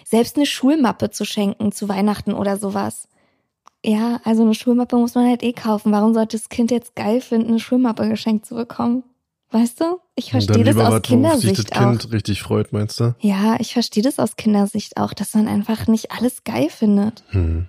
selbst 0.05 0.37
eine 0.37 0.45
Schulmappe 0.45 1.09
zu 1.09 1.25
schenken 1.25 1.71
zu 1.71 1.89
Weihnachten 1.89 2.33
oder 2.33 2.57
sowas. 2.57 3.07
Ja, 3.83 4.21
also 4.23 4.43
eine 4.43 4.53
Schulmappe 4.53 4.95
muss 4.95 5.15
man 5.15 5.27
halt 5.27 5.43
eh 5.43 5.53
kaufen. 5.53 5.91
Warum 5.91 6.13
sollte 6.13 6.37
das 6.37 6.49
Kind 6.49 6.71
jetzt 6.71 6.95
geil 6.95 7.19
finden, 7.21 7.49
eine 7.49 7.59
Schulmappe 7.59 8.07
geschenkt 8.07 8.45
zu 8.45 8.55
bekommen? 8.55 9.03
Weißt 9.53 9.81
du? 9.81 9.99
Ich 10.15 10.31
verstehe 10.31 10.63
das 10.63 10.75
aus 10.75 10.81
was, 10.81 10.87
worauf 10.87 10.95
sich 10.95 11.03
Kindersicht 11.03 11.71
das 11.71 11.77
auch. 11.77 11.89
Kind 11.89 12.11
richtig 12.11 12.41
freut, 12.41 12.73
meinst 12.73 12.99
du? 12.99 13.15
Ja, 13.19 13.55
ich 13.59 13.71
verstehe 13.73 14.01
das 14.01 14.17
aus 14.17 14.35
Kindersicht 14.35 14.97
auch, 14.97 15.13
dass 15.13 15.35
man 15.35 15.47
einfach 15.47 15.85
nicht 15.85 16.11
alles 16.11 16.43
geil 16.43 16.69
findet. 16.71 17.23
Hm. 17.29 17.67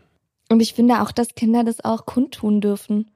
Und 0.48 0.60
ich 0.60 0.72
finde 0.72 1.02
auch, 1.02 1.12
dass 1.12 1.34
Kinder 1.34 1.62
das 1.62 1.84
auch 1.84 2.06
kundtun 2.06 2.62
dürfen. 2.62 3.10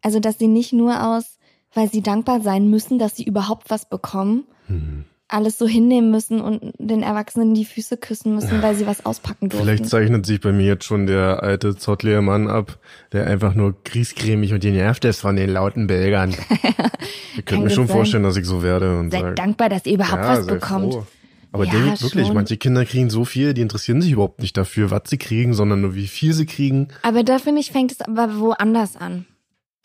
Also, 0.00 0.18
dass 0.18 0.38
sie 0.38 0.48
nicht 0.48 0.72
nur 0.72 1.06
aus, 1.06 1.38
weil 1.74 1.90
sie 1.90 2.00
dankbar 2.00 2.40
sein 2.40 2.70
müssen, 2.70 2.98
dass 2.98 3.16
sie 3.16 3.24
überhaupt 3.24 3.68
was 3.68 3.86
bekommen, 3.86 4.44
Hm. 4.66 5.04
Alles 5.28 5.58
so 5.58 5.66
hinnehmen 5.66 6.10
müssen 6.10 6.40
und 6.40 6.72
den 6.78 7.02
Erwachsenen 7.02 7.54
die 7.54 7.64
Füße 7.64 7.96
küssen 7.96 8.34
müssen, 8.34 8.62
weil 8.62 8.76
sie 8.76 8.86
was 8.86 9.04
auspacken 9.04 9.48
durften. 9.48 9.66
Vielleicht 9.66 9.86
zeichnet 9.88 10.24
sich 10.24 10.40
bei 10.40 10.52
mir 10.52 10.66
jetzt 10.66 10.84
schon 10.84 11.06
der 11.06 11.42
alte 11.42 11.76
zottlige 11.76 12.22
Mann 12.22 12.48
ab, 12.48 12.78
der 13.12 13.26
einfach 13.26 13.54
nur 13.54 13.74
griesgrämig 13.84 14.52
und 14.52 14.60
genervt 14.60 15.04
ist 15.04 15.20
von 15.20 15.34
den 15.36 15.50
lauten 15.50 15.88
Belgern. 15.88 16.30
ich 17.36 17.44
könnte 17.44 17.64
mir 17.64 17.70
schon 17.70 17.88
sein. 17.88 17.96
vorstellen, 17.96 18.22
dass 18.22 18.36
ich 18.36 18.44
so 18.44 18.62
werde 18.62 18.98
und 18.98 19.10
Seid 19.10 19.22
sag, 19.22 19.36
dankbar, 19.36 19.68
dass 19.68 19.84
ihr 19.86 19.94
überhaupt 19.94 20.22
ja, 20.22 20.38
was 20.38 20.46
bekommt. 20.46 20.94
froh. 20.94 21.06
Aber 21.52 21.64
Ja, 21.64 21.72
David, 21.72 22.02
wirklich, 22.02 22.26
schon. 22.26 22.34
manche 22.34 22.56
Kinder 22.56 22.84
kriegen 22.84 23.10
so 23.10 23.24
viel, 23.24 23.54
die 23.54 23.62
interessieren 23.62 24.02
sich 24.02 24.12
überhaupt 24.12 24.40
nicht 24.40 24.56
dafür, 24.56 24.90
was 24.90 25.02
sie 25.06 25.18
kriegen, 25.18 25.54
sondern 25.54 25.80
nur 25.80 25.94
wie 25.94 26.06
viel 26.06 26.34
sie 26.34 26.46
kriegen. 26.46 26.88
Aber 27.02 27.22
da 27.24 27.38
finde 27.38 27.60
ich, 27.60 27.72
fängt 27.72 27.92
es 27.92 28.00
aber 28.00 28.38
woanders 28.38 28.96
an. 28.96 29.26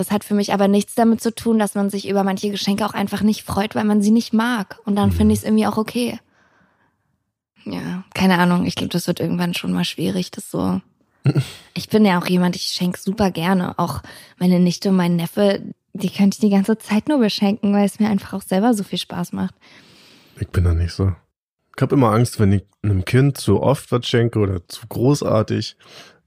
Das 0.02 0.10
hat 0.10 0.24
für 0.24 0.34
mich 0.34 0.52
aber 0.52 0.68
nichts 0.68 0.96
damit 0.96 1.22
zu 1.22 1.32
tun, 1.32 1.60
dass 1.60 1.76
man 1.76 1.92
sich 1.92 2.10
über 2.10 2.24
manche 2.24 2.50
Geschenke 2.50 2.88
auch 2.88 2.96
einfach 2.96 3.22
nicht 3.22 3.44
freut, 3.44 3.76
weil 3.76 3.84
man 3.84 4.02
sie 4.02 4.10
nicht 4.10 4.34
mag. 4.34 4.80
Und 4.84 4.96
dann 4.96 5.12
finde 5.12 5.34
ich 5.34 5.42
es 5.42 5.46
irgendwie 5.46 5.68
auch 5.68 5.78
okay. 5.78 6.20
Ja, 7.66 8.04
keine 8.16 8.40
Ahnung. 8.40 8.66
Ich 8.66 8.74
glaube, 8.74 8.90
das 8.90 9.06
wird 9.06 9.20
irgendwann 9.20 9.54
schon 9.54 9.72
mal 9.72 9.86
schwierig, 9.86 10.32
das 10.32 10.50
so. 10.50 10.82
Ich 11.76 11.88
bin 11.90 12.04
ja 12.04 12.20
auch 12.20 12.26
jemand, 12.26 12.56
ich 12.56 12.64
schenke 12.64 13.00
super 13.00 13.30
gerne. 13.30 13.78
Auch 13.78 14.02
meine 14.40 14.60
Nichte 14.60 14.90
und 14.90 14.96
mein 14.96 15.18
Neffe, 15.18 15.62
die 15.94 16.10
könnte 16.10 16.38
ich 16.38 16.42
die 16.42 16.50
ganze 16.50 16.80
Zeit 16.80 17.08
nur 17.08 17.20
beschenken, 17.20 17.72
weil 17.72 17.86
es 17.86 18.00
mir 18.00 18.10
einfach 18.10 18.34
auch 18.34 18.42
selber 18.42 18.74
so 18.74 18.84
viel 18.84 18.98
Spaß 18.98 19.34
macht. 19.34 19.54
Ich 20.40 20.50
bin 20.50 20.64
da 20.64 20.74
nicht 20.74 20.94
so. 20.94 21.14
Ich 21.76 21.82
habe 21.82 21.96
immer 21.96 22.12
Angst, 22.12 22.40
wenn 22.40 22.52
ich 22.52 22.64
einem 22.84 23.06
Kind 23.06 23.38
zu 23.38 23.62
oft 23.62 23.92
was 23.92 24.08
schenke 24.08 24.40
oder 24.40 24.68
zu 24.68 24.88
großartig, 24.88 25.78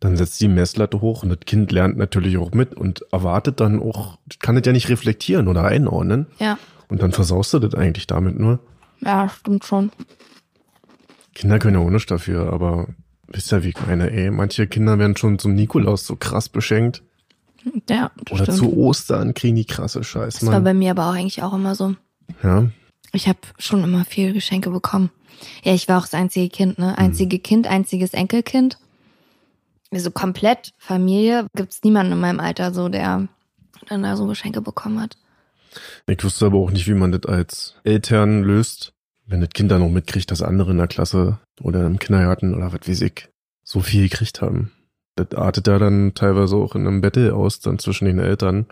dann 0.00 0.16
setzt 0.16 0.40
die 0.40 0.48
Messlatte 0.48 1.00
hoch 1.00 1.22
und 1.22 1.28
das 1.30 1.40
Kind 1.46 1.70
lernt 1.72 1.96
natürlich 1.96 2.37
auch 2.38 2.52
mit 2.52 2.74
und 2.74 3.04
erwartet 3.12 3.61
dann 3.61 3.80
auch, 3.80 4.18
kann 4.40 4.54
das 4.57 4.64
ja 4.66 4.72
nicht 4.72 4.88
reflektieren 4.88 5.48
oder 5.48 5.64
einordnen. 5.64 6.26
Ja, 6.38 6.59
Und 6.88 7.02
dann 7.02 7.12
versaust 7.12 7.52
du 7.54 7.59
das 7.59 7.74
eigentlich 7.74 8.07
damit 8.07 8.38
nur. 8.38 8.59
ja, 9.00 9.28
stimmt 9.28 9.64
schon. 9.64 9.90
Kinder 11.35 11.59
können 11.59 11.76
ja 11.80 11.85
auch 11.87 11.90
nichts 11.90 12.07
dafür, 12.09 12.52
aber 12.52 12.88
wisst 13.28 13.52
ihr, 13.52 13.64
wie 13.64 13.70
ich 13.70 13.87
meine, 13.87 14.11
ey, 14.11 14.30
manche 14.30 14.66
Kinder 14.66 14.98
werden 14.98 15.16
schon 15.16 15.38
zum 15.38 15.54
Nikolaus 15.54 16.07
so 16.07 16.16
krass 16.16 16.48
beschenkt. 16.48 17.02
Ja, 17.88 18.11
das 18.24 18.33
Oder 18.33 18.44
stimmt. 18.44 18.59
zu 18.59 18.76
Ostern 18.76 19.35
kriegen 19.35 19.57
die 19.57 19.64
krasse 19.64 20.04
Scheiße, 20.04 20.40
das 20.40 20.46
war 20.46 20.54
Mann. 20.54 20.64
bei 20.64 20.74
mir 20.74 20.90
aber 20.92 21.09
auch 21.09 21.14
eigentlich 21.14 21.42
auch 21.42 21.54
immer 21.54 21.74
so. 21.74 21.94
Ja, 22.42 22.68
Ich 23.12 23.26
habe 23.28 23.38
schon 23.59 23.83
immer 23.83 24.04
viel 24.04 24.33
Geschenke 24.33 24.70
bekommen. 24.70 25.11
Ja, 25.62 25.74
ich 25.74 25.88
war 25.88 25.98
auch 25.98 26.04
das 26.04 26.14
einzige 26.14 26.48
Kind, 26.48 26.78
ne? 26.78 26.96
Einzige 26.98 27.38
Kind, 27.38 27.66
einziges 27.66 28.14
Enkelkind. 28.14 28.78
Also 29.90 30.10
komplett 30.10 30.72
Familie 30.78 31.46
gibt's 31.54 31.82
niemanden 31.84 32.12
in 32.12 32.20
meinem 32.20 32.40
Alter 32.40 32.72
so, 32.72 32.88
der 32.88 33.28
dann 33.88 34.02
da 34.02 34.16
so 34.16 34.26
Geschenke 34.26 34.60
bekommen 34.60 35.00
hat. 35.00 35.16
ich 36.06 36.22
wusste 36.24 36.46
aber 36.46 36.58
auch 36.58 36.70
nicht, 36.70 36.88
wie 36.88 36.94
man 36.94 37.12
das 37.12 37.26
als 37.26 37.74
Eltern 37.84 38.42
löst, 38.42 38.92
wenn 39.26 39.40
das 39.40 39.50
Kind 39.50 39.70
dann 39.70 39.80
noch 39.80 39.90
mitkriegt, 39.90 40.30
dass 40.30 40.42
andere 40.42 40.72
in 40.72 40.78
der 40.78 40.88
Klasse 40.88 41.38
oder 41.60 41.86
im 41.86 41.98
Kindergarten 41.98 42.54
oder 42.54 42.72
was 42.72 42.88
weiß 42.88 43.02
ich 43.02 43.28
so 43.62 43.80
viel 43.80 44.08
gekriegt 44.08 44.42
haben. 44.42 44.72
Das 45.16 45.32
artet 45.34 45.66
ja 45.68 45.78
dann 45.78 46.14
teilweise 46.14 46.56
auch 46.56 46.74
in 46.74 46.86
einem 46.86 47.00
Battle 47.00 47.34
aus, 47.34 47.60
dann 47.60 47.78
zwischen 47.78 48.06
den 48.06 48.18
Eltern. 48.18 48.66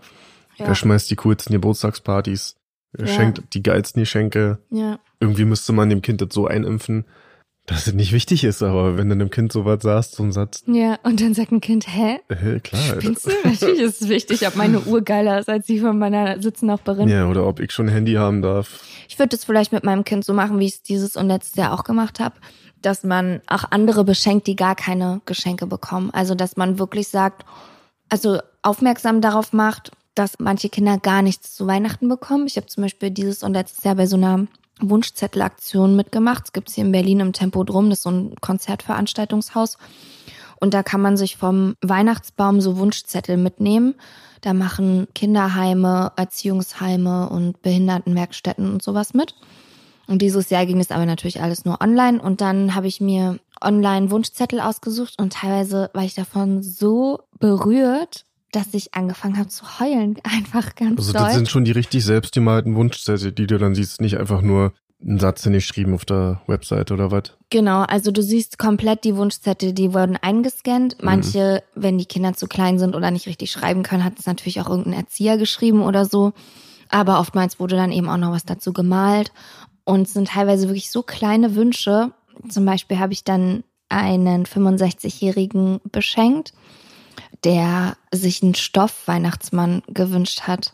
Ja, 0.57 0.67
Wer 0.67 0.75
schmeißt 0.75 1.09
die 1.09 1.15
coolsten 1.15 1.53
Geburtstagspartys? 1.53 2.55
Ja. 2.97 3.07
schenkt 3.07 3.53
die 3.53 3.63
geilsten 3.63 4.01
Geschenke? 4.01 4.59
ja. 4.69 4.99
irgendwie 5.19 5.45
müsste 5.45 5.71
man 5.73 5.89
dem 5.89 6.01
Kind 6.01 6.21
das 6.21 6.29
so 6.33 6.47
einimpfen, 6.47 7.05
dass 7.65 7.87
es 7.87 7.93
nicht 7.93 8.11
wichtig 8.11 8.43
ist, 8.43 8.61
aber 8.61 8.97
wenn 8.97 9.07
du 9.07 9.13
einem 9.13 9.29
Kind 9.29 9.53
sowas 9.53 9.81
sagst 9.83 10.19
und 10.19 10.33
sagst, 10.33 10.65
Ja, 10.67 10.99
und 11.03 11.21
dann 11.21 11.33
sagt 11.33 11.53
ein 11.53 11.61
Kind, 11.61 11.87
hä? 11.87 12.19
äh, 12.27 12.59
klar, 12.59 12.99
Spinnst 12.99 13.25
du? 13.25 13.31
Natürlich 13.45 13.79
ist 13.79 14.01
es 14.01 14.09
wichtig, 14.09 14.45
ob 14.45 14.57
meine 14.57 14.81
Uhr 14.81 15.01
geiler 15.01 15.39
ist 15.39 15.47
als 15.47 15.65
die 15.65 15.79
von 15.79 15.97
meiner 15.97 16.41
Sitznachbarin. 16.41 17.07
ja, 17.07 17.25
oder 17.29 17.47
ob 17.47 17.61
ich 17.61 17.71
schon 17.71 17.85
ein 17.87 17.93
Handy 17.93 18.15
haben 18.15 18.41
darf. 18.41 18.81
Ich 19.07 19.17
würde 19.17 19.35
es 19.37 19.45
vielleicht 19.45 19.71
mit 19.71 19.85
meinem 19.85 20.03
Kind 20.03 20.25
so 20.25 20.33
machen, 20.33 20.59
wie 20.59 20.65
ich 20.65 20.73
es 20.73 20.81
dieses 20.83 21.15
und 21.15 21.29
letztes 21.29 21.55
Jahr 21.55 21.71
auch 21.73 21.85
gemacht 21.85 22.19
habe, 22.19 22.35
dass 22.81 23.03
man 23.05 23.39
auch 23.47 23.63
andere 23.71 24.03
beschenkt, 24.03 24.45
die 24.47 24.57
gar 24.57 24.75
keine 24.75 25.21
Geschenke 25.25 25.65
bekommen. 25.65 26.09
Also 26.11 26.35
dass 26.35 26.57
man 26.57 26.79
wirklich 26.79 27.07
sagt, 27.07 27.45
also 28.09 28.39
aufmerksam 28.61 29.21
darauf 29.21 29.53
macht, 29.53 29.91
dass 30.15 30.39
manche 30.39 30.69
Kinder 30.69 30.97
gar 30.97 31.21
nichts 31.21 31.55
zu 31.55 31.67
Weihnachten 31.67 32.07
bekommen. 32.07 32.47
Ich 32.47 32.57
habe 32.57 32.67
zum 32.67 32.83
Beispiel 32.83 33.09
dieses 33.09 33.43
und 33.43 33.53
letztes 33.53 33.83
Jahr 33.83 33.95
bei 33.95 34.05
so 34.05 34.15
einer 34.15 34.47
Wunschzettelaktion 34.79 35.95
mitgemacht. 35.95 36.45
Es 36.45 36.53
gibt 36.53 36.69
hier 36.69 36.85
in 36.85 36.91
Berlin 36.91 37.19
im 37.19 37.33
Tempodrom, 37.33 37.89
das 37.89 37.99
ist 37.99 38.03
so 38.03 38.11
ein 38.11 38.35
Konzertveranstaltungshaus. 38.41 39.77
Und 40.59 40.73
da 40.73 40.83
kann 40.83 41.01
man 41.01 41.17
sich 41.17 41.37
vom 41.37 41.75
Weihnachtsbaum 41.81 42.61
so 42.61 42.77
Wunschzettel 42.77 43.37
mitnehmen. 43.37 43.95
Da 44.41 44.53
machen 44.53 45.07
Kinderheime, 45.13 46.11
Erziehungsheime 46.15 47.29
und 47.29 47.61
Behindertenwerkstätten 47.61 48.71
und 48.71 48.81
sowas 48.81 49.13
mit. 49.13 49.35
Und 50.07 50.21
dieses 50.21 50.49
Jahr 50.49 50.65
ging 50.65 50.79
es 50.79 50.91
aber 50.91 51.05
natürlich 51.05 51.41
alles 51.41 51.65
nur 51.65 51.81
online. 51.81 52.21
Und 52.21 52.41
dann 52.41 52.75
habe 52.75 52.87
ich 52.87 53.01
mir 53.01 53.39
online 53.61 54.11
Wunschzettel 54.11 54.59
ausgesucht 54.59 55.15
und 55.17 55.33
teilweise 55.33 55.89
war 55.93 56.03
ich 56.03 56.13
davon 56.13 56.61
so 56.61 57.19
berührt, 57.39 58.25
dass 58.53 58.73
ich 58.73 58.93
angefangen 58.93 59.37
habe 59.37 59.49
zu 59.49 59.79
heulen. 59.79 60.15
Einfach 60.23 60.75
ganz 60.75 60.99
Also 60.99 61.13
doll. 61.13 61.21
das 61.23 61.35
sind 61.35 61.49
schon 61.49 61.65
die 61.65 61.71
richtig 61.71 62.03
selbstgemalten 62.05 62.75
Wunschzettel, 62.75 63.31
die 63.31 63.47
du 63.47 63.57
dann 63.57 63.75
siehst, 63.75 63.99
nicht 64.01 64.17
einfach 64.17 64.41
nur 64.41 64.73
einen 65.05 65.19
Satz, 65.19 65.41
den 65.41 65.53
ich 65.53 65.67
geschrieben 65.67 65.93
auf 65.93 66.05
der 66.05 66.41
Webseite 66.47 66.93
oder 66.93 67.11
was. 67.11 67.23
Genau, 67.49 67.81
also 67.81 68.11
du 68.11 68.23
siehst 68.23 68.57
komplett 68.57 69.03
die 69.03 69.17
Wunschzettel, 69.17 69.73
die 69.73 69.93
wurden 69.93 70.15
eingescannt. 70.15 70.97
Manche, 71.03 71.61
wenn 71.75 71.97
die 71.97 72.05
Kinder 72.05 72.33
zu 72.35 72.47
klein 72.47 72.79
sind 72.79 72.95
oder 72.95 73.11
nicht 73.11 73.27
richtig 73.27 73.51
schreiben 73.51 73.83
können, 73.83 74.05
hat 74.05 74.17
es 74.17 74.25
natürlich 74.27 74.61
auch 74.61 74.69
irgendein 74.69 74.93
Erzieher 74.93 75.37
geschrieben 75.37 75.81
oder 75.81 76.05
so. 76.05 76.31
Aber 76.89 77.19
oftmals 77.19 77.59
wurde 77.59 77.75
dann 77.75 77.91
eben 77.91 78.07
auch 78.07 78.17
noch 78.17 78.31
was 78.31 78.45
dazu 78.45 78.71
gemalt. 78.71 79.33
Und 79.83 80.03
es 80.07 80.13
sind 80.13 80.29
teilweise 80.29 80.69
wirklich 80.69 80.89
so 80.89 81.03
kleine 81.03 81.55
Wünsche. 81.55 82.11
Zum 82.47 82.63
Beispiel 82.63 82.97
habe 82.99 83.11
ich 83.11 83.25
dann 83.25 83.65
einen 83.89 84.45
65-Jährigen 84.45 85.79
beschenkt, 85.91 86.53
der 87.43 87.97
sich 88.11 88.41
einen 88.41 88.55
Stoff-Weihnachtsmann 88.55 89.83
gewünscht 89.87 90.41
hat. 90.41 90.73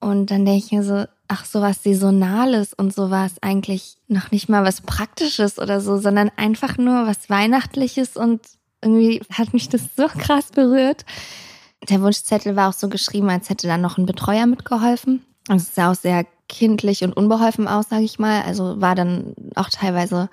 Und 0.00 0.30
dann 0.30 0.44
denke 0.44 0.64
ich 0.64 0.72
mir 0.72 0.82
so, 0.82 1.06
ach, 1.28 1.44
sowas 1.46 1.82
Saisonales 1.82 2.74
und 2.74 2.94
sowas 2.94 3.32
eigentlich 3.40 3.96
noch 4.08 4.30
nicht 4.30 4.48
mal 4.48 4.64
was 4.64 4.82
Praktisches 4.82 5.58
oder 5.58 5.80
so, 5.80 5.96
sondern 5.96 6.30
einfach 6.36 6.76
nur 6.76 7.06
was 7.06 7.30
Weihnachtliches 7.30 8.16
und 8.16 8.42
irgendwie 8.82 9.22
hat 9.32 9.54
mich 9.54 9.68
das 9.70 9.82
so 9.96 10.06
krass 10.06 10.50
berührt. 10.50 11.06
Der 11.88 12.02
Wunschzettel 12.02 12.56
war 12.56 12.68
auch 12.68 12.74
so 12.74 12.88
geschrieben, 12.88 13.30
als 13.30 13.48
hätte 13.48 13.66
da 13.66 13.78
noch 13.78 13.98
ein 13.98 14.06
Betreuer 14.06 14.46
mitgeholfen. 14.46 15.24
Und 15.48 15.56
es 15.56 15.74
sah 15.74 15.90
auch 15.90 15.94
sehr 15.94 16.26
kindlich 16.48 17.02
und 17.02 17.16
unbeholfen 17.16 17.68
aus, 17.68 17.88
sage 17.88 18.04
ich 18.04 18.18
mal. 18.18 18.42
Also 18.42 18.80
war 18.80 18.94
dann 18.94 19.34
auch 19.54 19.70
teilweise 19.70 20.28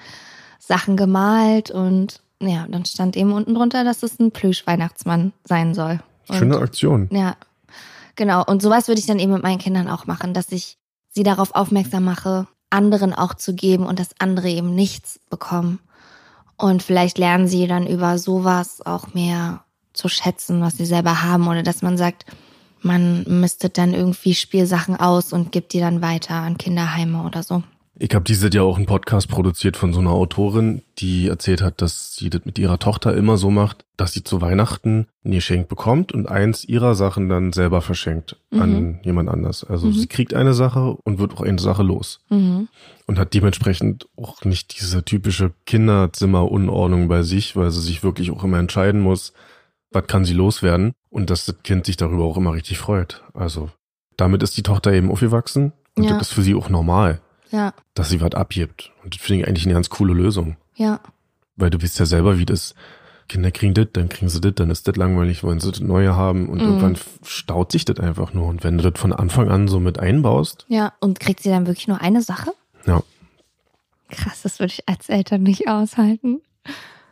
Sachen 0.60 0.98
gemalt 0.98 1.72
und 1.72 2.22
ja, 2.48 2.66
dann 2.68 2.86
stand 2.86 3.16
eben 3.16 3.34
unten 3.34 3.54
drunter, 3.54 3.84
dass 3.84 4.04
es 4.04 4.20
ein 4.20 4.32
Plüsch-Weihnachtsmann 4.32 5.34
sein 5.44 5.74
soll. 5.74 6.00
Und 6.28 6.38
Schöne 6.38 6.58
Aktion. 6.58 7.10
ja, 7.12 7.36
genau. 8.16 8.44
Und 8.44 8.62
sowas 8.62 8.88
würde 8.88 9.00
ich 9.00 9.08
dann 9.08 9.20
eben 9.20 9.34
mit 9.34 9.44
meinen 9.44 9.60
Kindern 9.60 9.88
auch 9.88 10.06
machen, 10.06 10.34
dass 10.34 10.52
ich 10.52 10.78
sie 11.10 11.24
darauf 11.24 11.54
aufmerksam 11.56 12.04
mache, 12.04 12.48
anderen 12.70 13.14
auch 13.14 13.34
zu 13.34 13.54
geben 13.54 13.86
und 13.86 14.00
dass 14.00 14.20
andere 14.20 14.50
eben 14.50 14.74
nichts 14.76 15.20
bekommen. 15.30 15.80
Und 16.58 16.84
vielleicht 16.84 17.18
lernen 17.18 17.48
sie 17.48 17.68
dann 17.68 17.88
über 17.88 18.18
sowas 18.18 18.86
auch 18.86 19.14
mehr 19.14 19.64
zu 19.94 20.08
schätzen, 20.08 20.62
was 20.62 20.78
sie 20.78 20.86
selber 20.86 21.24
haben. 21.24 21.48
Oder 21.48 21.64
dass 21.64 21.82
man 21.82 21.98
sagt, 21.98 22.26
man 22.82 23.24
mistet 23.28 23.78
dann 23.78 23.94
irgendwie 23.94 24.36
Spielsachen 24.36 24.96
aus 24.96 25.34
und 25.34 25.52
gibt 25.52 25.74
die 25.74 25.80
dann 25.80 26.02
weiter 26.02 26.36
an 26.36 26.58
Kinderheime 26.58 27.24
oder 27.24 27.44
so. 27.44 27.64
Ich 28.04 28.16
habe 28.16 28.24
dieses 28.24 28.52
Jahr 28.52 28.66
auch 28.66 28.78
einen 28.78 28.88
Podcast 28.88 29.30
produziert 29.30 29.78
von 29.78 29.94
so 29.94 30.00
einer 30.00 30.10
Autorin, 30.10 30.82
die 30.98 31.28
erzählt 31.28 31.62
hat, 31.62 31.84
dass 31.84 32.16
sie 32.16 32.32
das 32.32 32.46
mit 32.46 32.58
ihrer 32.58 32.80
Tochter 32.80 33.16
immer 33.16 33.38
so 33.38 33.52
macht, 33.52 33.86
dass 33.96 34.12
sie 34.12 34.24
zu 34.24 34.42
Weihnachten 34.42 35.06
ein 35.24 35.34
Geschenk 35.34 35.68
bekommt 35.70 36.12
und 36.12 36.28
eins 36.28 36.66
ihrer 36.66 36.96
Sachen 36.96 37.30
dann 37.30 37.54
selber 37.54 37.82
verschenkt 37.82 38.38
an 38.50 39.00
jemand 39.04 39.30
anders. 39.30 39.64
Also 39.64 39.92
sie 39.92 40.08
kriegt 40.08 40.34
eine 40.34 40.56
Sache 40.56 40.98
und 41.04 41.20
wird 41.20 41.36
auch 41.36 41.42
eine 41.42 41.60
Sache 41.60 41.84
los. 41.84 42.22
Mhm. 42.30 42.70
Und 43.06 43.20
hat 43.20 43.36
dementsprechend 43.36 44.08
auch 44.18 44.44
nicht 44.46 44.82
diese 44.82 45.06
typische 45.06 45.52
Kinderzimmerunordnung 45.68 47.08
bei 47.08 47.22
sich, 47.22 47.56
weil 47.56 47.70
sie 47.70 47.82
sich 47.82 48.02
wirklich 48.04 48.32
auch 48.32 48.44
immer 48.44 48.58
entscheiden 48.58 49.02
muss, 49.02 49.32
was 49.92 50.08
kann 50.08 50.26
sie 50.26 50.34
loswerden 50.34 50.94
und 51.12 51.30
dass 51.30 51.46
das 51.46 51.62
Kind 51.62 51.86
sich 51.86 51.98
darüber 51.98 52.24
auch 52.24 52.38
immer 52.38 52.54
richtig 52.54 52.80
freut. 52.80 53.22
Also 53.36 53.70
damit 54.18 54.42
ist 54.42 54.58
die 54.58 54.64
Tochter 54.64 54.92
eben 54.92 55.12
aufgewachsen 55.12 55.72
und 55.96 56.06
Ja. 56.06 56.18
das 56.18 56.30
ist 56.30 56.34
für 56.34 56.42
sie 56.42 56.56
auch 56.56 56.70
normal 56.70 57.22
Ja, 57.52 57.74
dass 57.94 58.10
sie 58.10 58.22
was 58.22 58.34
abgibt. 58.34 58.92
Und 59.04 59.16
das 59.16 59.22
finde 59.22 59.42
ich 59.44 59.48
eigentlich 59.48 59.66
eine 59.66 59.74
ganz 59.74 59.90
coole 59.90 60.14
Lösung. 60.14 60.58
ja, 60.76 61.00
Weil 61.58 61.70
du 61.70 61.82
wisst 61.82 62.00
ja 62.00 62.06
selber, 62.06 62.40
wie 62.40 62.46
das, 62.46 62.74
Kinder 63.28 63.52
kriegen 63.52 63.74
das, 63.74 63.88
dann 63.94 64.10
kriegen 64.10 64.30
sie 64.30 64.42
das, 64.42 64.54
dann 64.56 64.70
ist 64.72 64.88
das 64.88 64.96
langweilig, 64.96 65.44
wollen 65.44 65.60
sie 65.60 65.72
das 65.72 65.80
Neue 65.80 66.16
haben 66.16 66.50
und 66.50 66.58
Mhm. 66.60 66.64
irgendwann 66.66 66.98
staut 67.24 67.72
sich 67.72 67.86
das 67.86 68.00
einfach 68.00 68.34
nur. 68.34 68.48
Und 68.48 68.64
wenn 68.64 68.78
du 68.78 68.90
das 68.90 69.00
von 69.00 69.14
Anfang 69.14 69.50
an 69.50 69.68
so 69.68 69.80
mit 69.80 70.00
einbaust, 70.00 70.66
ja. 70.70 70.94
Und 71.00 71.20
kriegt 71.20 71.42
sie 71.42 71.50
dann 71.50 71.66
wirklich 71.68 71.88
nur 71.88 72.02
eine 72.02 72.22
Sache? 72.22 72.52
ja. 72.86 73.02
Krass, 74.10 74.42
das 74.42 74.60
würde 74.60 74.74
ich 74.74 74.90
als 74.90 75.08
Eltern 75.08 75.44
nicht 75.44 75.70
aushalten. 75.70 76.42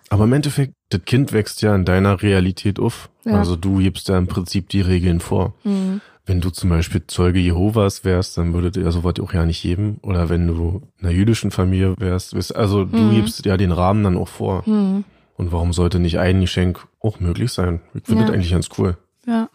Aber 0.09 0.23
im 0.23 0.33
Endeffekt, 0.33 0.73
das 0.89 1.01
Kind 1.05 1.33
wächst 1.33 1.61
ja 1.61 1.75
in 1.75 1.85
deiner 1.85 2.21
Realität 2.21 2.79
auf. 2.79 3.09
Ja. 3.25 3.33
Also 3.37 3.55
du 3.55 3.77
gibst 3.77 4.09
ja 4.09 4.17
im 4.17 4.27
Prinzip 4.27 4.69
die 4.69 4.81
Regeln 4.81 5.19
vor. 5.19 5.53
Mhm. 5.63 6.01
Wenn 6.25 6.41
du 6.41 6.49
zum 6.51 6.69
Beispiel 6.69 7.03
Zeuge 7.07 7.39
Jehovas 7.39 8.03
wärst, 8.03 8.37
dann 8.37 8.53
würdet 8.53 8.77
ihr 8.77 8.91
sowas 8.91 9.15
auch 9.21 9.33
ja 9.33 9.45
nicht 9.45 9.61
geben. 9.61 9.99
Oder 10.03 10.29
wenn 10.29 10.47
du 10.47 10.81
in 10.99 11.05
einer 11.07 11.15
jüdischen 11.15 11.51
Familie 11.51 11.95
wärst, 11.97 12.33
wärst- 12.35 12.55
also 12.55 12.85
du 12.85 12.97
Mhm. 12.97 13.15
gibst 13.15 13.45
ja 13.45 13.57
den 13.57 13.71
Rahmen 13.71 14.03
dann 14.03 14.17
auch 14.17 14.27
vor. 14.27 14.63
Mhm. 14.67 15.03
Und 15.37 15.51
warum 15.51 15.73
sollte 15.73 15.99
nicht 15.99 16.19
ein 16.19 16.41
Geschenk 16.41 16.85
auch 16.99 17.19
möglich 17.19 17.51
sein? 17.51 17.81
Ich 17.93 18.03
finde 18.05 18.21
Ja. 18.21 18.27
das 18.27 18.35
eigentlich 18.35 18.51
ganz 18.51 18.69
cool. 18.77 18.97
Ja. 19.25 19.49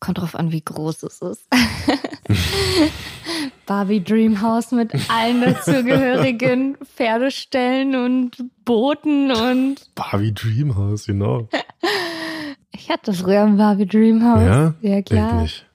Kommt 0.00 0.18
drauf 0.18 0.34
an, 0.34 0.52
wie 0.52 0.62
groß 0.62 1.02
es 1.04 1.20
ist. 1.22 1.46
Barbie 3.68 4.02
Dreamhouse 4.02 4.72
mit 4.72 4.92
allen 5.10 5.42
dazugehörigen 5.42 6.78
Pferdeställen 6.96 7.94
und 7.94 8.30
Booten 8.64 9.30
und 9.30 9.94
Barbie 9.94 10.32
Dreamhouse, 10.32 11.04
genau. 11.06 11.48
ich 12.72 12.88
hatte 12.90 13.12
früher 13.12 13.42
ein 13.42 13.58
Barbie 13.58 13.86
Dreamhouse. 13.86 14.42
Ja? 14.42 14.74
Ja, 14.80 14.98
Ich 14.98 15.04
klar. 15.04 15.42
nicht. 15.42 15.66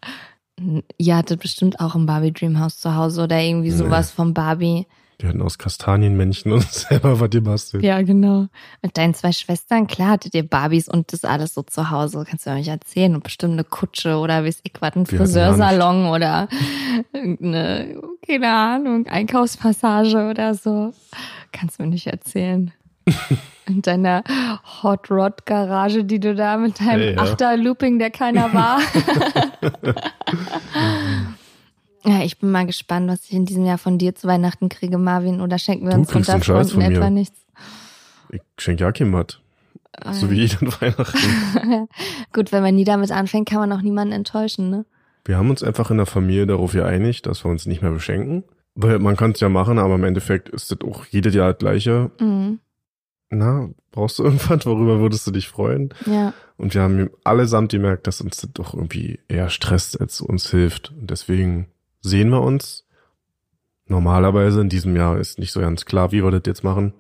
Ihr 0.97 1.15
hattet 1.15 1.41
bestimmt 1.41 1.79
auch 1.79 1.93
ein 1.93 2.07
Barbie 2.07 2.31
Dreamhouse 2.33 2.79
zu 2.79 2.95
Hause 2.95 3.23
oder 3.23 3.39
irgendwie 3.39 3.71
sowas 3.71 4.09
vom 4.11 4.33
Barbie. 4.33 4.87
Die 5.22 5.28
hatten 5.28 5.41
aus 5.41 5.57
Kastanienmännchen 5.57 6.51
und 6.51 6.72
selber 6.72 7.20
was 7.20 7.30
gebastelt. 7.30 7.84
Ja, 7.84 8.01
genau. 8.01 8.47
Mit 8.82 8.97
deinen 8.97 9.14
zwei 9.14 9.32
Schwestern, 9.32 9.88
klar, 9.88 10.11
hattet 10.11 10.36
ihr 10.36 10.47
Barbies 10.47 10.88
und 10.88 11.14
das 11.14 11.24
alles 11.24 11.53
so 11.53 11.64
zu 11.64 11.89
Hause. 11.89 12.26
Kannst 12.28 12.45
du 12.45 12.51
mir 12.51 12.57
nicht 12.57 12.70
erzählen. 12.70 13.16
Und 13.16 13.24
bestimmt 13.24 13.53
eine 13.53 13.64
Kutsche 13.64 14.18
oder 14.18 14.43
weiß 14.43 14.59
ich 14.64 14.74
was, 14.80 14.95
ein 14.95 15.09
Wir 15.09 15.20
Friseursalon 15.20 16.07
oder 16.07 16.47
irgendeine, 17.14 18.01
keine 18.26 18.51
Ahnung, 18.51 19.07
Einkaufspassage 19.07 20.30
oder 20.30 20.55
so. 20.55 20.93
Kannst 21.51 21.80
du 21.80 21.84
mir 21.84 21.89
nicht 21.89 22.07
erzählen. 22.07 22.72
In 23.66 23.82
deiner 23.82 24.24
Hot 24.82 25.09
Rod 25.09 25.45
Garage, 25.45 26.03
die 26.03 26.20
du 26.20 26.36
da 26.36 26.57
mit 26.57 26.82
deinem 26.82 27.01
Ey, 27.01 27.16
ja. 27.16 27.22
Achter-Looping, 27.22 27.97
der 27.97 28.11
keiner 28.11 28.53
war. 28.53 28.82
ja, 32.05 32.23
ich 32.23 32.39
bin 32.39 32.51
mal 32.51 32.65
gespannt, 32.65 33.09
was 33.09 33.23
ich 33.25 33.33
in 33.33 33.45
diesem 33.45 33.65
Jahr 33.65 33.77
von 33.77 33.97
dir 33.97 34.15
zu 34.15 34.27
Weihnachten 34.27 34.69
kriege, 34.69 34.97
Marvin. 34.97 35.41
Oder 35.41 35.57
schenken 35.57 35.85
wir 35.85 35.93
Du 35.93 35.99
uns 35.99 36.13
unter 36.13 36.39
Freunden 36.39 36.81
etwa 36.81 37.09
nichts? 37.09 37.39
Ich 38.29 38.41
schenke 38.57 38.83
ja 38.83 38.91
kein 38.91 39.13
was. 39.13 39.39
So 40.11 40.29
wie 40.31 40.43
ich 40.43 40.59
an 40.61 40.71
Weihnachten. 40.81 41.87
Gut, 42.33 42.51
wenn 42.51 42.63
man 42.63 42.75
nie 42.75 42.83
damit 42.83 43.11
anfängt, 43.11 43.47
kann 43.47 43.59
man 43.59 43.71
auch 43.71 43.81
niemanden 43.81 44.13
enttäuschen, 44.13 44.69
ne? 44.69 44.85
Wir 45.25 45.37
haben 45.37 45.49
uns 45.49 45.63
einfach 45.63 45.89
in 45.91 45.97
der 45.97 46.05
Familie 46.05 46.45
darauf 46.47 46.73
geeinigt, 46.73 47.25
dass 47.27 47.45
wir 47.45 47.51
uns 47.51 47.65
nicht 47.65 47.81
mehr 47.81 47.91
beschenken. 47.91 48.43
Weil 48.75 48.99
man 48.99 49.15
kann 49.15 49.31
es 49.31 49.39
ja 49.39 49.49
machen, 49.49 49.77
aber 49.77 49.95
im 49.95 50.03
Endeffekt 50.03 50.49
ist 50.49 50.71
das 50.71 50.81
auch 50.81 51.05
jedes 51.05 51.35
Jahr 51.35 51.53
das 51.53 51.59
gleiche. 51.59 52.11
Mhm. 52.19 52.59
Na, 53.29 53.69
brauchst 53.91 54.19
du 54.19 54.23
irgendwas? 54.23 54.65
Worüber 54.65 54.99
würdest 54.99 55.25
du 55.27 55.31
dich 55.31 55.47
freuen? 55.47 55.93
Ja. 56.05 56.33
Und 56.57 56.73
wir 56.73 56.81
haben 56.81 57.09
allesamt 57.23 57.71
gemerkt, 57.71 58.07
dass 58.07 58.19
uns 58.19 58.41
das 58.41 58.51
doch 58.51 58.73
irgendwie 58.73 59.19
eher 59.27 59.49
stresst, 59.49 60.01
als 60.01 60.21
uns 60.21 60.49
hilft. 60.49 60.91
Und 60.91 61.09
deswegen 61.09 61.67
sehen 62.03 62.29
wir 62.29 62.41
uns. 62.41 62.85
Normalerweise 63.87 64.61
in 64.61 64.69
diesem 64.69 64.95
Jahr 64.95 65.17
ist 65.17 65.39
nicht 65.39 65.51
so 65.51 65.59
ganz 65.59 65.85
klar, 65.85 66.11
wie 66.11 66.23
wir 66.23 66.31
das 66.31 66.43
jetzt 66.45 66.63
machen. 66.63 66.93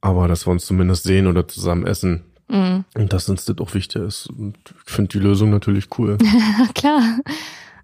Aber 0.00 0.26
dass 0.26 0.46
wir 0.46 0.50
uns 0.52 0.64
zumindest 0.64 1.04
sehen 1.04 1.26
oder 1.26 1.46
zusammen 1.46 1.86
essen. 1.86 2.24
Mhm. 2.48 2.84
Und 2.94 3.12
dass 3.12 3.28
uns 3.28 3.44
das 3.44 3.58
auch 3.58 3.74
wichtig 3.74 4.02
ist. 4.02 4.26
Und 4.28 4.56
ich 4.86 4.92
finde 4.92 5.10
die 5.10 5.18
Lösung 5.18 5.50
natürlich 5.50 5.88
cool. 5.98 6.18
Klar. 6.74 7.20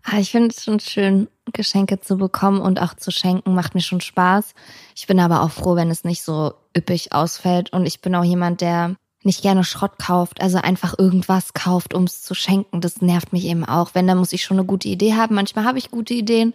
Aber 0.05 0.19
ich 0.19 0.31
finde 0.31 0.49
es 0.49 0.65
schon 0.65 0.81
schön, 0.81 1.29
Geschenke 1.53 2.01
zu 2.01 2.17
bekommen 2.17 2.61
und 2.61 2.81
auch 2.81 2.95
zu 2.95 3.11
schenken, 3.11 3.55
macht 3.55 3.75
mir 3.75 3.81
schon 3.81 4.01
Spaß. 4.01 4.55
Ich 4.97 5.07
bin 5.07 5.21
aber 5.21 5.43
auch 5.43 5.51
froh, 5.51 5.77
wenn 5.77 5.91
es 5.91 6.05
nicht 6.05 6.23
so 6.23 6.55
üppig 6.77 7.13
ausfällt. 7.13 7.73
Und 7.73 7.87
ich 7.87 8.01
bin 8.01 8.15
auch 8.15 8.25
jemand, 8.25 8.61
der 8.61 8.97
nicht 9.25 9.43
gerne 9.43 9.65
Schrott 9.65 9.99
kauft, 9.99 10.41
also 10.41 10.59
einfach 10.59 10.95
irgendwas 10.99 11.53
kauft, 11.53 11.93
um 11.95 12.05
es 12.05 12.23
zu 12.23 12.35
schenken. 12.35 12.81
Das 12.81 13.03
nervt 13.03 13.33
mich 13.33 13.45
eben 13.47 13.65
auch. 13.65 13.91
Wenn, 13.95 14.07
dann 14.07 14.19
muss 14.19 14.33
ich 14.33 14.45
schon 14.45 14.59
eine 14.59 14.67
gute 14.67 14.89
Idee 14.89 15.15
haben. 15.15 15.35
Manchmal 15.35 15.65
habe 15.65 15.79
ich 15.79 15.91
gute 15.91 16.15
Ideen. 16.15 16.55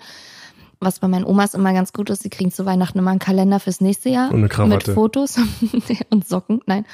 Was 0.80 1.00
bei 1.00 1.08
meinen 1.08 1.24
Omas 1.26 1.54
immer 1.54 1.72
ganz 1.74 1.94
gut 1.94 2.10
ist, 2.10 2.24
sie 2.24 2.30
kriegen 2.30 2.52
zu 2.52 2.66
Weihnachten 2.66 3.00
immer 3.00 3.12
einen 3.12 3.20
Kalender 3.20 3.60
fürs 3.60 3.80
nächste 3.80 4.10
Jahr. 4.10 4.30
Und 4.32 4.38
eine 4.40 4.50
Krawatte. 4.50 4.90
Mit 4.92 4.96
Fotos 4.96 5.38
und 6.10 6.28
Socken. 6.28 6.62
Nein. 6.66 6.86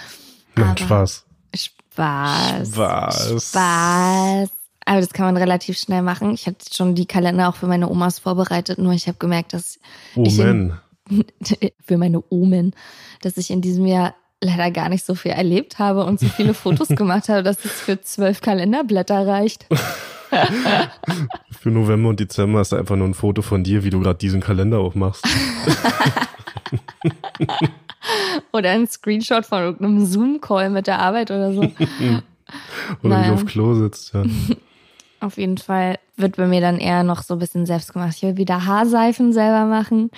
Nein, 0.55 0.70
Aber- 0.70 0.78
Spaß. 0.78 1.26
Spaß. 1.55 2.67
Spaß. 2.70 3.43
Spaß. 3.49 4.49
Aber 4.86 4.99
das 5.01 5.09
kann 5.13 5.26
man 5.26 5.38
relativ 5.38 5.78
schnell 5.78 6.01
machen. 6.01 6.32
Ich 6.34 6.47
hatte 6.47 6.65
schon 6.74 6.95
die 6.95 7.05
Kalender 7.05 7.49
auch 7.49 7.55
für 7.55 7.67
meine 7.67 7.89
Omas 7.89 8.20
vorbereitet, 8.20 8.80
nur 8.80 8.93
ich 8.93 9.07
habe 9.07 9.17
gemerkt, 9.20 9.53
dass 9.53 9.80
Oh 10.15 10.24
ich 10.26 10.39
in, 10.39 10.74
für 11.86 11.97
meine 11.97 12.24
Omen, 12.30 12.74
dass 13.22 13.38
ich 13.38 13.51
in 13.51 13.61
diesem 13.61 13.86
Jahr 13.86 14.15
leider 14.41 14.71
gar 14.71 14.89
nicht 14.89 15.05
so 15.05 15.15
viel 15.15 15.31
erlebt 15.31 15.79
habe 15.79 16.05
und 16.05 16.19
so 16.19 16.27
viele 16.27 16.53
Fotos 16.53 16.87
gemacht 16.95 17.29
habe, 17.29 17.43
dass 17.43 17.63
es 17.65 17.71
für 17.71 18.01
zwölf 18.01 18.41
Kalenderblätter 18.41 19.27
reicht. 19.27 19.65
Für 21.59 21.71
November 21.71 22.09
und 22.09 22.19
Dezember 22.19 22.61
du 22.61 22.75
einfach 22.75 22.95
nur 22.95 23.07
ein 23.07 23.15
Foto 23.15 23.41
von 23.41 23.63
dir, 23.63 23.83
wie 23.83 23.89
du 23.89 23.99
gerade 23.99 24.19
diesen 24.19 24.41
Kalender 24.41 24.77
aufmachst. 24.77 25.25
Oder 28.53 28.69
ein 28.69 28.87
Screenshot 28.87 29.45
von 29.45 29.63
irgendeinem 29.63 30.05
Zoom-Call 30.05 30.69
mit 30.69 30.85
der 30.85 30.99
Arbeit 30.99 31.31
oder 31.31 31.51
so. 31.53 31.61
Oder 33.03 33.23
wie 33.23 33.27
du 33.27 33.33
auf 33.33 33.45
Klo 33.45 33.73
sitzt. 33.73 34.13
Ja. 34.13 34.23
Auf 35.19 35.37
jeden 35.37 35.57
Fall 35.57 35.99
wird 36.15 36.37
bei 36.37 36.47
mir 36.47 36.61
dann 36.61 36.77
eher 36.77 37.03
noch 37.03 37.23
so 37.23 37.33
ein 37.33 37.39
bisschen 37.39 37.65
selbst 37.65 37.93
gemacht. 37.93 38.13
Ich 38.15 38.23
will 38.23 38.37
wieder 38.37 38.65
Haarseifen 38.65 39.33
selber 39.33 39.65
machen 39.65 40.11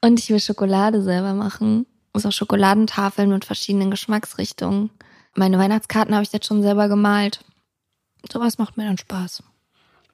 und 0.00 0.18
ich 0.18 0.30
will 0.30 0.40
Schokolade 0.40 1.02
selber 1.02 1.34
machen. 1.34 1.86
So 2.14 2.30
Schokoladentafeln 2.30 3.30
mit 3.30 3.44
verschiedenen 3.44 3.90
Geschmacksrichtungen. 3.90 4.90
Meine 5.34 5.58
Weihnachtskarten 5.58 6.14
habe 6.14 6.24
ich 6.24 6.32
jetzt 6.32 6.46
schon 6.46 6.62
selber 6.62 6.88
gemalt. 6.88 7.44
Sowas 8.30 8.58
macht 8.58 8.76
mir 8.76 8.84
dann 8.84 8.98
Spaß. 8.98 9.42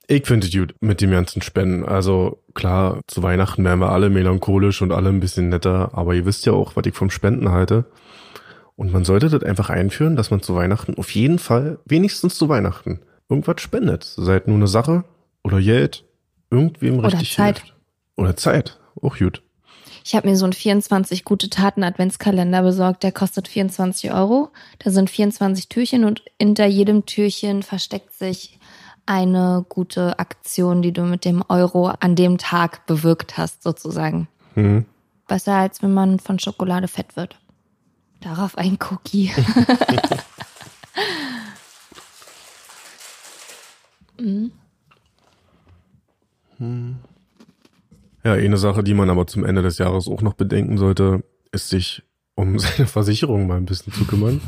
Ich 0.08 0.26
finde 0.26 0.46
es 0.46 0.52
gut 0.52 0.74
mit 0.80 1.00
dem 1.00 1.10
ganzen 1.10 1.42
Spenden. 1.42 1.84
Also 1.84 2.40
klar, 2.54 3.00
zu 3.08 3.22
Weihnachten 3.22 3.64
wären 3.64 3.80
wir 3.80 3.90
alle 3.90 4.08
melancholisch 4.08 4.82
und 4.82 4.92
alle 4.92 5.08
ein 5.08 5.20
bisschen 5.20 5.48
netter, 5.48 5.90
aber 5.94 6.14
ihr 6.14 6.24
wisst 6.24 6.46
ja 6.46 6.52
auch, 6.52 6.76
was 6.76 6.86
ich 6.86 6.94
vom 6.94 7.10
Spenden 7.10 7.50
halte. 7.50 7.86
Und 8.76 8.92
man 8.92 9.04
sollte 9.04 9.30
das 9.30 9.42
einfach 9.42 9.70
einführen, 9.70 10.16
dass 10.16 10.30
man 10.30 10.42
zu 10.42 10.54
Weihnachten 10.54 10.96
auf 10.96 11.10
jeden 11.10 11.38
Fall, 11.38 11.78
wenigstens 11.86 12.36
zu 12.36 12.48
Weihnachten, 12.48 13.00
irgendwas 13.28 13.60
spendet. 13.60 14.04
Seid 14.04 14.46
nur 14.46 14.56
eine 14.56 14.68
Sache 14.68 15.04
oder 15.42 15.60
Geld, 15.60 16.04
irgendwem 16.50 16.98
Oder 16.98 17.08
richtig 17.08 17.34
Zeit. 17.34 17.60
hilft. 17.60 17.74
Oder 18.16 18.36
Zeit, 18.36 18.78
auch 19.00 19.16
gut. 19.18 19.42
Ich 20.08 20.14
habe 20.14 20.28
mir 20.28 20.36
so 20.36 20.44
einen 20.44 20.52
24 20.52 21.24
gute 21.24 21.50
Taten 21.50 21.82
Adventskalender 21.82 22.62
besorgt, 22.62 23.02
der 23.02 23.10
kostet 23.10 23.48
24 23.48 24.12
Euro. 24.12 24.50
Da 24.78 24.92
sind 24.92 25.10
24 25.10 25.68
Türchen 25.68 26.04
und 26.04 26.22
hinter 26.38 26.64
jedem 26.64 27.06
Türchen 27.06 27.64
versteckt 27.64 28.14
sich 28.14 28.60
eine 29.04 29.66
gute 29.68 30.20
Aktion, 30.20 30.80
die 30.80 30.92
du 30.92 31.02
mit 31.02 31.24
dem 31.24 31.42
Euro 31.48 31.88
an 31.88 32.14
dem 32.14 32.38
Tag 32.38 32.86
bewirkt 32.86 33.36
hast, 33.36 33.64
sozusagen. 33.64 34.28
Hm. 34.54 34.84
Besser 35.26 35.54
als 35.54 35.82
wenn 35.82 35.92
man 35.92 36.20
von 36.20 36.38
Schokolade 36.38 36.86
fett 36.86 37.16
wird. 37.16 37.34
Darauf 38.20 38.56
ein 38.56 38.78
Cookie. 38.88 39.32
Ja, 48.26 48.32
eine 48.32 48.56
Sache, 48.56 48.82
die 48.82 48.94
man 48.94 49.08
aber 49.08 49.26
zum 49.28 49.44
Ende 49.44 49.62
des 49.62 49.78
Jahres 49.78 50.08
auch 50.08 50.20
noch 50.20 50.34
bedenken 50.34 50.78
sollte, 50.78 51.22
ist 51.52 51.68
sich 51.68 52.02
um 52.34 52.58
seine 52.58 52.86
Versicherung 52.88 53.46
mal 53.46 53.56
ein 53.56 53.66
bisschen 53.66 53.92
zu 53.92 54.04
kümmern. 54.04 54.40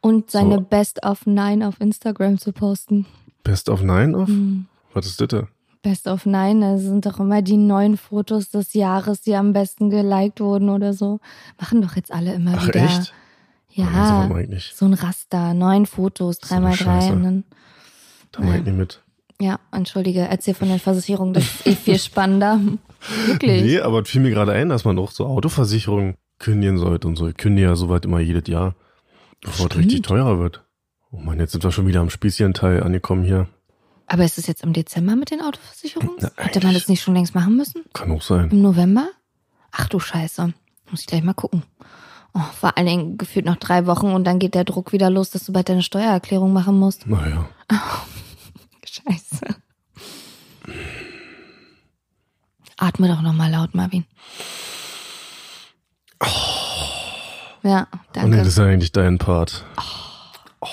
Und 0.00 0.30
seine 0.30 0.56
So. 0.56 0.60
Best 0.62 1.04
of 1.04 1.24
Nine 1.26 1.68
auf 1.68 1.80
Instagram 1.80 2.38
zu 2.38 2.52
posten. 2.52 3.06
Best 3.44 3.68
of 3.68 3.82
Nine 3.82 4.16
auf? 4.16 4.26
Hm. 4.28 4.66
Was 4.92 5.06
ist 5.06 5.20
das? 5.20 5.28
da? 5.28 5.48
Best 5.82 6.08
of 6.08 6.26
Nine, 6.26 6.60
das 6.74 6.82
sind 6.82 7.06
doch 7.06 7.20
immer 7.20 7.42
die 7.42 7.56
neuen 7.56 7.96
Fotos 7.96 8.50
des 8.50 8.72
Jahres, 8.74 9.20
die 9.20 9.34
am 9.36 9.52
besten 9.52 9.90
geliked 9.90 10.40
wurden 10.40 10.68
oder 10.68 10.92
so. 10.92 11.20
Machen 11.60 11.80
doch 11.82 11.94
jetzt 11.96 12.12
alle 12.12 12.34
immer 12.34 12.54
Ach 12.56 12.66
wieder. 12.66 12.82
echt? 12.84 13.14
Ja. 13.70 14.28
So 14.74 14.84
ein 14.84 14.94
Raster, 14.94 15.54
neun 15.54 15.86
Fotos, 15.86 16.38
So 16.42 16.48
dreimal 16.48 16.76
drei. 16.76 17.10
Und 17.12 17.22
dann, 17.22 17.44
Da 18.32 18.42
mache 18.42 18.58
ich 18.58 18.64
nicht 18.64 18.76
mit. 18.76 19.02
ja, 19.40 19.58
entschuldige, 19.72 20.20
erzähl 20.20 20.54
von 20.54 20.68
den 20.68 20.78
Versicherungen, 20.78 21.34
das 21.34 21.44
ist 21.44 21.66
eh 21.66 21.74
viel 21.74 21.98
spannender. 21.98 22.60
Wirklich. 23.26 23.62
Nee, 23.62 23.80
aber 23.80 24.02
es 24.02 24.08
fiel 24.08 24.20
mir 24.20 24.30
gerade 24.30 24.52
ein, 24.52 24.68
dass 24.68 24.84
man 24.84 24.98
auch 24.98 25.10
so 25.10 25.26
Autoversicherungen 25.26 26.16
kündigen 26.38 26.78
sollte 26.78 27.08
und 27.08 27.16
so. 27.16 27.28
Ich 27.28 27.36
kündige 27.36 27.68
ja 27.68 27.76
soweit 27.76 28.04
immer 28.04 28.20
jedes 28.20 28.48
Jahr, 28.48 28.74
bevor 29.40 29.70
es 29.70 29.76
richtig 29.76 30.02
teurer 30.02 30.38
wird. 30.38 30.64
Oh 31.10 31.18
Mann, 31.18 31.38
jetzt 31.38 31.52
sind 31.52 31.62
wir 31.64 31.72
schon 31.72 31.86
wieder 31.86 32.00
am 32.00 32.10
Spießchen-Teil 32.10 32.82
angekommen 32.82 33.24
hier. 33.24 33.48
Aber 34.06 34.24
ist 34.24 34.38
es 34.38 34.46
jetzt 34.46 34.62
im 34.62 34.72
Dezember 34.72 35.16
mit 35.16 35.30
den 35.30 35.40
Autoversicherungen? 35.40 36.16
Na, 36.20 36.30
Hätte 36.36 36.64
man 36.64 36.74
das 36.74 36.88
nicht 36.88 37.02
schon 37.02 37.14
längst 37.14 37.34
machen 37.34 37.56
müssen? 37.56 37.82
Kann 37.92 38.10
auch 38.10 38.22
sein. 38.22 38.50
Im 38.50 38.62
November? 38.62 39.08
Ach 39.70 39.88
du 39.88 39.98
Scheiße. 40.00 40.52
Muss 40.90 41.00
ich 41.00 41.06
gleich 41.06 41.22
mal 41.22 41.32
gucken. 41.32 41.62
Oh, 42.34 42.40
vor 42.58 42.76
allen 42.76 42.86
Dingen 42.86 43.18
gefühlt 43.18 43.44
noch 43.44 43.56
drei 43.56 43.86
Wochen 43.86 44.06
und 44.06 44.24
dann 44.24 44.38
geht 44.38 44.54
der 44.54 44.64
Druck 44.64 44.92
wieder 44.92 45.10
los, 45.10 45.30
dass 45.30 45.44
du 45.44 45.52
bald 45.52 45.68
deine 45.68 45.82
Steuererklärung 45.82 46.52
machen 46.52 46.78
musst. 46.78 47.06
Naja. 47.06 47.48
Scheiße. 48.84 49.56
Atme 52.82 53.06
doch 53.06 53.22
nochmal 53.22 53.50
laut, 53.50 53.74
Marvin. 53.76 54.04
Ja, 57.62 57.86
Oh 57.92 57.98
danke. 58.12 58.30
nee, 58.30 58.36
das 58.38 58.48
ist 58.48 58.58
ja 58.58 58.64
eigentlich 58.64 58.90
dein 58.90 59.18
Part. 59.18 59.64
Oh. 60.60 60.68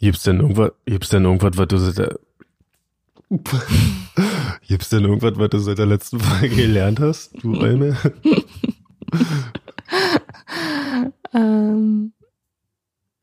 Gibt's 0.00 0.22
denn 0.22 0.40
irgendwas, 0.40 0.72
gibt's 0.86 1.10
denn 1.10 1.26
irgendwas, 1.26 1.58
was 1.58 1.68
du 1.68 1.76
seit 1.76 1.98
der, 1.98 2.18
gibt's 4.66 4.88
denn 4.88 5.04
irgendwas, 5.04 5.34
was 5.36 5.50
du 5.50 5.58
seit 5.58 5.76
der 5.78 5.86
letzten 5.86 6.18
Folge 6.18 6.56
gelernt 6.56 6.98
hast, 6.98 7.32
du 7.42 7.60
Alme? 7.60 7.94
ähm, 11.34 12.14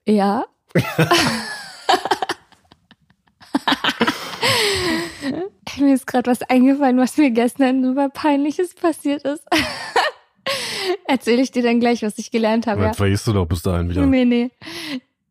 ja. 0.05 0.45
mir 5.77 5.93
ist 5.93 6.07
gerade 6.07 6.29
was 6.29 6.41
eingefallen, 6.43 6.97
was 6.97 7.17
mir 7.17 7.31
gestern 7.31 7.83
super 7.83 8.09
peinliches 8.09 8.73
passiert 8.73 9.23
ist. 9.23 9.43
Erzähle 11.07 11.41
ich 11.41 11.51
dir 11.51 11.63
dann 11.63 11.79
gleich, 11.79 12.01
was 12.01 12.17
ich 12.17 12.31
gelernt 12.31 12.67
habe. 12.67 12.81
Ja? 12.81 12.87
Das 12.89 12.97
vergisst 12.97 13.27
du 13.27 13.33
doch 13.33 13.45
bis 13.45 13.61
dahin 13.61 13.89
wieder. 13.89 14.05
Nee, 14.05 14.25
nee. 14.25 14.51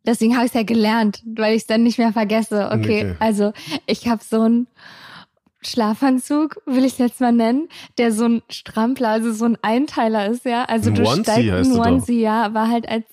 Deswegen 0.07 0.34
habe 0.36 0.47
ich 0.47 0.51
es 0.53 0.55
ja 0.55 0.62
gelernt, 0.62 1.22
weil 1.26 1.55
ich 1.55 1.62
es 1.62 1.66
dann 1.66 1.82
nicht 1.82 1.99
mehr 1.99 2.12
vergesse. 2.12 2.66
Okay, 2.72 3.11
Okay. 3.11 3.16
also 3.18 3.53
ich 3.86 4.09
habe 4.09 4.22
so 4.24 4.41
einen 4.43 4.66
Schlafanzug, 5.61 6.62
will 6.66 6.84
ich 6.84 6.93
es 6.93 6.99
jetzt 6.99 7.20
mal 7.20 7.32
nennen, 7.32 7.68
der 7.99 8.12
so 8.12 8.24
ein 8.26 8.43
Strampler, 8.49 9.09
also 9.09 9.32
so 9.32 9.45
ein 9.45 9.59
Einteiler 9.62 10.28
ist, 10.28 10.45
ja. 10.45 10.64
Also 10.64 10.91
Ein 10.91 10.95
du 10.95 11.03
Onesie 11.03 11.22
steigst 11.22 11.51
heißt 11.51 11.72
ein. 11.72 11.78
Onesie, 11.78 12.20
ja, 12.20 12.43
aber 12.45 12.68
halt 12.68 12.89
als 12.89 13.05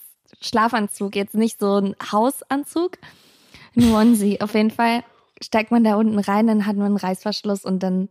Schlafanzug, 0.42 1.16
jetzt 1.16 1.34
nicht 1.34 1.60
so 1.60 1.80
ein 1.80 1.96
Hausanzug. 2.12 2.98
Ein 3.76 3.92
Onesie. 3.94 4.40
Auf 4.42 4.54
jeden 4.54 4.72
Fall 4.72 5.04
steigt 5.42 5.72
man 5.72 5.84
da 5.84 5.96
unten 5.96 6.20
rein, 6.20 6.48
dann 6.48 6.66
hat 6.66 6.76
man 6.76 6.88
einen 6.88 6.98
Reißverschluss 6.98 7.66
und 7.66 7.84
dann 7.84 8.08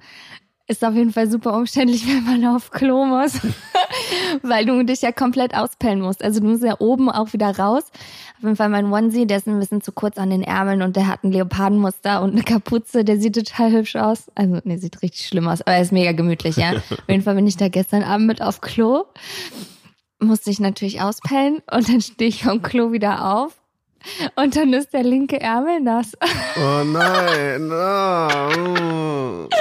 ist 0.67 0.83
auf 0.83 0.95
jeden 0.95 1.13
Fall 1.13 1.31
super 1.31 1.57
umständlich, 1.57 2.07
wenn 2.09 2.25
man 2.25 2.57
auf 2.57 2.71
Klo 2.71 3.05
muss, 3.05 3.41
weil 4.43 4.65
du 4.65 4.83
dich 4.85 5.03
ja 5.03 5.13
komplett 5.13 5.55
auspellen 5.55 6.01
musst. 6.01 6.23
Also 6.23 6.41
du 6.41 6.47
musst 6.47 6.63
ja 6.63 6.81
oben 6.81 7.11
auch 7.11 7.33
wieder 7.33 7.57
raus. 7.59 7.85
Auf 8.39 8.43
jeden 8.43 8.57
Fall 8.57 8.69
mein 8.69 8.91
Onesie, 8.91 9.27
der 9.27 9.39
ist 9.39 9.47
ein 9.47 9.59
bisschen 9.59 9.83
zu 9.83 9.93
kurz 9.93 10.19
an 10.19 10.31
den 10.31 10.43
Ärmeln 10.43 10.83
und 10.83 10.97
der 10.97 11.07
hat 11.07 11.25
ein 11.25 11.33
Leopardenmuster 11.33 12.23
und 12.23 12.33
eine 12.33 12.43
Kapuze, 12.43 13.05
der 13.05 13.19
sieht 13.19 13.35
total 13.35 13.73
hübsch 13.73 13.97
aus. 13.97 14.31
Also, 14.35 14.61
nee, 14.65 14.77
sieht 14.77 15.03
richtig 15.03 15.27
schlimm 15.27 15.49
aus, 15.49 15.61
aber 15.61 15.73
er 15.73 15.83
ist 15.83 15.93
mega 15.93 16.13
gemütlich, 16.13 16.57
ja. 16.57 16.73
Auf 16.91 17.09
jeden 17.09 17.23
Fall 17.23 17.35
bin 17.35 17.47
ich 17.47 17.57
da 17.57 17.69
gestern 17.69 18.03
Abend 18.03 18.27
mit 18.27 18.43
auf 18.43 18.61
Klo, 18.61 19.05
musste 20.19 20.51
ich 20.51 20.61
natürlich 20.61 21.03
auspellen 21.03 21.63
und 21.71 21.89
dann 21.89 22.01
stehe 22.01 22.29
ich 22.29 22.45
vom 22.45 22.63
Klo 22.63 22.93
wieder 22.93 23.35
auf 23.35 23.64
und 24.37 24.57
dann 24.57 24.73
ist 24.73 24.93
der 24.93 25.03
linke 25.03 25.41
Ärmel 25.41 25.81
nass. 25.81 26.13
Oh 26.57 26.85
nein, 26.85 27.69
no. 27.69 29.49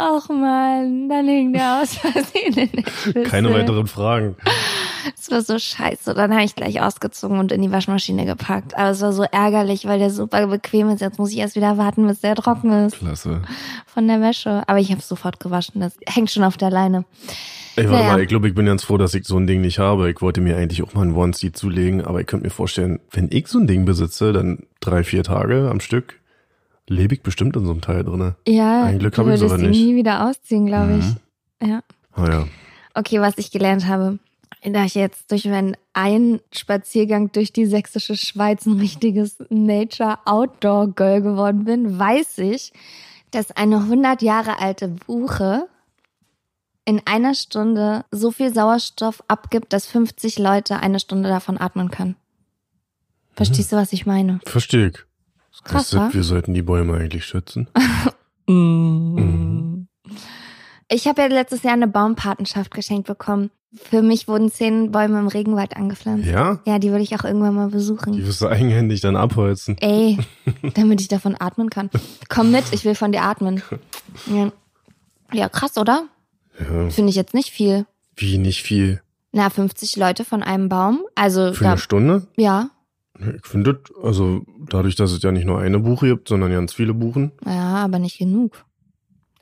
Ach 0.00 0.28
man, 0.28 1.08
dann 1.08 1.26
hing 1.26 1.52
der 1.52 1.82
aus 1.82 1.94
Versehen 1.94 2.54
in 2.54 2.70
der 2.70 2.90
Schüssel. 2.90 3.24
Keine 3.24 3.52
weiteren 3.52 3.88
Fragen. 3.88 4.36
Es 5.18 5.28
war 5.30 5.42
so 5.42 5.58
scheiße. 5.58 6.14
Dann 6.14 6.32
habe 6.32 6.44
ich 6.44 6.54
gleich 6.54 6.80
ausgezogen 6.80 7.38
und 7.40 7.50
in 7.50 7.62
die 7.62 7.72
Waschmaschine 7.72 8.24
gepackt. 8.24 8.76
Aber 8.76 8.90
es 8.90 9.00
war 9.00 9.12
so 9.12 9.24
ärgerlich, 9.24 9.86
weil 9.86 9.98
der 9.98 10.10
super 10.10 10.46
bequem 10.46 10.88
ist. 10.90 11.00
Jetzt 11.00 11.18
muss 11.18 11.32
ich 11.32 11.38
erst 11.38 11.56
wieder 11.56 11.78
warten, 11.78 12.06
bis 12.06 12.20
der 12.20 12.36
trocken 12.36 12.86
ist 12.86 12.98
Klasse. 12.98 13.42
von 13.86 14.06
der 14.06 14.20
Wäsche. 14.20 14.62
Aber 14.68 14.78
ich 14.78 14.92
habe 14.92 15.00
sofort 15.00 15.40
gewaschen. 15.40 15.80
Das 15.80 15.96
hängt 16.06 16.30
schon 16.30 16.44
auf 16.44 16.56
der 16.56 16.70
Leine. 16.70 17.04
Ey, 17.78 17.84
warte 17.88 18.02
Naja. 18.02 18.12
mal, 18.12 18.20
ich 18.22 18.28
glaube, 18.28 18.48
ich 18.48 18.54
bin 18.54 18.66
ganz 18.66 18.82
froh, 18.84 18.96
dass 18.98 19.14
ich 19.14 19.24
so 19.24 19.36
ein 19.36 19.46
Ding 19.46 19.60
nicht 19.60 19.78
habe. 19.78 20.10
Ich 20.10 20.20
wollte 20.20 20.40
mir 20.40 20.56
eigentlich 20.56 20.82
auch 20.82 20.94
mal 20.94 21.02
ein 21.06 21.14
Onesie 21.14 21.52
zulegen, 21.52 22.04
aber 22.04 22.20
ich 22.20 22.26
könnte 22.26 22.44
mir 22.46 22.50
vorstellen, 22.50 23.00
wenn 23.10 23.28
ich 23.30 23.46
so 23.48 23.58
ein 23.58 23.66
Ding 23.66 23.84
besitze, 23.84 24.32
dann 24.32 24.64
drei, 24.80 25.04
vier 25.04 25.22
Tage 25.22 25.68
am 25.70 25.80
Stück, 25.80 26.18
lebe 26.88 27.14
ich 27.14 27.22
bestimmt 27.22 27.54
in 27.56 27.64
so 27.64 27.70
einem 27.70 27.80
Teil 27.80 28.02
drinne. 28.04 28.34
Ja, 28.46 28.84
Ein 28.84 28.98
Glück 28.98 29.14
du 29.14 29.22
hab 29.22 29.28
ich's 29.28 29.40
würdest 29.40 29.54
aber 29.54 29.62
ihn 29.62 29.70
nicht. 29.70 29.80
nie 29.80 29.94
wieder 29.96 30.26
ausziehen, 30.28 30.66
glaube 30.66 30.92
Mhm. 30.94 31.16
ich. 31.60 31.68
Ja. 31.68 31.80
Ah 32.14 32.28
ja. 32.28 32.48
Okay, 32.94 33.20
was 33.20 33.38
ich 33.38 33.50
gelernt 33.50 33.86
habe, 33.86 34.18
da 34.64 34.84
ich 34.84 34.94
jetzt 34.96 35.30
durch 35.30 35.44
meinen 35.44 35.76
einen 35.92 36.40
Spaziergang 36.52 37.30
durch 37.30 37.52
die 37.52 37.66
sächsische 37.66 38.16
Schweiz 38.16 38.66
ein 38.66 38.78
richtiges 38.80 39.36
Nature-Outdoor-Girl 39.50 41.22
geworden 41.22 41.64
bin, 41.64 41.98
weiß 41.98 42.38
ich, 42.38 42.72
dass 43.30 43.50
eine 43.52 43.76
100 43.76 44.22
Jahre 44.22 44.58
alte 44.60 44.88
Buche 44.88 45.66
in 46.88 47.02
einer 47.04 47.34
Stunde 47.34 48.06
so 48.10 48.30
viel 48.30 48.52
Sauerstoff 48.54 49.22
abgibt, 49.28 49.74
dass 49.74 49.84
50 49.86 50.38
Leute 50.38 50.80
eine 50.80 50.98
Stunde 50.98 51.28
davon 51.28 51.60
atmen 51.60 51.90
können. 51.90 52.16
Verstehst 53.34 53.72
du, 53.72 53.76
was 53.76 53.92
ich 53.92 54.06
meine? 54.06 54.40
Verstehe 54.46 54.86
ich. 54.88 54.94
Krass, 55.64 55.74
Weißt 55.74 55.92
du, 55.92 55.96
wa? 55.98 56.08
wir 56.14 56.22
sollten 56.24 56.54
die 56.54 56.62
Bäume 56.62 56.94
eigentlich 56.96 57.24
schützen. 57.26 57.68
Mm. 58.50 59.86
Ich 60.88 61.06
habe 61.06 61.20
ja 61.20 61.26
letztes 61.28 61.62
Jahr 61.64 61.74
eine 61.74 61.86
Baumpatenschaft 61.86 62.70
geschenkt 62.72 63.06
bekommen. 63.06 63.50
Für 63.74 64.00
mich 64.00 64.26
wurden 64.26 64.50
zehn 64.50 64.90
Bäume 64.90 65.18
im 65.18 65.26
Regenwald 65.28 65.76
angepflanzt. 65.76 66.26
Ja? 66.26 66.58
Ja, 66.64 66.78
die 66.78 66.88
würde 66.90 67.02
ich 67.02 67.14
auch 67.14 67.24
irgendwann 67.24 67.54
mal 67.54 67.66
Die 67.68 67.74
besuchen. 67.74 68.26
wirst 68.26 68.40
du 68.40 68.48
eigenhändig 68.48 69.02
dann 69.02 69.16
abholzen. 69.16 69.76
Ey, 69.82 70.18
damit 70.74 71.02
ich 71.02 71.08
davon 71.08 71.36
atmen 71.38 71.68
kann. 71.68 71.90
Komm 72.30 72.50
mit, 72.50 72.64
ich 72.72 72.86
will 72.86 72.94
von 72.94 73.12
dir 73.12 73.20
atmen. 73.24 73.62
Ja, 74.34 74.50
ja 75.34 75.50
krass, 75.50 75.76
oder? 75.76 76.04
Ja. 76.58 76.90
Finde 76.90 77.10
ich 77.10 77.16
jetzt 77.16 77.34
nicht 77.34 77.50
viel. 77.50 77.86
Wie 78.16 78.38
nicht 78.38 78.62
viel. 78.62 79.00
Na, 79.32 79.50
50 79.50 79.96
Leute 79.96 80.24
von 80.24 80.42
einem 80.42 80.68
Baum. 80.68 81.00
Also, 81.14 81.52
Für 81.52 81.64
da, 81.64 81.70
eine 81.72 81.78
Stunde? 81.78 82.26
ja, 82.36 82.70
Ich 83.36 83.46
finde, 83.46 83.80
also 84.02 84.42
dadurch, 84.68 84.96
dass 84.96 85.12
es 85.12 85.22
ja 85.22 85.30
nicht 85.32 85.44
nur 85.46 85.60
eine 85.60 85.78
Buche 85.78 86.06
gibt, 86.08 86.28
sondern 86.28 86.50
ganz 86.50 86.72
viele 86.74 86.94
Buchen. 86.94 87.32
ja, 87.44 87.76
aber 87.84 87.98
nicht 87.98 88.18
genug. 88.18 88.64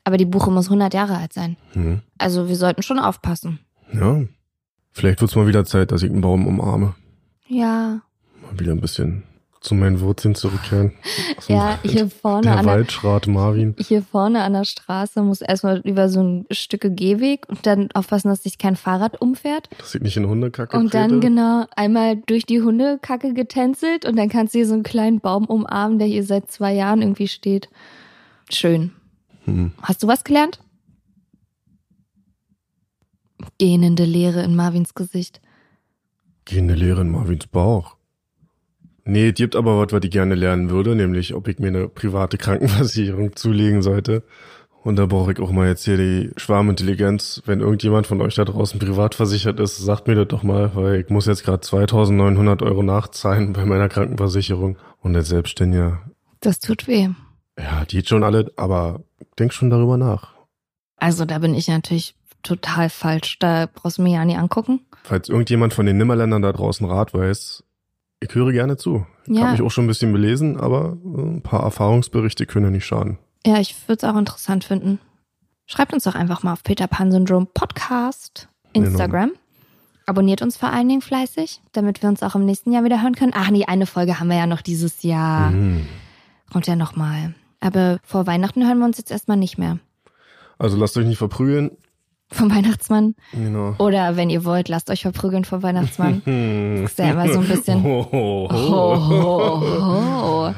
Aber 0.03 0.17
die 0.17 0.25
Buche 0.25 0.51
muss 0.51 0.65
100 0.67 0.93
Jahre 0.93 1.17
alt 1.17 1.33
sein. 1.33 1.57
Hm. 1.73 2.01
Also, 2.17 2.47
wir 2.47 2.55
sollten 2.55 2.81
schon 2.83 2.99
aufpassen. 2.99 3.59
Ja. 3.93 4.21
Vielleicht 4.91 5.21
wird's 5.21 5.35
mal 5.35 5.47
wieder 5.47 5.65
Zeit, 5.65 5.91
dass 5.91 6.01
ich 6.03 6.09
einen 6.11 6.21
Baum 6.21 6.47
umarme. 6.47 6.95
Ja. 7.47 8.01
Mal 8.41 8.59
wieder 8.59 8.71
ein 8.71 8.81
bisschen 8.81 9.23
zu 9.61 9.73
meinen 9.75 9.99
Wurzeln 10.01 10.35
zurückkehren. 10.35 10.93
Ja, 11.47 11.79
hier 11.83 12.09
vorne 12.09 12.41
Der 12.43 12.57
an 12.57 12.65
der, 12.65 12.75
Waldschrat 12.75 13.27
Marvin. 13.27 13.75
hier 13.79 14.01
vorne 14.01 14.43
an 14.43 14.53
der 14.53 14.65
Straße 14.65 15.21
muss 15.21 15.41
erstmal 15.41 15.79
über 15.79 16.09
so 16.09 16.21
ein 16.21 16.45
Stücke 16.51 16.91
Gehweg 16.91 17.47
und 17.47 17.65
dann 17.65 17.89
aufpassen, 17.93 18.27
dass 18.29 18.43
sich 18.43 18.57
kein 18.57 18.75
Fahrrad 18.75 19.21
umfährt. 19.21 19.69
Dass 19.77 19.95
ich 19.95 20.01
nicht 20.01 20.17
in 20.17 20.27
Hundekacke 20.27 20.75
Und 20.77 20.93
dann 20.93 21.09
trete. 21.09 21.19
genau 21.21 21.65
einmal 21.75 22.17
durch 22.17 22.45
die 22.45 22.61
Hundekacke 22.61 23.33
getänzelt 23.33 24.05
und 24.05 24.17
dann 24.17 24.27
kannst 24.29 24.53
du 24.53 24.59
hier 24.59 24.67
so 24.67 24.73
einen 24.73 24.83
kleinen 24.83 25.19
Baum 25.21 25.45
umarmen, 25.45 25.99
der 25.99 26.07
hier 26.07 26.23
seit 26.23 26.51
zwei 26.51 26.73
Jahren 26.73 27.01
irgendwie 27.01 27.27
steht. 27.29 27.69
Schön. 28.51 28.91
Hm. 29.45 29.71
Hast 29.81 30.03
du 30.03 30.07
was 30.07 30.23
gelernt? 30.23 30.59
Gähnende 33.57 34.03
Leere 34.05 34.43
in 34.43 34.55
Marvins 34.55 34.93
Gesicht. 34.95 35.41
Gehende 36.45 36.73
Lehre 36.75 37.01
in 37.01 37.09
Marvins 37.11 37.47
Bauch. 37.47 37.96
Nee, 39.07 39.31
gibt 39.31 39.55
aber 39.55 39.79
was, 39.79 39.91
was 39.93 40.03
ich 40.03 40.11
gerne 40.11 40.35
lernen 40.35 40.69
würde, 40.69 40.95
nämlich 40.95 41.33
ob 41.33 41.47
ich 41.47 41.59
mir 41.59 41.67
eine 41.67 41.87
private 41.87 42.37
Krankenversicherung 42.37 43.35
zulegen 43.35 43.81
sollte. 43.81 44.23
Und 44.83 44.95
da 44.97 45.05
brauche 45.05 45.33
ich 45.33 45.39
auch 45.39 45.51
mal 45.51 45.67
jetzt 45.67 45.83
hier 45.85 45.97
die 45.97 46.31
Schwarmintelligenz. 46.37 47.41
Wenn 47.45 47.59
irgendjemand 47.59 48.07
von 48.07 48.21
euch 48.21 48.35
da 48.35 48.45
draußen 48.45 48.79
privat 48.79 49.15
versichert 49.15 49.59
ist, 49.59 49.77
sagt 49.77 50.07
mir 50.07 50.15
das 50.15 50.27
doch 50.29 50.43
mal, 50.43 50.71
weil 50.75 51.01
ich 51.01 51.09
muss 51.09 51.25
jetzt 51.25 51.43
gerade 51.43 51.59
2900 51.61 52.61
Euro 52.61 52.83
nachzahlen 52.83 53.53
bei 53.53 53.65
meiner 53.65 53.89
Krankenversicherung. 53.89 54.77
Und 55.01 55.15
als 55.15 55.27
Selbstständiger, 55.29 56.01
Das 56.39 56.59
tut 56.59 56.87
weh. 56.87 57.09
ja, 57.57 57.85
die 57.85 58.05
schon 58.05 58.23
alle, 58.23 58.51
aber 58.55 59.01
denk 59.39 59.53
schon 59.53 59.69
darüber 59.69 59.97
nach. 59.97 60.33
Also 60.97 61.25
da 61.25 61.39
bin 61.39 61.53
ich 61.53 61.67
natürlich 61.67 62.15
total 62.43 62.89
falsch. 62.89 63.39
Da 63.39 63.67
brauchst 63.73 63.97
du 63.97 64.01
mir 64.03 64.13
ja 64.13 64.25
nie 64.25 64.35
angucken. 64.37 64.81
Falls 65.03 65.27
irgendjemand 65.29 65.73
von 65.73 65.85
den 65.85 65.97
Nimmerländern 65.97 66.41
da 66.41 66.51
draußen 66.53 66.85
Rat 66.87 67.13
weiß, 67.13 67.63
ich 68.19 68.33
höre 68.33 68.51
gerne 68.51 68.77
zu. 68.77 69.05
Ich 69.25 69.35
Ja. 69.35 69.41
habe 69.43 69.51
mich 69.53 69.61
auch 69.61 69.71
schon 69.71 69.85
ein 69.85 69.87
bisschen 69.87 70.11
belesen, 70.13 70.59
aber 70.59 70.97
äh, 71.03 71.21
ein 71.21 71.41
paar 71.41 71.63
Erfahrungsberichte 71.63 72.45
können 72.45 72.65
ja 72.65 72.71
nicht 72.71 72.85
schaden. 72.85 73.17
Ja, 73.45 73.59
ich 73.59 73.75
würde 73.87 74.05
es 74.05 74.11
auch 74.13 74.17
interessant 74.17 74.63
finden. 74.63 74.99
Schreibt 75.65 75.93
uns 75.93 76.03
doch 76.05 76.15
einfach 76.15 76.43
mal 76.43 76.53
auf 76.53 76.63
Peter 76.63 76.87
Pan 76.87 77.11
Syndrom 77.11 77.47
Podcast 77.53 78.47
Instagram. 78.73 79.31
Abonniert 80.05 80.41
uns 80.41 80.55
vor 80.55 80.69
allen 80.69 80.87
Dingen 80.87 81.01
fleißig, 81.01 81.61
damit 81.73 82.01
wir 82.01 82.07
uns 82.09 82.23
auch 82.23 82.35
im 82.35 82.45
nächsten 82.45 82.71
Jahr 82.71 82.85
wieder 82.85 83.01
hören 83.01 83.15
können. 83.15 83.33
Ach 83.35 83.49
nee, 83.49 83.65
eine 83.65 83.85
Folge 83.85 84.19
haben 84.19 84.29
wir 84.29 84.37
ja 84.37 84.47
noch 84.47 84.61
dieses 84.61 85.03
Jahr. 85.03 85.49
Mhm. 85.51 85.85
Kommt 86.51 86.67
ja 86.67 86.77
noch 86.77 86.95
mal. 86.95 87.35
Aber 87.59 87.99
vor 88.03 88.25
Weihnachten 88.27 88.65
hören 88.65 88.79
wir 88.79 88.85
uns 88.85 88.97
jetzt 88.97 89.11
erstmal 89.11 89.35
nicht 89.37 89.57
mehr. 89.57 89.79
Also 90.57 90.77
lasst 90.77 90.95
euch 90.97 91.05
nicht 91.05 91.17
verprügeln. 91.17 91.71
Vom 92.29 92.53
Weihnachtsmann. 92.53 93.15
Genau. 93.31 93.75
Oder 93.79 94.17
wenn 94.17 94.29
ihr 94.29 94.43
wollt, 94.43 94.67
lasst 94.67 94.89
euch 94.89 95.01
verprügeln 95.01 95.45
vom 95.45 95.63
Weihnachtsmann. 95.63 96.21
Hm. 96.25 96.83
ist 96.85 96.99
ja 96.99 97.11
immer 97.11 97.27
so 97.31 97.39
ein 97.39 97.47
bisschen- 97.47 97.83
Ho, 97.83 98.07
ho, 98.11 98.49
ho. 98.51 99.09
Ho, 99.09 100.47
ho, 100.47 100.53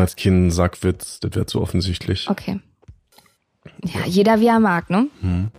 jetzt 0.00 0.16
keinen 0.16 0.50
Sackwitz, 0.50 1.18
das 1.20 1.34
wäre 1.34 1.46
zu 1.46 1.60
offensichtlich. 1.60 2.30
Okay. 2.30 2.60
Ja, 3.84 4.04
jeder 4.06 4.40
wie 4.40 4.46
er 4.46 4.60
mag, 4.60 4.90
ne? 4.90 5.08
Hm. 5.20 5.50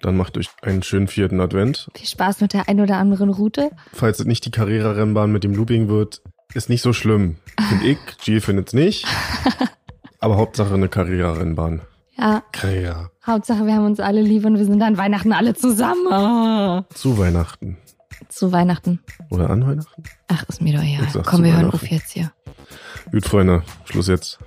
Dann 0.00 0.16
macht 0.16 0.36
euch 0.38 0.48
einen 0.62 0.82
schönen 0.82 1.08
vierten 1.08 1.40
Advent. 1.40 1.88
Viel 1.94 2.06
Spaß 2.06 2.40
mit 2.40 2.52
der 2.52 2.68
ein 2.68 2.80
oder 2.80 2.96
anderen 2.96 3.30
Route. 3.30 3.70
Falls 3.92 4.20
es 4.20 4.26
nicht 4.26 4.44
die 4.44 4.50
Carrera-Rennbahn 4.50 5.30
mit 5.32 5.44
dem 5.44 5.54
Looping 5.54 5.88
wird, 5.88 6.22
ist 6.54 6.68
nicht 6.68 6.82
so 6.82 6.92
schlimm. 6.92 7.36
Find 7.68 7.82
ich, 7.82 7.98
G 8.24 8.40
findet's 8.40 8.72
nicht. 8.72 9.06
Aber 10.20 10.36
Hauptsache 10.36 10.74
eine 10.74 10.88
Carrera-Rennbahn. 10.88 11.82
Ja, 12.18 12.42
Carrera. 12.52 13.10
Hauptsache 13.26 13.66
wir 13.66 13.74
haben 13.74 13.84
uns 13.86 14.00
alle 14.00 14.22
lieb 14.22 14.44
und 14.44 14.56
wir 14.56 14.64
sind 14.64 14.80
an 14.82 14.96
Weihnachten 14.96 15.32
alle 15.32 15.54
zusammen. 15.54 16.10
Ah. 16.12 16.84
Zu 16.94 17.18
Weihnachten. 17.18 17.76
Zu 18.28 18.52
Weihnachten. 18.52 19.00
Oder 19.30 19.50
an 19.50 19.66
Weihnachten? 19.66 20.02
Ach, 20.28 20.42
ist 20.48 20.62
mir 20.62 20.74
doch 20.76 20.82
egal. 20.82 21.22
Komm, 21.24 21.44
wir 21.44 21.52
hören 21.54 21.70
auf 21.70 21.86
jetzt 21.86 22.12
hier. 22.12 22.32
Gut, 23.12 23.26
Freunde, 23.26 23.62
Schluss 23.84 24.08
jetzt. 24.08 24.38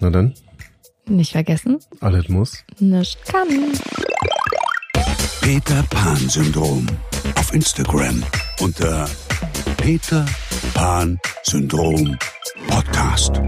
Na 0.00 0.10
dann, 0.10 0.34
Nicht 1.06 1.32
vergessen, 1.32 1.78
alles 2.00 2.28
muss. 2.28 2.64
nicht 2.78 3.24
kann. 3.26 3.48
Peter 5.42 5.82
Pan 5.90 6.16
Syndrom 6.16 6.86
auf 7.36 7.52
Instagram 7.54 8.22
unter 8.60 9.08
Peter 9.76 10.24
Pan 10.74 11.18
Syndrom 11.44 12.16
Podcast. 12.68 13.40